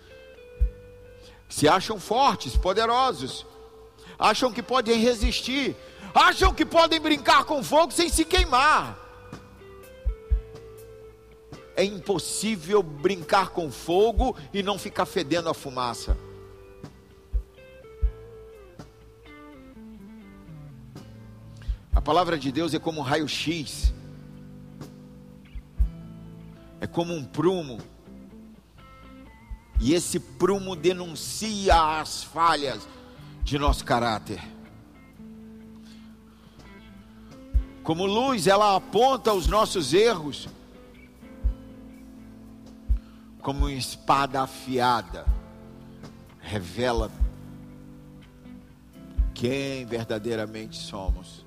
Se 1.49 1.69
acham 1.69 1.99
fortes, 1.99 2.57
poderosos, 2.57 3.47
acham 4.19 4.53
que 4.53 4.63
podem 4.63 4.99
resistir, 5.01 5.77
acham 6.15 6.53
que 6.53 6.65
podem 6.65 7.01
brincar 7.01 7.45
com 7.45 7.63
fogo 7.63 7.93
sem 7.93 8.09
se 8.09 8.25
queimar. 8.25 8.99
É 11.77 11.85
impossível 11.85 12.83
brincar 12.83 13.51
com 13.51 13.71
fogo 13.71 14.37
e 14.53 14.63
não 14.63 14.79
ficar 14.79 15.07
fedendo 15.07 15.49
a 15.49 15.55
fumaça. 15.55 16.17
A 21.93 22.01
palavra 22.01 22.39
de 22.39 22.51
Deus 22.53 22.75
é 22.75 22.79
como 22.79 23.01
um 23.01 23.05
raio-x 23.05 23.93
é 26.81 26.87
como 26.87 27.15
um 27.15 27.23
prumo. 27.23 27.79
E 29.79 29.93
esse 29.93 30.19
prumo 30.19 30.75
denuncia 30.75 32.01
as 32.01 32.25
falhas 32.25 32.89
de 33.43 33.59
nosso 33.59 33.85
caráter. 33.85 34.43
Como 37.83 38.07
luz, 38.07 38.47
ela 38.47 38.77
aponta 38.77 39.33
os 39.33 39.47
nossos 39.47 39.93
erros. 39.93 40.49
Como 43.43 43.61
uma 43.61 43.73
espada 43.73 44.43
afiada, 44.43 45.27
revela 46.41 47.11
quem 49.35 49.87
verdadeiramente 49.87 50.77
somos. 50.77 51.40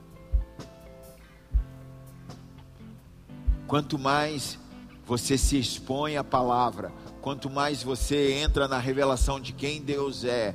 Quanto 3.73 3.97
mais 3.97 4.59
você 5.03 5.35
se 5.35 5.57
expõe 5.57 6.15
à 6.15 6.23
palavra, 6.23 6.93
quanto 7.23 7.49
mais 7.49 7.81
você 7.81 8.33
entra 8.33 8.67
na 8.67 8.77
revelação 8.77 9.39
de 9.39 9.51
quem 9.51 9.81
Deus 9.81 10.23
é, 10.23 10.53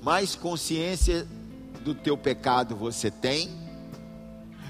mais 0.00 0.36
consciência 0.36 1.26
do 1.80 1.92
teu 1.92 2.16
pecado 2.16 2.76
você 2.76 3.10
tem, 3.10 3.50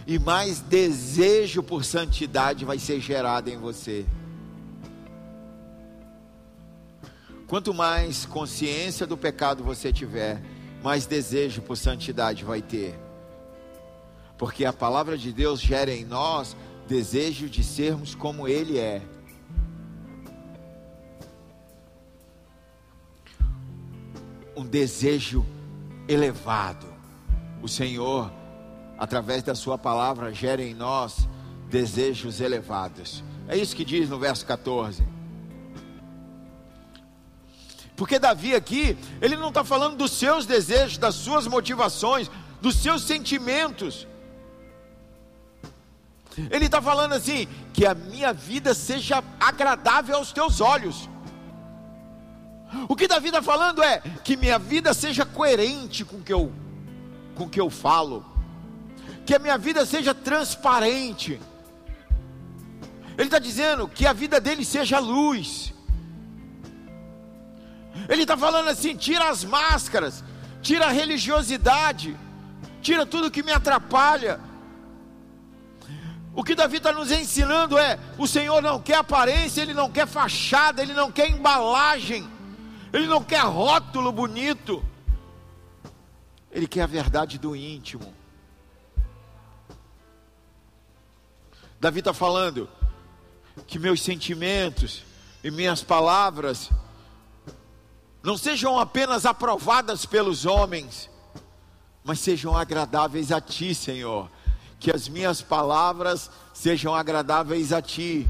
e 0.06 0.18
mais 0.18 0.60
desejo 0.60 1.62
por 1.62 1.84
santidade 1.84 2.64
vai 2.64 2.78
ser 2.78 2.98
gerado 3.00 3.50
em 3.50 3.58
você. 3.58 4.06
Quanto 7.46 7.74
mais 7.74 8.24
consciência 8.24 9.06
do 9.06 9.18
pecado 9.18 9.62
você 9.62 9.92
tiver, 9.92 10.42
mais 10.82 11.04
desejo 11.04 11.60
por 11.60 11.76
santidade 11.76 12.44
vai 12.44 12.62
ter. 12.62 12.98
Porque 14.38 14.64
a 14.64 14.72
palavra 14.72 15.18
de 15.18 15.34
Deus 15.34 15.60
gera 15.60 15.92
em 15.92 16.06
nós 16.06 16.56
desejo 16.86 17.48
de 17.48 17.62
sermos 17.62 18.14
como 18.14 18.46
Ele 18.46 18.78
é. 18.78 19.02
Um 24.56 24.64
desejo 24.64 25.44
elevado. 26.08 26.86
O 27.62 27.68
Senhor, 27.68 28.30
através 28.98 29.42
da 29.42 29.54
Sua 29.54 29.78
palavra, 29.78 30.32
gera 30.32 30.62
em 30.62 30.74
nós 30.74 31.28
desejos 31.68 32.40
elevados. 32.40 33.24
É 33.48 33.56
isso 33.56 33.74
que 33.74 33.84
diz 33.84 34.08
no 34.08 34.18
verso 34.18 34.46
14. 34.46 35.04
Porque 37.96 38.18
Davi 38.18 38.54
aqui, 38.54 38.96
ele 39.20 39.36
não 39.36 39.48
está 39.48 39.62
falando 39.62 39.96
dos 39.96 40.12
seus 40.12 40.46
desejos, 40.46 40.98
das 40.98 41.14
suas 41.14 41.46
motivações, 41.46 42.30
dos 42.60 42.76
seus 42.76 43.02
sentimentos. 43.02 44.06
Ele 46.50 46.66
está 46.66 46.80
falando 46.82 47.12
assim: 47.12 47.48
que 47.72 47.86
a 47.86 47.94
minha 47.94 48.32
vida 48.32 48.74
seja 48.74 49.22
agradável 49.38 50.16
aos 50.16 50.32
teus 50.32 50.60
olhos. 50.60 51.08
O 52.88 52.96
que 52.96 53.06
Davi 53.06 53.28
está 53.28 53.40
falando 53.40 53.82
é 53.82 54.00
que 54.24 54.36
minha 54.36 54.58
vida 54.58 54.92
seja 54.92 55.24
coerente 55.24 56.04
com 56.04 56.16
o 56.16 56.22
que 56.22 56.32
eu, 56.32 56.52
com 57.36 57.48
que 57.48 57.60
eu 57.60 57.70
falo, 57.70 58.24
que 59.24 59.34
a 59.34 59.38
minha 59.38 59.56
vida 59.56 59.86
seja 59.86 60.12
transparente. 60.12 61.40
Ele 63.16 63.28
está 63.28 63.38
dizendo 63.38 63.86
que 63.86 64.06
a 64.06 64.12
vida 64.12 64.40
dele 64.40 64.64
seja 64.64 64.98
luz. 64.98 65.72
Ele 68.08 68.22
está 68.22 68.36
falando 68.36 68.68
assim: 68.68 68.96
tira 68.96 69.28
as 69.28 69.44
máscaras, 69.44 70.24
tira 70.60 70.86
a 70.86 70.90
religiosidade, 70.90 72.16
tira 72.82 73.06
tudo 73.06 73.30
que 73.30 73.42
me 73.42 73.52
atrapalha 73.52 74.40
O 76.36 76.42
que 76.42 76.54
Davi 76.54 76.78
está 76.78 76.92
nos 76.92 77.12
ensinando 77.12 77.78
é: 77.78 77.98
o 78.18 78.26
Senhor 78.26 78.60
não 78.60 78.80
quer 78.80 78.96
aparência, 78.96 79.62
ele 79.62 79.74
não 79.74 79.90
quer 79.90 80.06
fachada, 80.06 80.82
ele 80.82 80.92
não 80.92 81.10
quer 81.12 81.30
embalagem, 81.30 82.28
ele 82.92 83.06
não 83.06 83.22
quer 83.22 83.42
rótulo 83.42 84.10
bonito, 84.10 84.84
ele 86.50 86.66
quer 86.66 86.82
a 86.82 86.86
verdade 86.86 87.38
do 87.38 87.54
íntimo. 87.54 88.12
Davi 91.80 92.00
está 92.00 92.14
falando 92.14 92.68
que 93.66 93.78
meus 93.78 94.00
sentimentos 94.02 95.04
e 95.42 95.50
minhas 95.50 95.82
palavras 95.82 96.70
não 98.22 98.38
sejam 98.38 98.78
apenas 98.78 99.26
aprovadas 99.26 100.06
pelos 100.06 100.46
homens, 100.46 101.10
mas 102.02 102.18
sejam 102.18 102.56
agradáveis 102.56 103.30
a 103.30 103.40
Ti, 103.40 103.74
Senhor. 103.74 104.30
Que 104.84 104.90
as 104.90 105.08
minhas 105.08 105.40
palavras 105.40 106.30
sejam 106.52 106.94
agradáveis 106.94 107.72
a 107.72 107.80
Ti. 107.80 108.28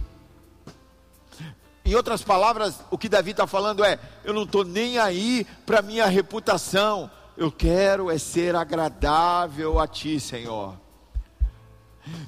Em 1.85 1.97
outras 1.97 2.23
palavras, 2.23 2.77
o 2.93 2.97
que 2.97 3.09
Davi 3.09 3.33
está 3.33 3.45
falando 3.45 3.85
é: 3.85 3.99
eu 4.23 4.33
não 4.33 4.45
estou 4.45 4.63
nem 4.65 4.97
aí 4.97 5.45
para 5.67 5.83
minha 5.83 6.07
reputação, 6.07 7.11
eu 7.37 7.51
quero 7.51 8.09
é 8.09 8.19
ser 8.19 8.55
agradável 8.55 9.81
a 9.81 9.89
Ti, 9.89 10.21
Senhor. 10.21 10.79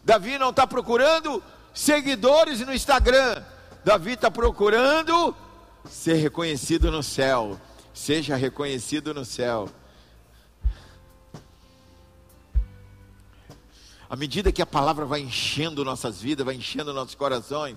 Davi 0.04 0.38
não 0.38 0.50
está 0.50 0.66
procurando 0.66 1.40
seguidores 1.72 2.58
no 2.66 2.74
Instagram, 2.74 3.44
Davi 3.84 4.14
está 4.14 4.28
procurando 4.28 5.36
ser 5.88 6.14
reconhecido 6.14 6.90
no 6.90 7.00
céu. 7.00 7.60
Seja 7.94 8.34
reconhecido 8.34 9.14
no 9.14 9.24
céu. 9.24 9.68
À 14.08 14.14
medida 14.14 14.52
que 14.52 14.62
a 14.62 14.66
palavra 14.66 15.04
vai 15.04 15.20
enchendo 15.20 15.84
nossas 15.84 16.20
vidas, 16.20 16.46
vai 16.46 16.54
enchendo 16.54 16.92
nossos 16.94 17.14
corações, 17.14 17.76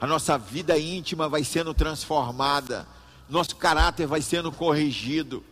a 0.00 0.06
nossa 0.06 0.36
vida 0.36 0.78
íntima 0.78 1.28
vai 1.28 1.42
sendo 1.42 1.72
transformada, 1.72 2.86
nosso 3.28 3.56
caráter 3.56 4.06
vai 4.06 4.20
sendo 4.20 4.52
corrigido, 4.52 5.42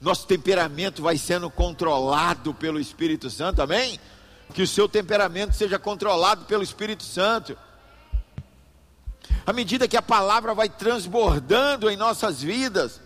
nosso 0.00 0.26
temperamento 0.26 1.02
vai 1.02 1.18
sendo 1.18 1.50
controlado 1.50 2.54
pelo 2.54 2.78
Espírito 2.78 3.28
Santo, 3.28 3.60
amém? 3.60 3.98
Que 4.54 4.62
o 4.62 4.66
seu 4.66 4.88
temperamento 4.88 5.54
seja 5.54 5.78
controlado 5.78 6.44
pelo 6.44 6.62
Espírito 6.62 7.02
Santo. 7.02 7.58
À 9.44 9.52
medida 9.52 9.88
que 9.88 9.96
a 9.96 10.02
palavra 10.02 10.54
vai 10.54 10.68
transbordando 10.68 11.90
em 11.90 11.96
nossas 11.96 12.40
vidas, 12.40 13.00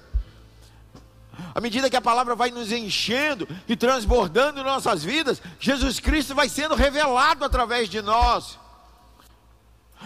à 1.55 1.61
medida 1.61 1.91
que 1.91 1.97
a 1.97 2.01
palavra 2.01 2.35
vai 2.35 2.51
nos 2.51 2.73
enchendo 2.73 3.49
e 3.69 3.77
transbordando 3.77 4.65
nossas 4.65 5.03
vidas, 5.03 5.41
Jesus 5.59 6.01
Cristo 6.01 6.35
vai 6.35 6.49
sendo 6.49 6.75
revelado 6.75 7.45
através 7.45 7.89
de 7.89 8.01
nós. 8.03 8.59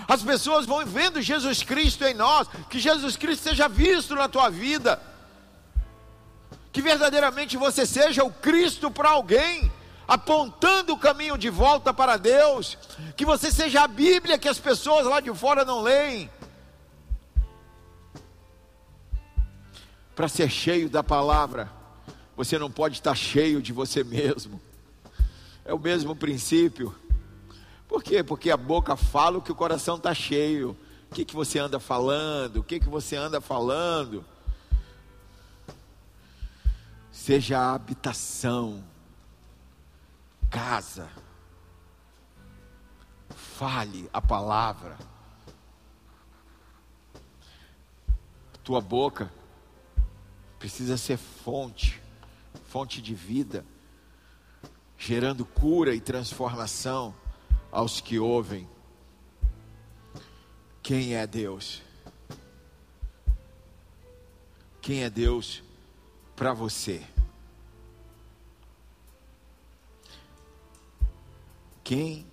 As 0.08 0.22
pessoas 0.22 0.66
vão 0.66 0.84
vendo 0.84 1.22
Jesus 1.22 1.62
Cristo 1.62 2.04
em 2.04 2.14
nós, 2.14 2.48
que 2.68 2.78
Jesus 2.78 3.16
Cristo 3.16 3.44
seja 3.44 3.68
visto 3.68 4.14
na 4.14 4.28
tua 4.28 4.50
vida, 4.50 5.00
que 6.72 6.82
verdadeiramente 6.82 7.56
você 7.56 7.86
seja 7.86 8.24
o 8.24 8.32
Cristo 8.32 8.90
para 8.90 9.10
alguém, 9.10 9.70
apontando 10.06 10.92
o 10.92 10.98
caminho 10.98 11.38
de 11.38 11.48
volta 11.48 11.94
para 11.94 12.16
Deus, 12.16 12.76
que 13.16 13.24
você 13.24 13.50
seja 13.50 13.82
a 13.82 13.88
Bíblia 13.88 14.38
que 14.38 14.48
as 14.48 14.58
pessoas 14.58 15.06
lá 15.06 15.20
de 15.20 15.32
fora 15.34 15.64
não 15.64 15.80
leem. 15.80 16.28
Para 20.14 20.28
ser 20.28 20.48
cheio 20.48 20.88
da 20.88 21.02
palavra, 21.02 21.70
você 22.36 22.58
não 22.58 22.70
pode 22.70 22.96
estar 22.96 23.14
cheio 23.14 23.60
de 23.60 23.72
você 23.72 24.04
mesmo. 24.04 24.60
É 25.64 25.74
o 25.74 25.78
mesmo 25.78 26.14
princípio. 26.14 26.94
Por 27.88 28.02
quê? 28.02 28.22
Porque 28.22 28.50
a 28.50 28.56
boca 28.56 28.96
fala 28.96 29.38
o 29.38 29.42
que 29.42 29.50
o 29.50 29.56
coração 29.56 29.96
está 29.96 30.14
cheio. 30.14 30.76
O 31.10 31.14
que, 31.14 31.24
que 31.24 31.34
você 31.34 31.58
anda 31.58 31.80
falando? 31.80 32.58
O 32.58 32.64
que, 32.64 32.78
que 32.78 32.88
você 32.88 33.16
anda 33.16 33.40
falando? 33.40 34.24
Seja 37.10 37.58
a 37.58 37.74
habitação, 37.74 38.84
casa. 40.50 41.08
Fale 43.30 44.08
a 44.12 44.20
palavra. 44.20 44.96
Tua 48.62 48.80
boca 48.80 49.30
precisa 50.64 50.96
ser 50.96 51.18
fonte, 51.18 52.00
fonte 52.68 53.02
de 53.02 53.14
vida, 53.14 53.66
gerando 54.96 55.44
cura 55.44 55.94
e 55.94 56.00
transformação 56.00 57.14
aos 57.70 58.00
que 58.00 58.18
ouvem. 58.18 58.66
Quem 60.82 61.16
é 61.16 61.26
Deus? 61.26 61.82
Quem 64.80 65.02
é 65.04 65.10
Deus 65.10 65.62
para 66.34 66.54
você? 66.54 67.06
Quem 71.82 72.26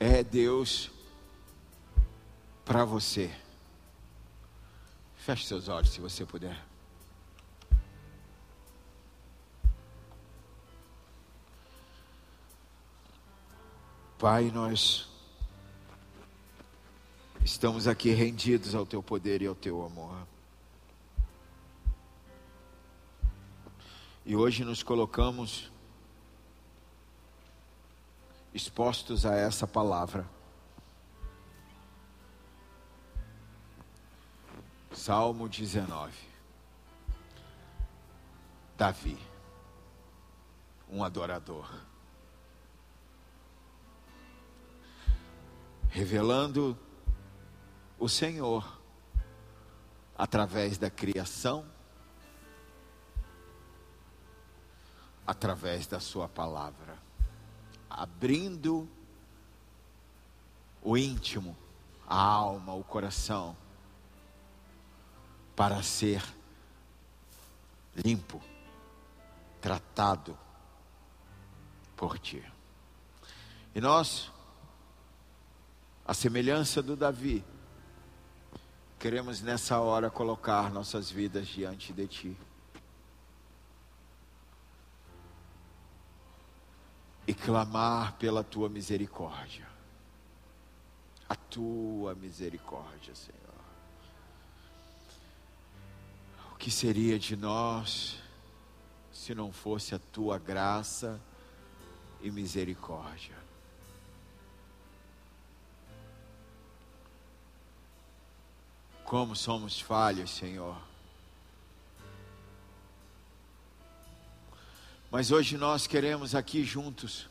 é 0.00 0.24
Deus 0.24 0.90
para 2.64 2.84
você? 2.84 3.30
Feche 5.14 5.46
seus 5.46 5.68
olhos 5.68 5.90
se 5.90 6.00
você 6.00 6.26
puder. 6.26 6.67
Pai, 14.18 14.50
nós 14.50 15.08
estamos 17.44 17.86
aqui 17.86 18.10
rendidos 18.10 18.74
ao 18.74 18.84
Teu 18.84 19.00
poder 19.00 19.42
e 19.42 19.46
ao 19.46 19.54
Teu 19.54 19.80
amor. 19.86 20.26
E 24.26 24.34
hoje 24.34 24.64
nos 24.64 24.82
colocamos 24.82 25.70
expostos 28.52 29.24
a 29.24 29.36
essa 29.36 29.68
palavra. 29.68 30.28
Salmo 34.90 35.48
19. 35.48 36.12
Davi, 38.76 39.16
um 40.90 41.04
adorador. 41.04 41.87
Revelando 45.98 46.78
o 47.98 48.08
Senhor 48.08 48.80
através 50.16 50.78
da 50.78 50.88
criação, 50.88 51.66
através 55.26 55.88
da 55.88 55.98
Sua 55.98 56.28
palavra, 56.28 56.96
abrindo 57.90 58.88
o 60.84 60.96
íntimo, 60.96 61.56
a 62.06 62.22
alma, 62.22 62.74
o 62.74 62.84
coração, 62.84 63.56
para 65.56 65.82
ser 65.82 66.22
limpo, 68.04 68.40
tratado 69.60 70.38
por 71.96 72.20
Ti. 72.20 72.44
E 73.74 73.80
nós 73.80 74.30
a 76.08 76.14
semelhança 76.14 76.82
do 76.82 76.96
Davi, 76.96 77.44
queremos 78.98 79.42
nessa 79.42 79.78
hora 79.78 80.08
colocar 80.08 80.72
nossas 80.72 81.10
vidas 81.10 81.46
diante 81.46 81.92
de 81.92 82.06
Ti. 82.06 82.36
E 87.26 87.34
clamar 87.34 88.14
pela 88.14 88.42
Tua 88.42 88.70
misericórdia. 88.70 89.68
A 91.28 91.34
Tua 91.34 92.14
misericórdia, 92.14 93.14
Senhor. 93.14 93.38
O 96.54 96.56
que 96.56 96.70
seria 96.70 97.18
de 97.18 97.36
nós 97.36 98.18
se 99.12 99.34
não 99.34 99.52
fosse 99.52 99.94
a 99.94 99.98
Tua 99.98 100.38
graça 100.38 101.20
e 102.22 102.30
misericórdia? 102.30 103.47
Como 109.08 109.34
somos 109.34 109.80
falhos, 109.80 110.30
Senhor. 110.30 110.76
Mas 115.10 115.30
hoje 115.30 115.56
nós 115.56 115.86
queremos 115.86 116.34
aqui 116.34 116.62
juntos 116.62 117.26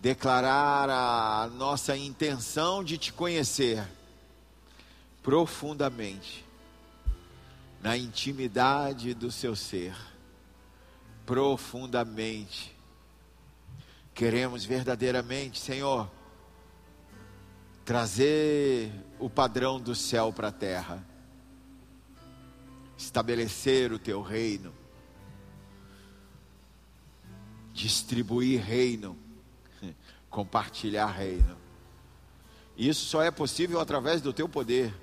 declarar 0.00 0.90
a 0.90 1.46
nossa 1.46 1.96
intenção 1.96 2.82
de 2.82 2.98
te 2.98 3.12
conhecer 3.12 3.86
profundamente, 5.22 6.44
na 7.80 7.96
intimidade 7.96 9.14
do 9.14 9.30
seu 9.30 9.54
ser, 9.54 9.94
profundamente. 11.24 12.74
Queremos 14.12 14.64
verdadeiramente, 14.64 15.60
Senhor 15.60 16.10
trazer 17.84 18.90
o 19.24 19.30
padrão 19.30 19.80
do 19.80 19.94
céu 19.94 20.30
para 20.30 20.48
a 20.48 20.52
terra, 20.52 21.02
estabelecer 22.94 23.90
o 23.90 23.98
teu 23.98 24.20
reino, 24.20 24.70
distribuir 27.72 28.62
reino, 28.62 29.16
compartilhar 30.28 31.06
reino. 31.06 31.56
Isso 32.76 33.06
só 33.06 33.22
é 33.22 33.30
possível 33.30 33.80
através 33.80 34.20
do 34.20 34.30
teu 34.30 34.46
poder, 34.46 34.94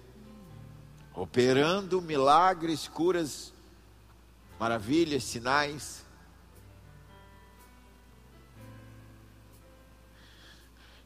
operando 1.16 2.00
milagres, 2.00 2.88
curas, 2.88 3.52
maravilhas, 4.60 5.24
sinais. 5.24 6.06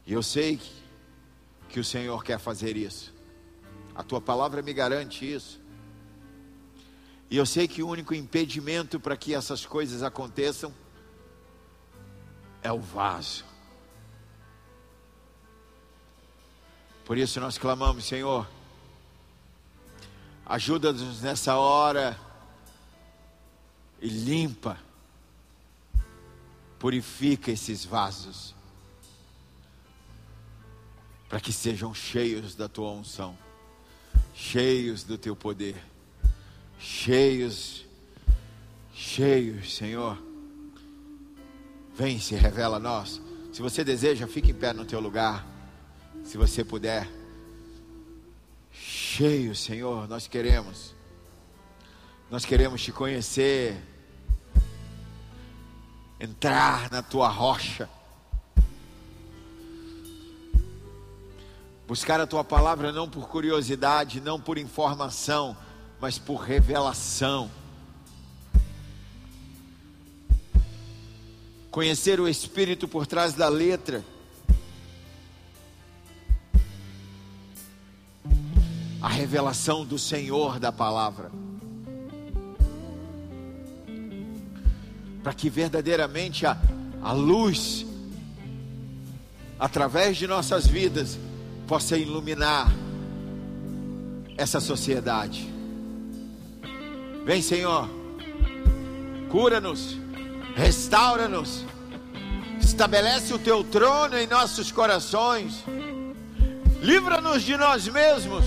E 0.04 0.12
eu 0.12 0.22
sei 0.22 0.58
que, 0.58 0.85
que 1.76 1.80
o 1.80 1.84
Senhor 1.84 2.24
quer 2.24 2.38
fazer 2.38 2.74
isso. 2.74 3.12
A 3.94 4.02
tua 4.02 4.18
palavra 4.18 4.62
me 4.62 4.72
garante 4.72 5.30
isso. 5.30 5.60
E 7.28 7.36
eu 7.36 7.44
sei 7.44 7.68
que 7.68 7.82
o 7.82 7.88
único 7.88 8.14
impedimento 8.14 8.98
para 8.98 9.14
que 9.14 9.34
essas 9.34 9.66
coisas 9.66 10.02
aconteçam 10.02 10.72
é 12.62 12.72
o 12.72 12.80
vaso. 12.80 13.44
Por 17.04 17.18
isso 17.18 17.38
nós 17.40 17.58
clamamos, 17.58 18.06
Senhor, 18.06 18.48
ajuda-nos 20.46 21.20
nessa 21.20 21.56
hora 21.56 22.18
e 24.00 24.08
limpa, 24.08 24.78
purifica 26.78 27.50
esses 27.50 27.84
vasos, 27.84 28.55
para 31.28 31.40
que 31.40 31.52
sejam 31.52 31.92
cheios 31.92 32.54
da 32.54 32.68
tua 32.68 32.90
unção, 32.92 33.36
cheios 34.34 35.02
do 35.02 35.18
teu 35.18 35.34
poder, 35.34 35.76
cheios, 36.78 37.84
cheios, 38.94 39.74
Senhor. 39.74 40.18
Vem, 41.94 42.18
se 42.20 42.34
revela 42.34 42.76
a 42.76 42.80
nós. 42.80 43.20
Se 43.52 43.62
você 43.62 43.82
deseja, 43.82 44.26
fique 44.26 44.50
em 44.50 44.54
pé 44.54 44.72
no 44.72 44.84
teu 44.84 45.00
lugar 45.00 45.46
se 46.22 46.36
você 46.36 46.62
puder. 46.62 47.08
Cheio, 48.70 49.54
Senhor, 49.54 50.06
nós 50.06 50.26
queremos. 50.26 50.94
Nós 52.30 52.44
queremos 52.44 52.82
te 52.82 52.92
conhecer. 52.92 53.76
Entrar 56.20 56.90
na 56.90 57.02
tua 57.02 57.28
rocha. 57.28 57.88
Buscar 61.86 62.20
a 62.20 62.26
tua 62.26 62.42
palavra 62.42 62.90
não 62.90 63.08
por 63.08 63.28
curiosidade, 63.28 64.20
não 64.20 64.40
por 64.40 64.58
informação, 64.58 65.56
mas 66.00 66.18
por 66.18 66.36
revelação. 66.36 67.50
Conhecer 71.70 72.18
o 72.18 72.28
Espírito 72.28 72.88
por 72.88 73.06
trás 73.06 73.34
da 73.34 73.48
letra 73.48 74.04
a 79.06 79.08
revelação 79.08 79.84
do 79.84 80.00
Senhor 80.00 80.58
da 80.58 80.72
palavra. 80.72 81.30
Para 85.22 85.32
que 85.32 85.48
verdadeiramente 85.48 86.44
a, 86.44 86.56
a 87.00 87.12
luz, 87.12 87.86
através 89.60 90.16
de 90.16 90.26
nossas 90.26 90.66
vidas, 90.66 91.16
possa 91.66 91.96
iluminar 91.96 92.72
essa 94.36 94.60
sociedade. 94.60 95.52
Vem, 97.24 97.42
Senhor, 97.42 97.88
cura-nos, 99.30 99.98
restaura-nos, 100.54 101.64
estabelece 102.60 103.34
o 103.34 103.38
teu 103.38 103.64
trono 103.64 104.16
em 104.16 104.26
nossos 104.26 104.70
corações, 104.70 105.64
livra-nos 106.80 107.42
de 107.42 107.56
nós 107.56 107.88
mesmos 107.88 108.44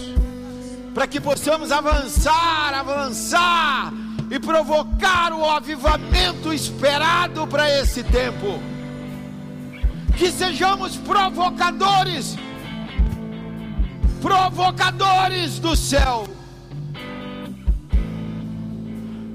para 0.94 1.08
que 1.08 1.20
possamos 1.20 1.72
avançar, 1.72 2.74
avançar 2.74 3.94
e 4.30 4.40
provocar 4.40 5.34
o 5.34 5.46
avivamento 5.46 6.54
esperado 6.54 7.48
para 7.48 7.70
esse 7.80 8.04
tempo. 8.04 8.60
Que 10.18 10.32
sejamos 10.32 10.98
provocadores, 10.98 12.36
provocadores 14.22 15.60
do 15.60 15.76
céu. 15.76 16.28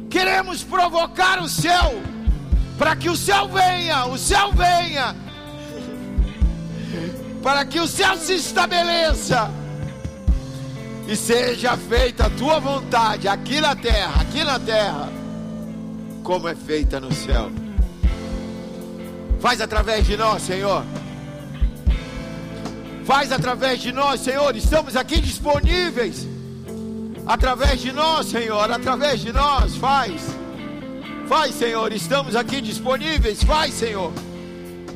Queremos 0.09 0.63
provocar 0.63 1.43
o 1.43 1.49
céu, 1.49 2.01
para 2.79 2.95
que 2.95 3.09
o 3.09 3.17
céu 3.17 3.49
venha, 3.49 4.07
o 4.07 4.17
céu 4.17 4.53
venha, 4.53 5.15
para 7.43 7.65
que 7.65 7.81
o 7.81 7.89
céu 7.89 8.17
se 8.17 8.35
estabeleça 8.35 9.51
e 11.09 11.17
seja 11.17 11.77
feita 11.77 12.27
a 12.27 12.31
tua 12.31 12.61
vontade 12.61 13.29
aqui 13.29 13.61
na 13.61 13.75
terra, 13.75 14.21
aqui 14.21 14.45
na 14.45 14.59
terra, 14.59 15.09
como 16.23 16.49
é 16.49 16.55
feita 16.55 17.01
no 17.01 17.13
céu. 17.13 17.51
Faz 19.41 19.61
através 19.61 20.07
de 20.07 20.17
nós, 20.17 20.43
Senhor. 20.43 20.85
Faz 23.05 23.31
através 23.31 23.81
de 23.81 23.93
nós, 23.93 24.21
Senhor. 24.21 24.57
Estamos 24.57 24.97
aqui 24.97 25.21
disponíveis. 25.21 26.27
Através 27.27 27.81
de 27.81 27.93
nós, 27.93 28.27
Senhor. 28.27 28.71
Através 28.71 29.21
de 29.21 29.33
nós, 29.33 29.77
faz. 29.77 30.23
Faz, 31.29 31.55
Senhor. 31.55 31.93
Estamos 31.93 32.35
aqui 32.35 32.61
disponíveis. 32.61 33.43
Faz, 33.43 33.75
Senhor. 33.75 34.11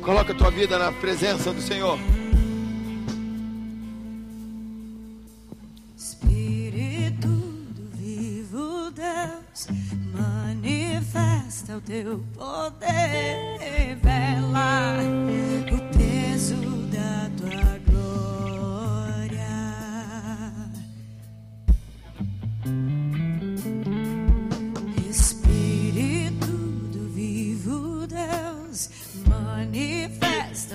Coloca 0.01 0.33
a 0.33 0.35
tua 0.35 0.49
vida 0.49 0.79
na 0.79 0.91
presença 0.91 1.53
do 1.53 1.61
Senhor. 1.61 1.99
manifesta 10.13 11.77
o 11.77 11.81
teu 11.81 12.23
poder, 12.33 13.57
revela 13.59 14.97
o 15.01 15.93
peso 15.93 16.08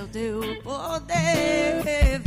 manifesta 0.05 0.06
o 0.06 0.09
teu 0.09 0.62
poder, 0.62 2.23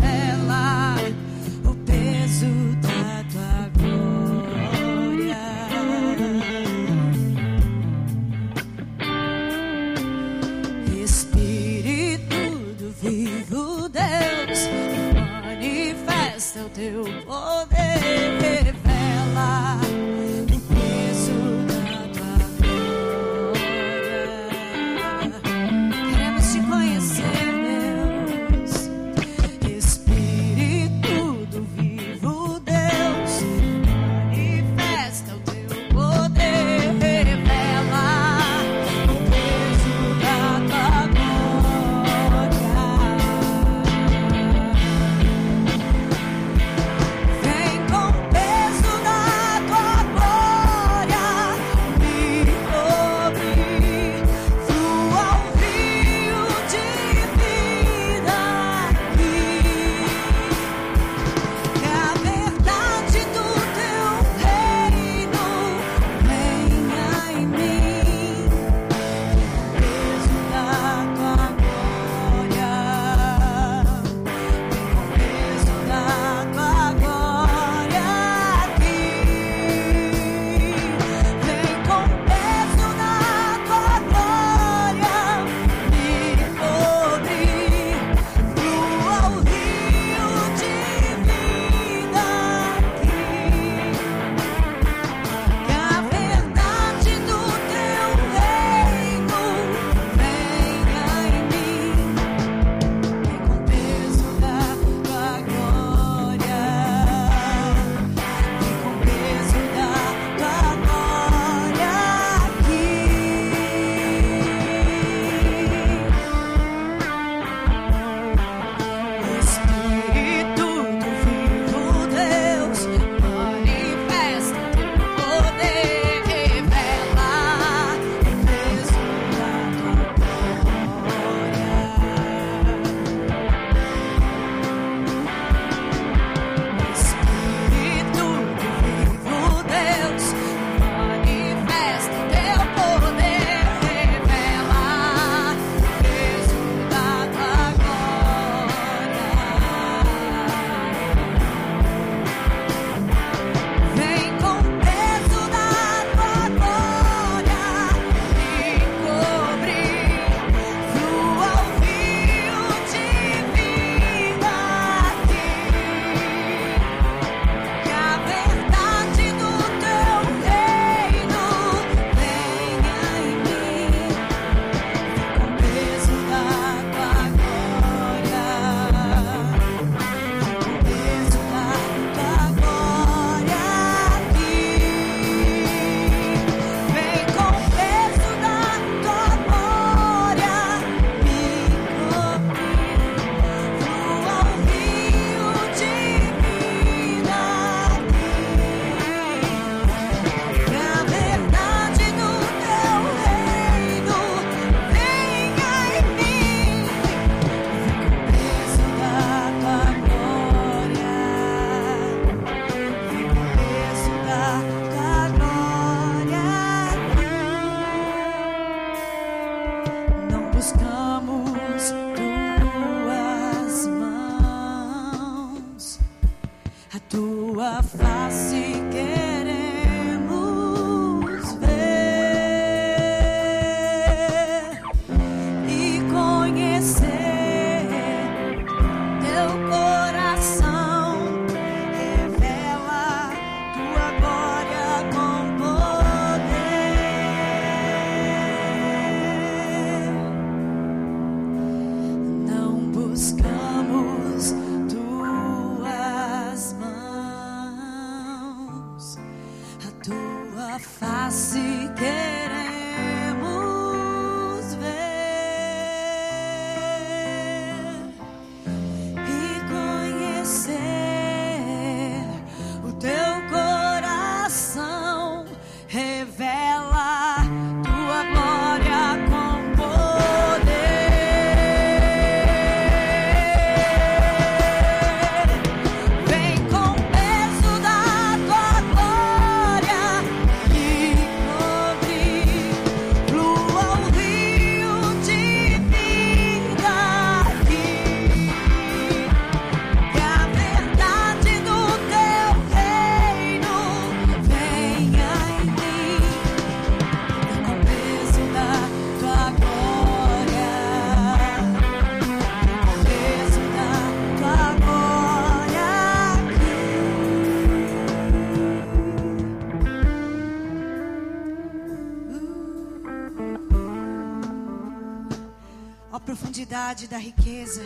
da 326.88 327.18
riqueza 327.18 327.86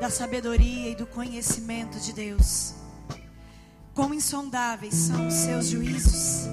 da 0.00 0.08
sabedoria 0.08 0.90
e 0.90 0.94
do 0.94 1.06
conhecimento 1.06 2.00
de 2.00 2.14
Deus. 2.14 2.72
Quão 3.92 4.14
insondáveis 4.14 4.94
são 4.94 5.28
os 5.28 5.34
seus 5.34 5.66
juízos, 5.66 6.48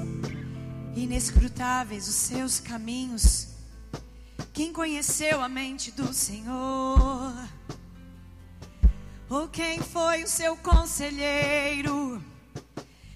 inescrutáveis 0.94 2.10
os 2.10 2.16
seus 2.16 2.60
caminhos. 2.60 3.48
Quem 4.52 4.74
conheceu 4.74 5.42
a 5.42 5.48
mente 5.48 5.92
do 5.92 6.14
Senhor? 6.14 7.34
Ou 9.30 9.48
quem 9.48 9.80
foi 9.80 10.24
o 10.24 10.28
seu 10.28 10.58
conselheiro? 10.58 12.22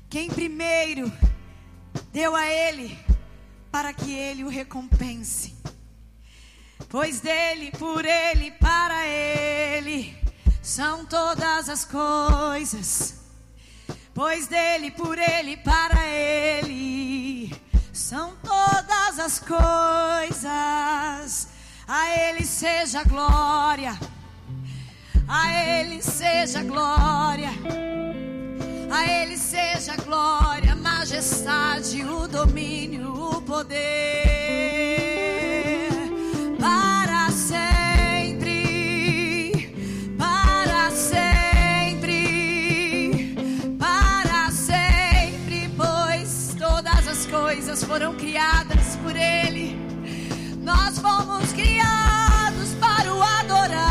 Quem 0.09 0.29
primeiro 0.29 1.11
deu 2.13 2.33
a 2.33 2.47
ele 2.47 2.97
para 3.69 3.93
que 3.93 4.13
ele 4.13 4.45
o 4.45 4.49
recompense? 4.49 5.53
Pois 6.89 7.19
dele, 7.19 7.71
por 7.71 8.05
ele, 8.05 8.51
para 8.51 9.05
ele 9.07 10.15
são 10.61 11.05
todas 11.05 11.67
as 11.69 11.83
coisas. 11.85 13.15
Pois 14.13 14.47
dele, 14.47 14.91
por 14.91 15.17
ele, 15.17 15.57
para 15.57 16.07
ele 16.07 17.53
são 17.91 18.33
todas 18.43 19.19
as 19.19 19.39
coisas. 19.39 20.45
A 21.87 22.09
ele 22.17 22.45
seja 22.45 23.03
glória, 23.03 23.97
a 25.27 25.53
ele 25.53 26.01
seja 26.01 26.63
glória, 26.63 27.49
a 28.91 29.05
ele 29.05 29.37
seja 29.37 29.95
glória, 29.97 30.75
majestade, 30.75 32.03
o 32.03 32.27
domínio, 32.27 33.13
o 33.13 33.41
poder 33.41 34.44
Nós 50.85 50.99
fomos 50.99 51.51
criados 51.51 52.75
para 52.79 53.11
o 53.11 53.23
adorar. 53.23 53.89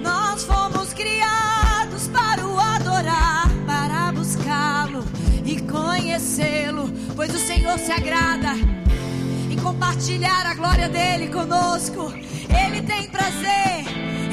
Nós 0.00 0.44
fomos 0.44 0.94
criados 0.94 2.08
para 2.08 2.46
o 2.46 2.58
adorar, 2.58 3.50
para 3.66 4.12
buscá-lo 4.12 5.04
e 5.44 5.60
conhecê-lo, 5.60 6.90
pois 7.14 7.34
o 7.34 7.38
Senhor 7.38 7.78
se 7.78 7.92
agrada 7.92 8.54
em 9.50 9.58
compartilhar 9.58 10.46
a 10.46 10.54
glória 10.54 10.88
dele 10.88 11.28
conosco. 11.28 12.10
Ele 12.48 12.80
tem 12.80 13.10
prazer, 13.10 13.84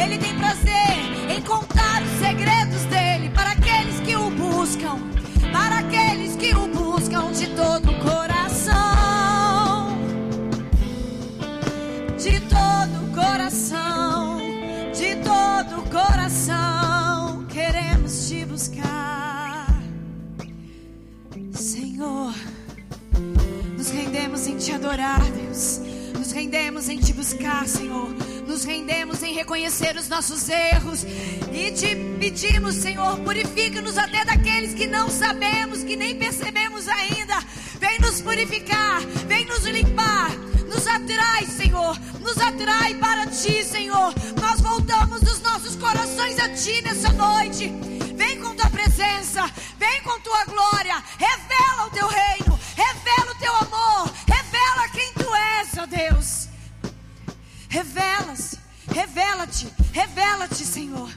ele 0.01 0.17
tem 0.17 0.33
prazer 0.37 1.35
em 1.35 1.41
contar 1.41 2.01
os 2.01 2.11
segredos 2.11 2.83
dele 2.85 3.29
para 3.31 3.51
aqueles 3.51 3.99
que 3.99 4.15
o 4.15 4.29
buscam, 4.29 4.99
para 5.51 5.79
aqueles 5.79 6.37
que 6.37 6.55
o 6.55 6.69
buscam 6.69 7.29
de 7.33 7.47
todo 7.47 7.91
o 7.91 7.99
coração 7.99 8.42
de 12.17 12.39
todo 12.41 13.13
coração, 13.13 14.37
de 14.93 15.15
todo 15.17 15.89
coração, 15.89 17.45
queremos 17.47 18.27
te 18.27 18.45
buscar, 18.45 19.67
Senhor. 21.53 22.33
Nos 23.77 23.89
rendemos 23.89 24.47
em 24.47 24.57
te 24.57 24.71
adorar, 24.71 25.21
Deus. 25.31 25.81
Nos 26.17 26.31
rendemos 26.31 26.87
em 26.87 26.97
te 26.97 27.11
buscar, 27.11 27.67
Senhor. 27.67 28.13
Nos 28.47 28.63
rendemos 28.63 29.21
em 29.23 29.33
reconhecer 29.33 29.95
os 29.97 30.07
nossos 30.07 30.47
erros 30.47 31.05
e 31.51 31.71
te 31.71 31.95
pedimos, 32.19 32.75
Senhor, 32.75 33.19
purifica-nos 33.19 33.97
até 33.97 34.23
daqueles 34.23 34.73
que 34.73 34.87
não 34.87 35.09
sabemos, 35.09 35.83
que 35.83 35.95
nem 35.95 36.15
percebemos 36.15 36.87
ainda. 36.87 37.43
Vem 37.83 37.99
nos 37.99 38.21
purificar, 38.21 39.01
vem 39.27 39.45
nos 39.45 39.65
limpar. 39.65 40.31
Nos 40.69 40.87
atrai, 40.87 41.45
Senhor. 41.45 41.99
Nos 42.21 42.37
atrai 42.37 42.93
para 42.95 43.27
ti, 43.27 43.61
Senhor. 43.61 44.13
Nós 44.41 44.61
voltamos 44.61 45.21
os 45.21 45.41
nossos 45.41 45.75
corações 45.75 46.39
a 46.39 46.47
ti 46.47 46.81
nessa 46.81 47.11
noite. 47.11 47.73
Vem 48.15 48.39
com 48.39 48.55
tua 48.55 48.69
presença, 48.69 49.51
vem 49.77 50.01
com 50.01 50.17
tua 50.21 50.45
glória. 50.45 51.03
Revela 51.19 51.87
o 51.87 51.89
teu 51.89 52.07
reino, 52.07 52.57
revela 52.73 53.31
o 53.31 53.35
teu 53.35 53.53
amor, 53.53 54.13
revela 54.27 54.87
quem 54.93 55.11
tu 55.15 55.35
és, 55.35 55.77
ó 55.77 55.85
Deus. 55.85 56.47
Revela-se, 57.67 58.59
revela-te, 58.93 59.67
revela-te, 59.91 60.65
Senhor. 60.65 61.09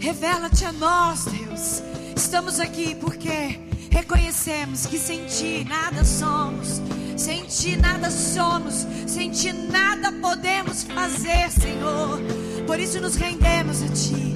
Revela-te 0.00 0.64
a 0.64 0.72
nós, 0.72 1.26
Deus. 1.26 1.82
Estamos 2.16 2.58
aqui 2.58 2.94
porque 2.94 3.67
reconhecemos 3.90 4.86
que 4.86 4.98
sem 4.98 5.24
ti 5.26 5.64
nada 5.68 6.04
somos, 6.04 6.80
sem 7.16 7.44
ti 7.44 7.76
nada 7.76 8.10
somos, 8.10 8.86
sem 9.06 9.30
ti 9.30 9.52
nada 9.52 10.12
podemos 10.12 10.84
fazer, 10.84 11.50
Senhor. 11.50 12.20
Por 12.66 12.78
isso 12.78 13.00
nos 13.00 13.16
rendemos 13.16 13.82
a 13.82 13.88
ti, 13.88 14.32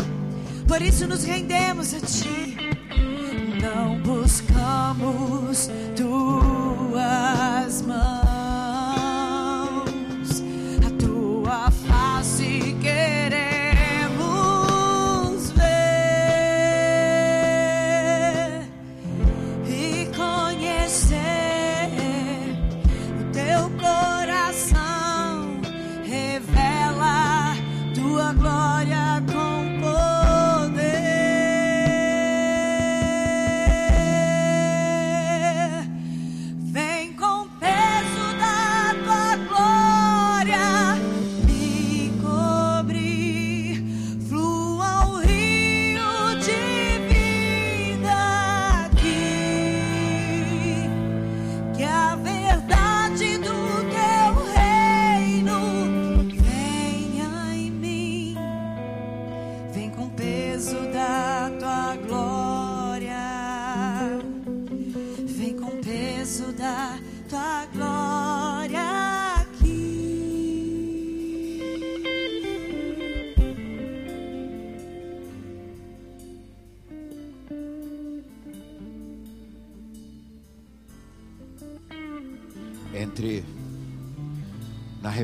por 0.67 0.81
isso 0.81 1.07
nos 1.07 1.25
rendemos 1.25 1.95
a 1.95 2.01
ti. 2.01 2.72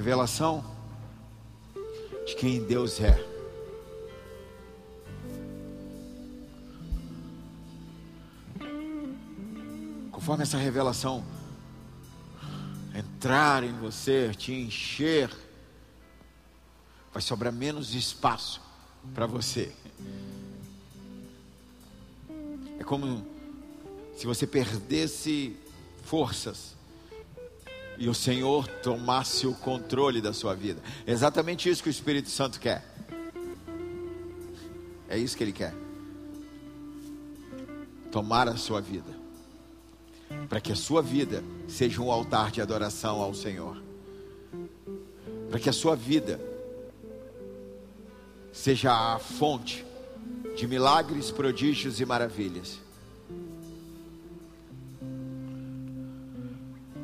Revelação 0.09 0.65
de 2.27 2.35
quem 2.35 2.65
Deus 2.65 2.99
é. 2.99 3.23
Conforme 10.11 10.45
essa 10.45 10.57
revelação 10.57 11.23
entrar 12.95 13.63
em 13.63 13.75
você, 13.75 14.33
te 14.35 14.51
encher, 14.55 15.31
vai 17.13 17.21
sobrar 17.21 17.53
menos 17.53 17.95
espaço 17.95 18.63
para 19.15 19.27
você. 19.27 19.75
É 22.79 22.83
como 22.83 23.27
se 24.17 24.27
você 24.27 24.47
perdesse 24.47 25.55
forças 26.03 26.78
e 27.99 28.09
o 28.09 28.15
Senhor 28.15 28.67
tomasse 28.69 29.47
o 29.47 29.55
controle 29.55 30.21
da 30.21 30.33
sua 30.33 30.55
vida. 30.55 30.81
É 31.07 31.13
exatamente 31.13 31.69
isso 31.69 31.83
que 31.83 31.89
o 31.89 31.91
Espírito 31.91 32.31
Santo 32.31 32.61
quer. 32.61 32.85
É 35.09 35.19
isso 35.19 35.37
que 35.37 35.43
ele 35.43 35.53
quer. 35.53 35.75
Tomar 38.13 38.49
a 38.49 38.57
sua 38.57 38.81
vida. 38.81 39.19
Para 40.49 40.61
que 40.61 40.71
a 40.71 40.77
sua 40.77 41.03
vida 41.03 41.43
seja 41.67 42.01
um 42.01 42.13
altar 42.13 42.51
de 42.51 42.61
adoração 42.61 43.21
ao 43.21 43.35
Senhor. 43.35 43.83
Para 45.51 45.59
que 45.59 45.69
a 45.69 45.73
sua 45.73 45.97
vida 45.97 46.41
seja 48.53 48.93
a 48.93 49.19
fonte 49.19 49.85
de 50.57 50.67
milagres, 50.67 51.31
prodígios 51.31 52.01
e 52.01 52.05
maravilhas. 52.05 52.79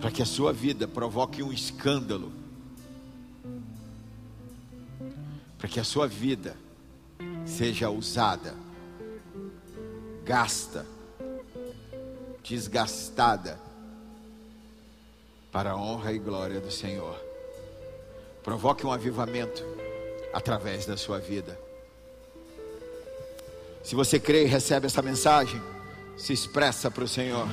Para 0.04 0.12
que 0.12 0.20
a 0.20 0.26
sua 0.26 0.52
vida 0.52 0.86
provoque 0.86 1.42
um 1.42 1.50
escândalo. 1.50 2.30
Para 5.56 5.66
que 5.66 5.80
a 5.80 5.84
sua 5.84 6.06
vida 6.06 6.58
seja 7.46 7.88
usada, 7.88 8.54
gasta, 10.22 10.84
desgastada 12.42 13.58
para 15.50 15.70
a 15.70 15.76
honra 15.78 16.12
e 16.12 16.18
glória 16.18 16.60
do 16.60 16.70
Senhor. 16.70 17.18
Provoque 18.42 18.86
um 18.86 18.92
avivamento 18.92 19.64
através 20.34 20.84
da 20.84 20.98
sua 20.98 21.18
vida. 21.18 21.58
Se 23.82 23.94
você 23.94 24.20
crê 24.20 24.42
e 24.44 24.48
recebe 24.48 24.84
essa 24.84 25.00
mensagem, 25.00 25.62
se 26.14 26.34
expressa 26.34 26.90
para 26.90 27.04
o 27.04 27.08
Senhor. 27.08 27.48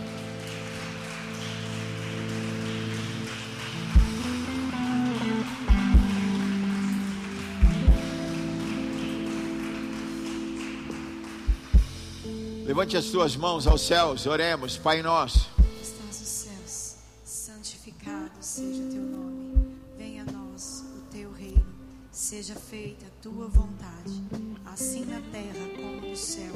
Levante 12.71 12.95
as 12.95 13.03
suas 13.03 13.35
mãos 13.35 13.67
aos 13.67 13.81
céus, 13.81 14.25
oremos, 14.25 14.77
Pai 14.77 15.01
nosso. 15.01 15.49
Estás 15.81 16.21
nos 16.21 16.29
céus, 16.29 16.95
santificado 17.25 18.31
seja 18.39 18.81
o 18.81 18.89
teu 18.89 19.01
nome. 19.01 19.75
Venha 19.97 20.23
a 20.23 20.31
nós 20.31 20.85
o 20.95 21.01
teu 21.11 21.33
reino. 21.33 21.65
Seja 22.13 22.55
feita 22.55 23.05
a 23.07 23.21
tua 23.21 23.49
vontade, 23.49 24.23
assim 24.67 25.03
na 25.03 25.19
terra 25.33 25.67
como 25.75 25.99
no 25.99 26.15
céu. 26.15 26.53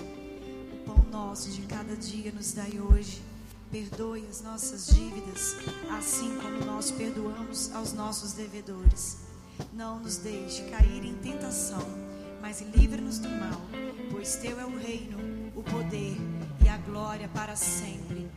O 0.72 0.86
pão 0.86 1.06
nosso 1.12 1.50
de 1.50 1.64
cada 1.64 1.98
dia 1.98 2.32
nos 2.32 2.54
dai 2.54 2.80
hoje. 2.80 3.22
Perdoe 3.70 4.26
as 4.30 4.42
nossas 4.42 4.88
dívidas, 4.88 5.58
assim 6.00 6.34
como 6.38 6.64
nós 6.64 6.92
perdoamos 6.92 7.76
aos 7.76 7.92
nossos 7.92 8.32
devedores. 8.32 9.18
Não 9.74 10.00
nos 10.00 10.16
deixe 10.16 10.64
cair 10.70 11.04
em 11.04 11.16
tentação, 11.16 11.86
mas 12.42 12.62
livra-nos 12.74 13.20
do 13.20 13.28
mal, 13.28 13.60
pois 14.10 14.38
teu 14.38 14.58
é 14.58 14.66
o 14.66 14.78
reino 14.78 15.35
poder 15.66 16.18
e 16.64 16.70
a 16.70 16.78
glória 16.78 17.28
para 17.28 17.56
sempre. 17.56 18.30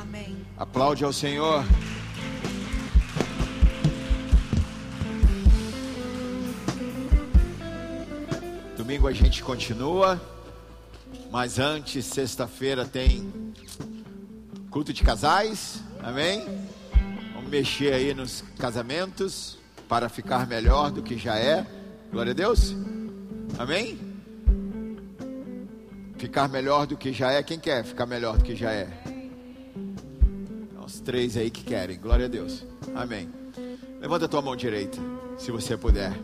Amém. 0.00 0.36
Aplaude 0.56 1.04
ao 1.04 1.12
Senhor. 1.12 1.64
Domingo 8.76 9.08
a 9.08 9.12
gente 9.12 9.42
continua, 9.42 10.20
mas 11.30 11.58
antes, 11.58 12.04
sexta-feira, 12.04 12.84
tem 12.84 13.52
culto 14.70 14.92
de 14.92 15.02
casais, 15.02 15.82
amém? 16.02 16.44
Vamos 17.34 17.50
mexer 17.50 17.94
aí 17.94 18.12
nos 18.12 18.44
casamentos 18.58 19.58
para 19.88 20.08
ficar 20.08 20.46
melhor 20.46 20.90
do 20.90 21.02
que 21.02 21.16
já 21.16 21.38
é, 21.38 21.66
glória 22.10 22.32
a 22.32 22.34
Deus, 22.34 22.74
amém? 23.58 24.13
Ficar 26.24 26.48
melhor 26.48 26.86
do 26.86 26.96
que 26.96 27.12
já 27.12 27.32
é, 27.32 27.42
quem 27.42 27.58
quer 27.58 27.84
ficar 27.84 28.06
melhor 28.06 28.38
do 28.38 28.44
que 28.44 28.56
já 28.56 28.72
é? 28.72 28.88
Os 30.82 30.98
três 30.98 31.36
aí 31.36 31.50
que 31.50 31.62
querem, 31.62 32.00
glória 32.00 32.24
a 32.24 32.28
Deus, 32.30 32.64
amém. 32.94 33.28
Levanta 34.00 34.24
a 34.24 34.28
tua 34.28 34.40
mão 34.40 34.56
direita, 34.56 34.98
se 35.36 35.50
você 35.50 35.76
puder. 35.76 36.18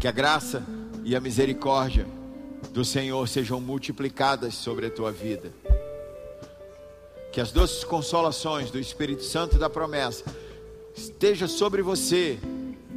Que 0.00 0.08
a 0.08 0.10
graça 0.10 0.60
e 1.04 1.14
a 1.14 1.20
misericórdia 1.20 2.04
do 2.72 2.84
Senhor 2.84 3.28
sejam 3.28 3.60
multiplicadas 3.60 4.54
sobre 4.54 4.86
a 4.86 4.90
tua 4.90 5.12
vida. 5.12 5.52
Que 7.30 7.40
as 7.40 7.52
doces 7.52 7.84
consolações 7.84 8.72
do 8.72 8.78
Espírito 8.80 9.22
Santo 9.22 9.56
da 9.56 9.70
promessa 9.70 10.24
esteja 10.96 11.46
sobre 11.46 11.80
você. 11.80 12.40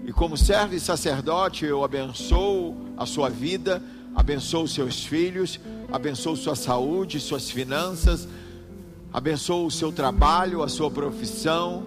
E 0.06 0.12
como 0.12 0.38
servo 0.38 0.74
e 0.74 0.80
sacerdote, 0.80 1.66
eu 1.66 1.84
abençoo 1.84 2.76
a 2.98 3.06
sua 3.06 3.30
vida 3.30 3.80
abençoa 4.16 4.68
seus 4.68 5.06
filhos, 5.06 5.60
abençoa 5.92 6.36
sua 6.36 6.56
saúde, 6.56 7.20
suas 7.20 7.52
finanças, 7.52 8.28
abençoa 9.12 9.66
o 9.66 9.72
seu 9.72 9.92
trabalho, 9.92 10.64
a 10.64 10.68
sua 10.68 10.90
profissão, 10.90 11.86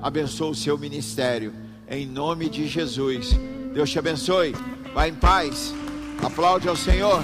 abençoa 0.00 0.50
o 0.50 0.54
seu 0.54 0.78
ministério, 0.78 1.52
em 1.88 2.06
nome 2.06 2.48
de 2.48 2.66
Jesus. 2.66 3.36
Deus 3.74 3.90
te 3.90 3.98
abençoe. 3.98 4.54
Vá 4.94 5.06
em 5.06 5.14
paz. 5.14 5.74
Aplaude 6.22 6.66
ao 6.66 6.76
Senhor. 6.76 7.22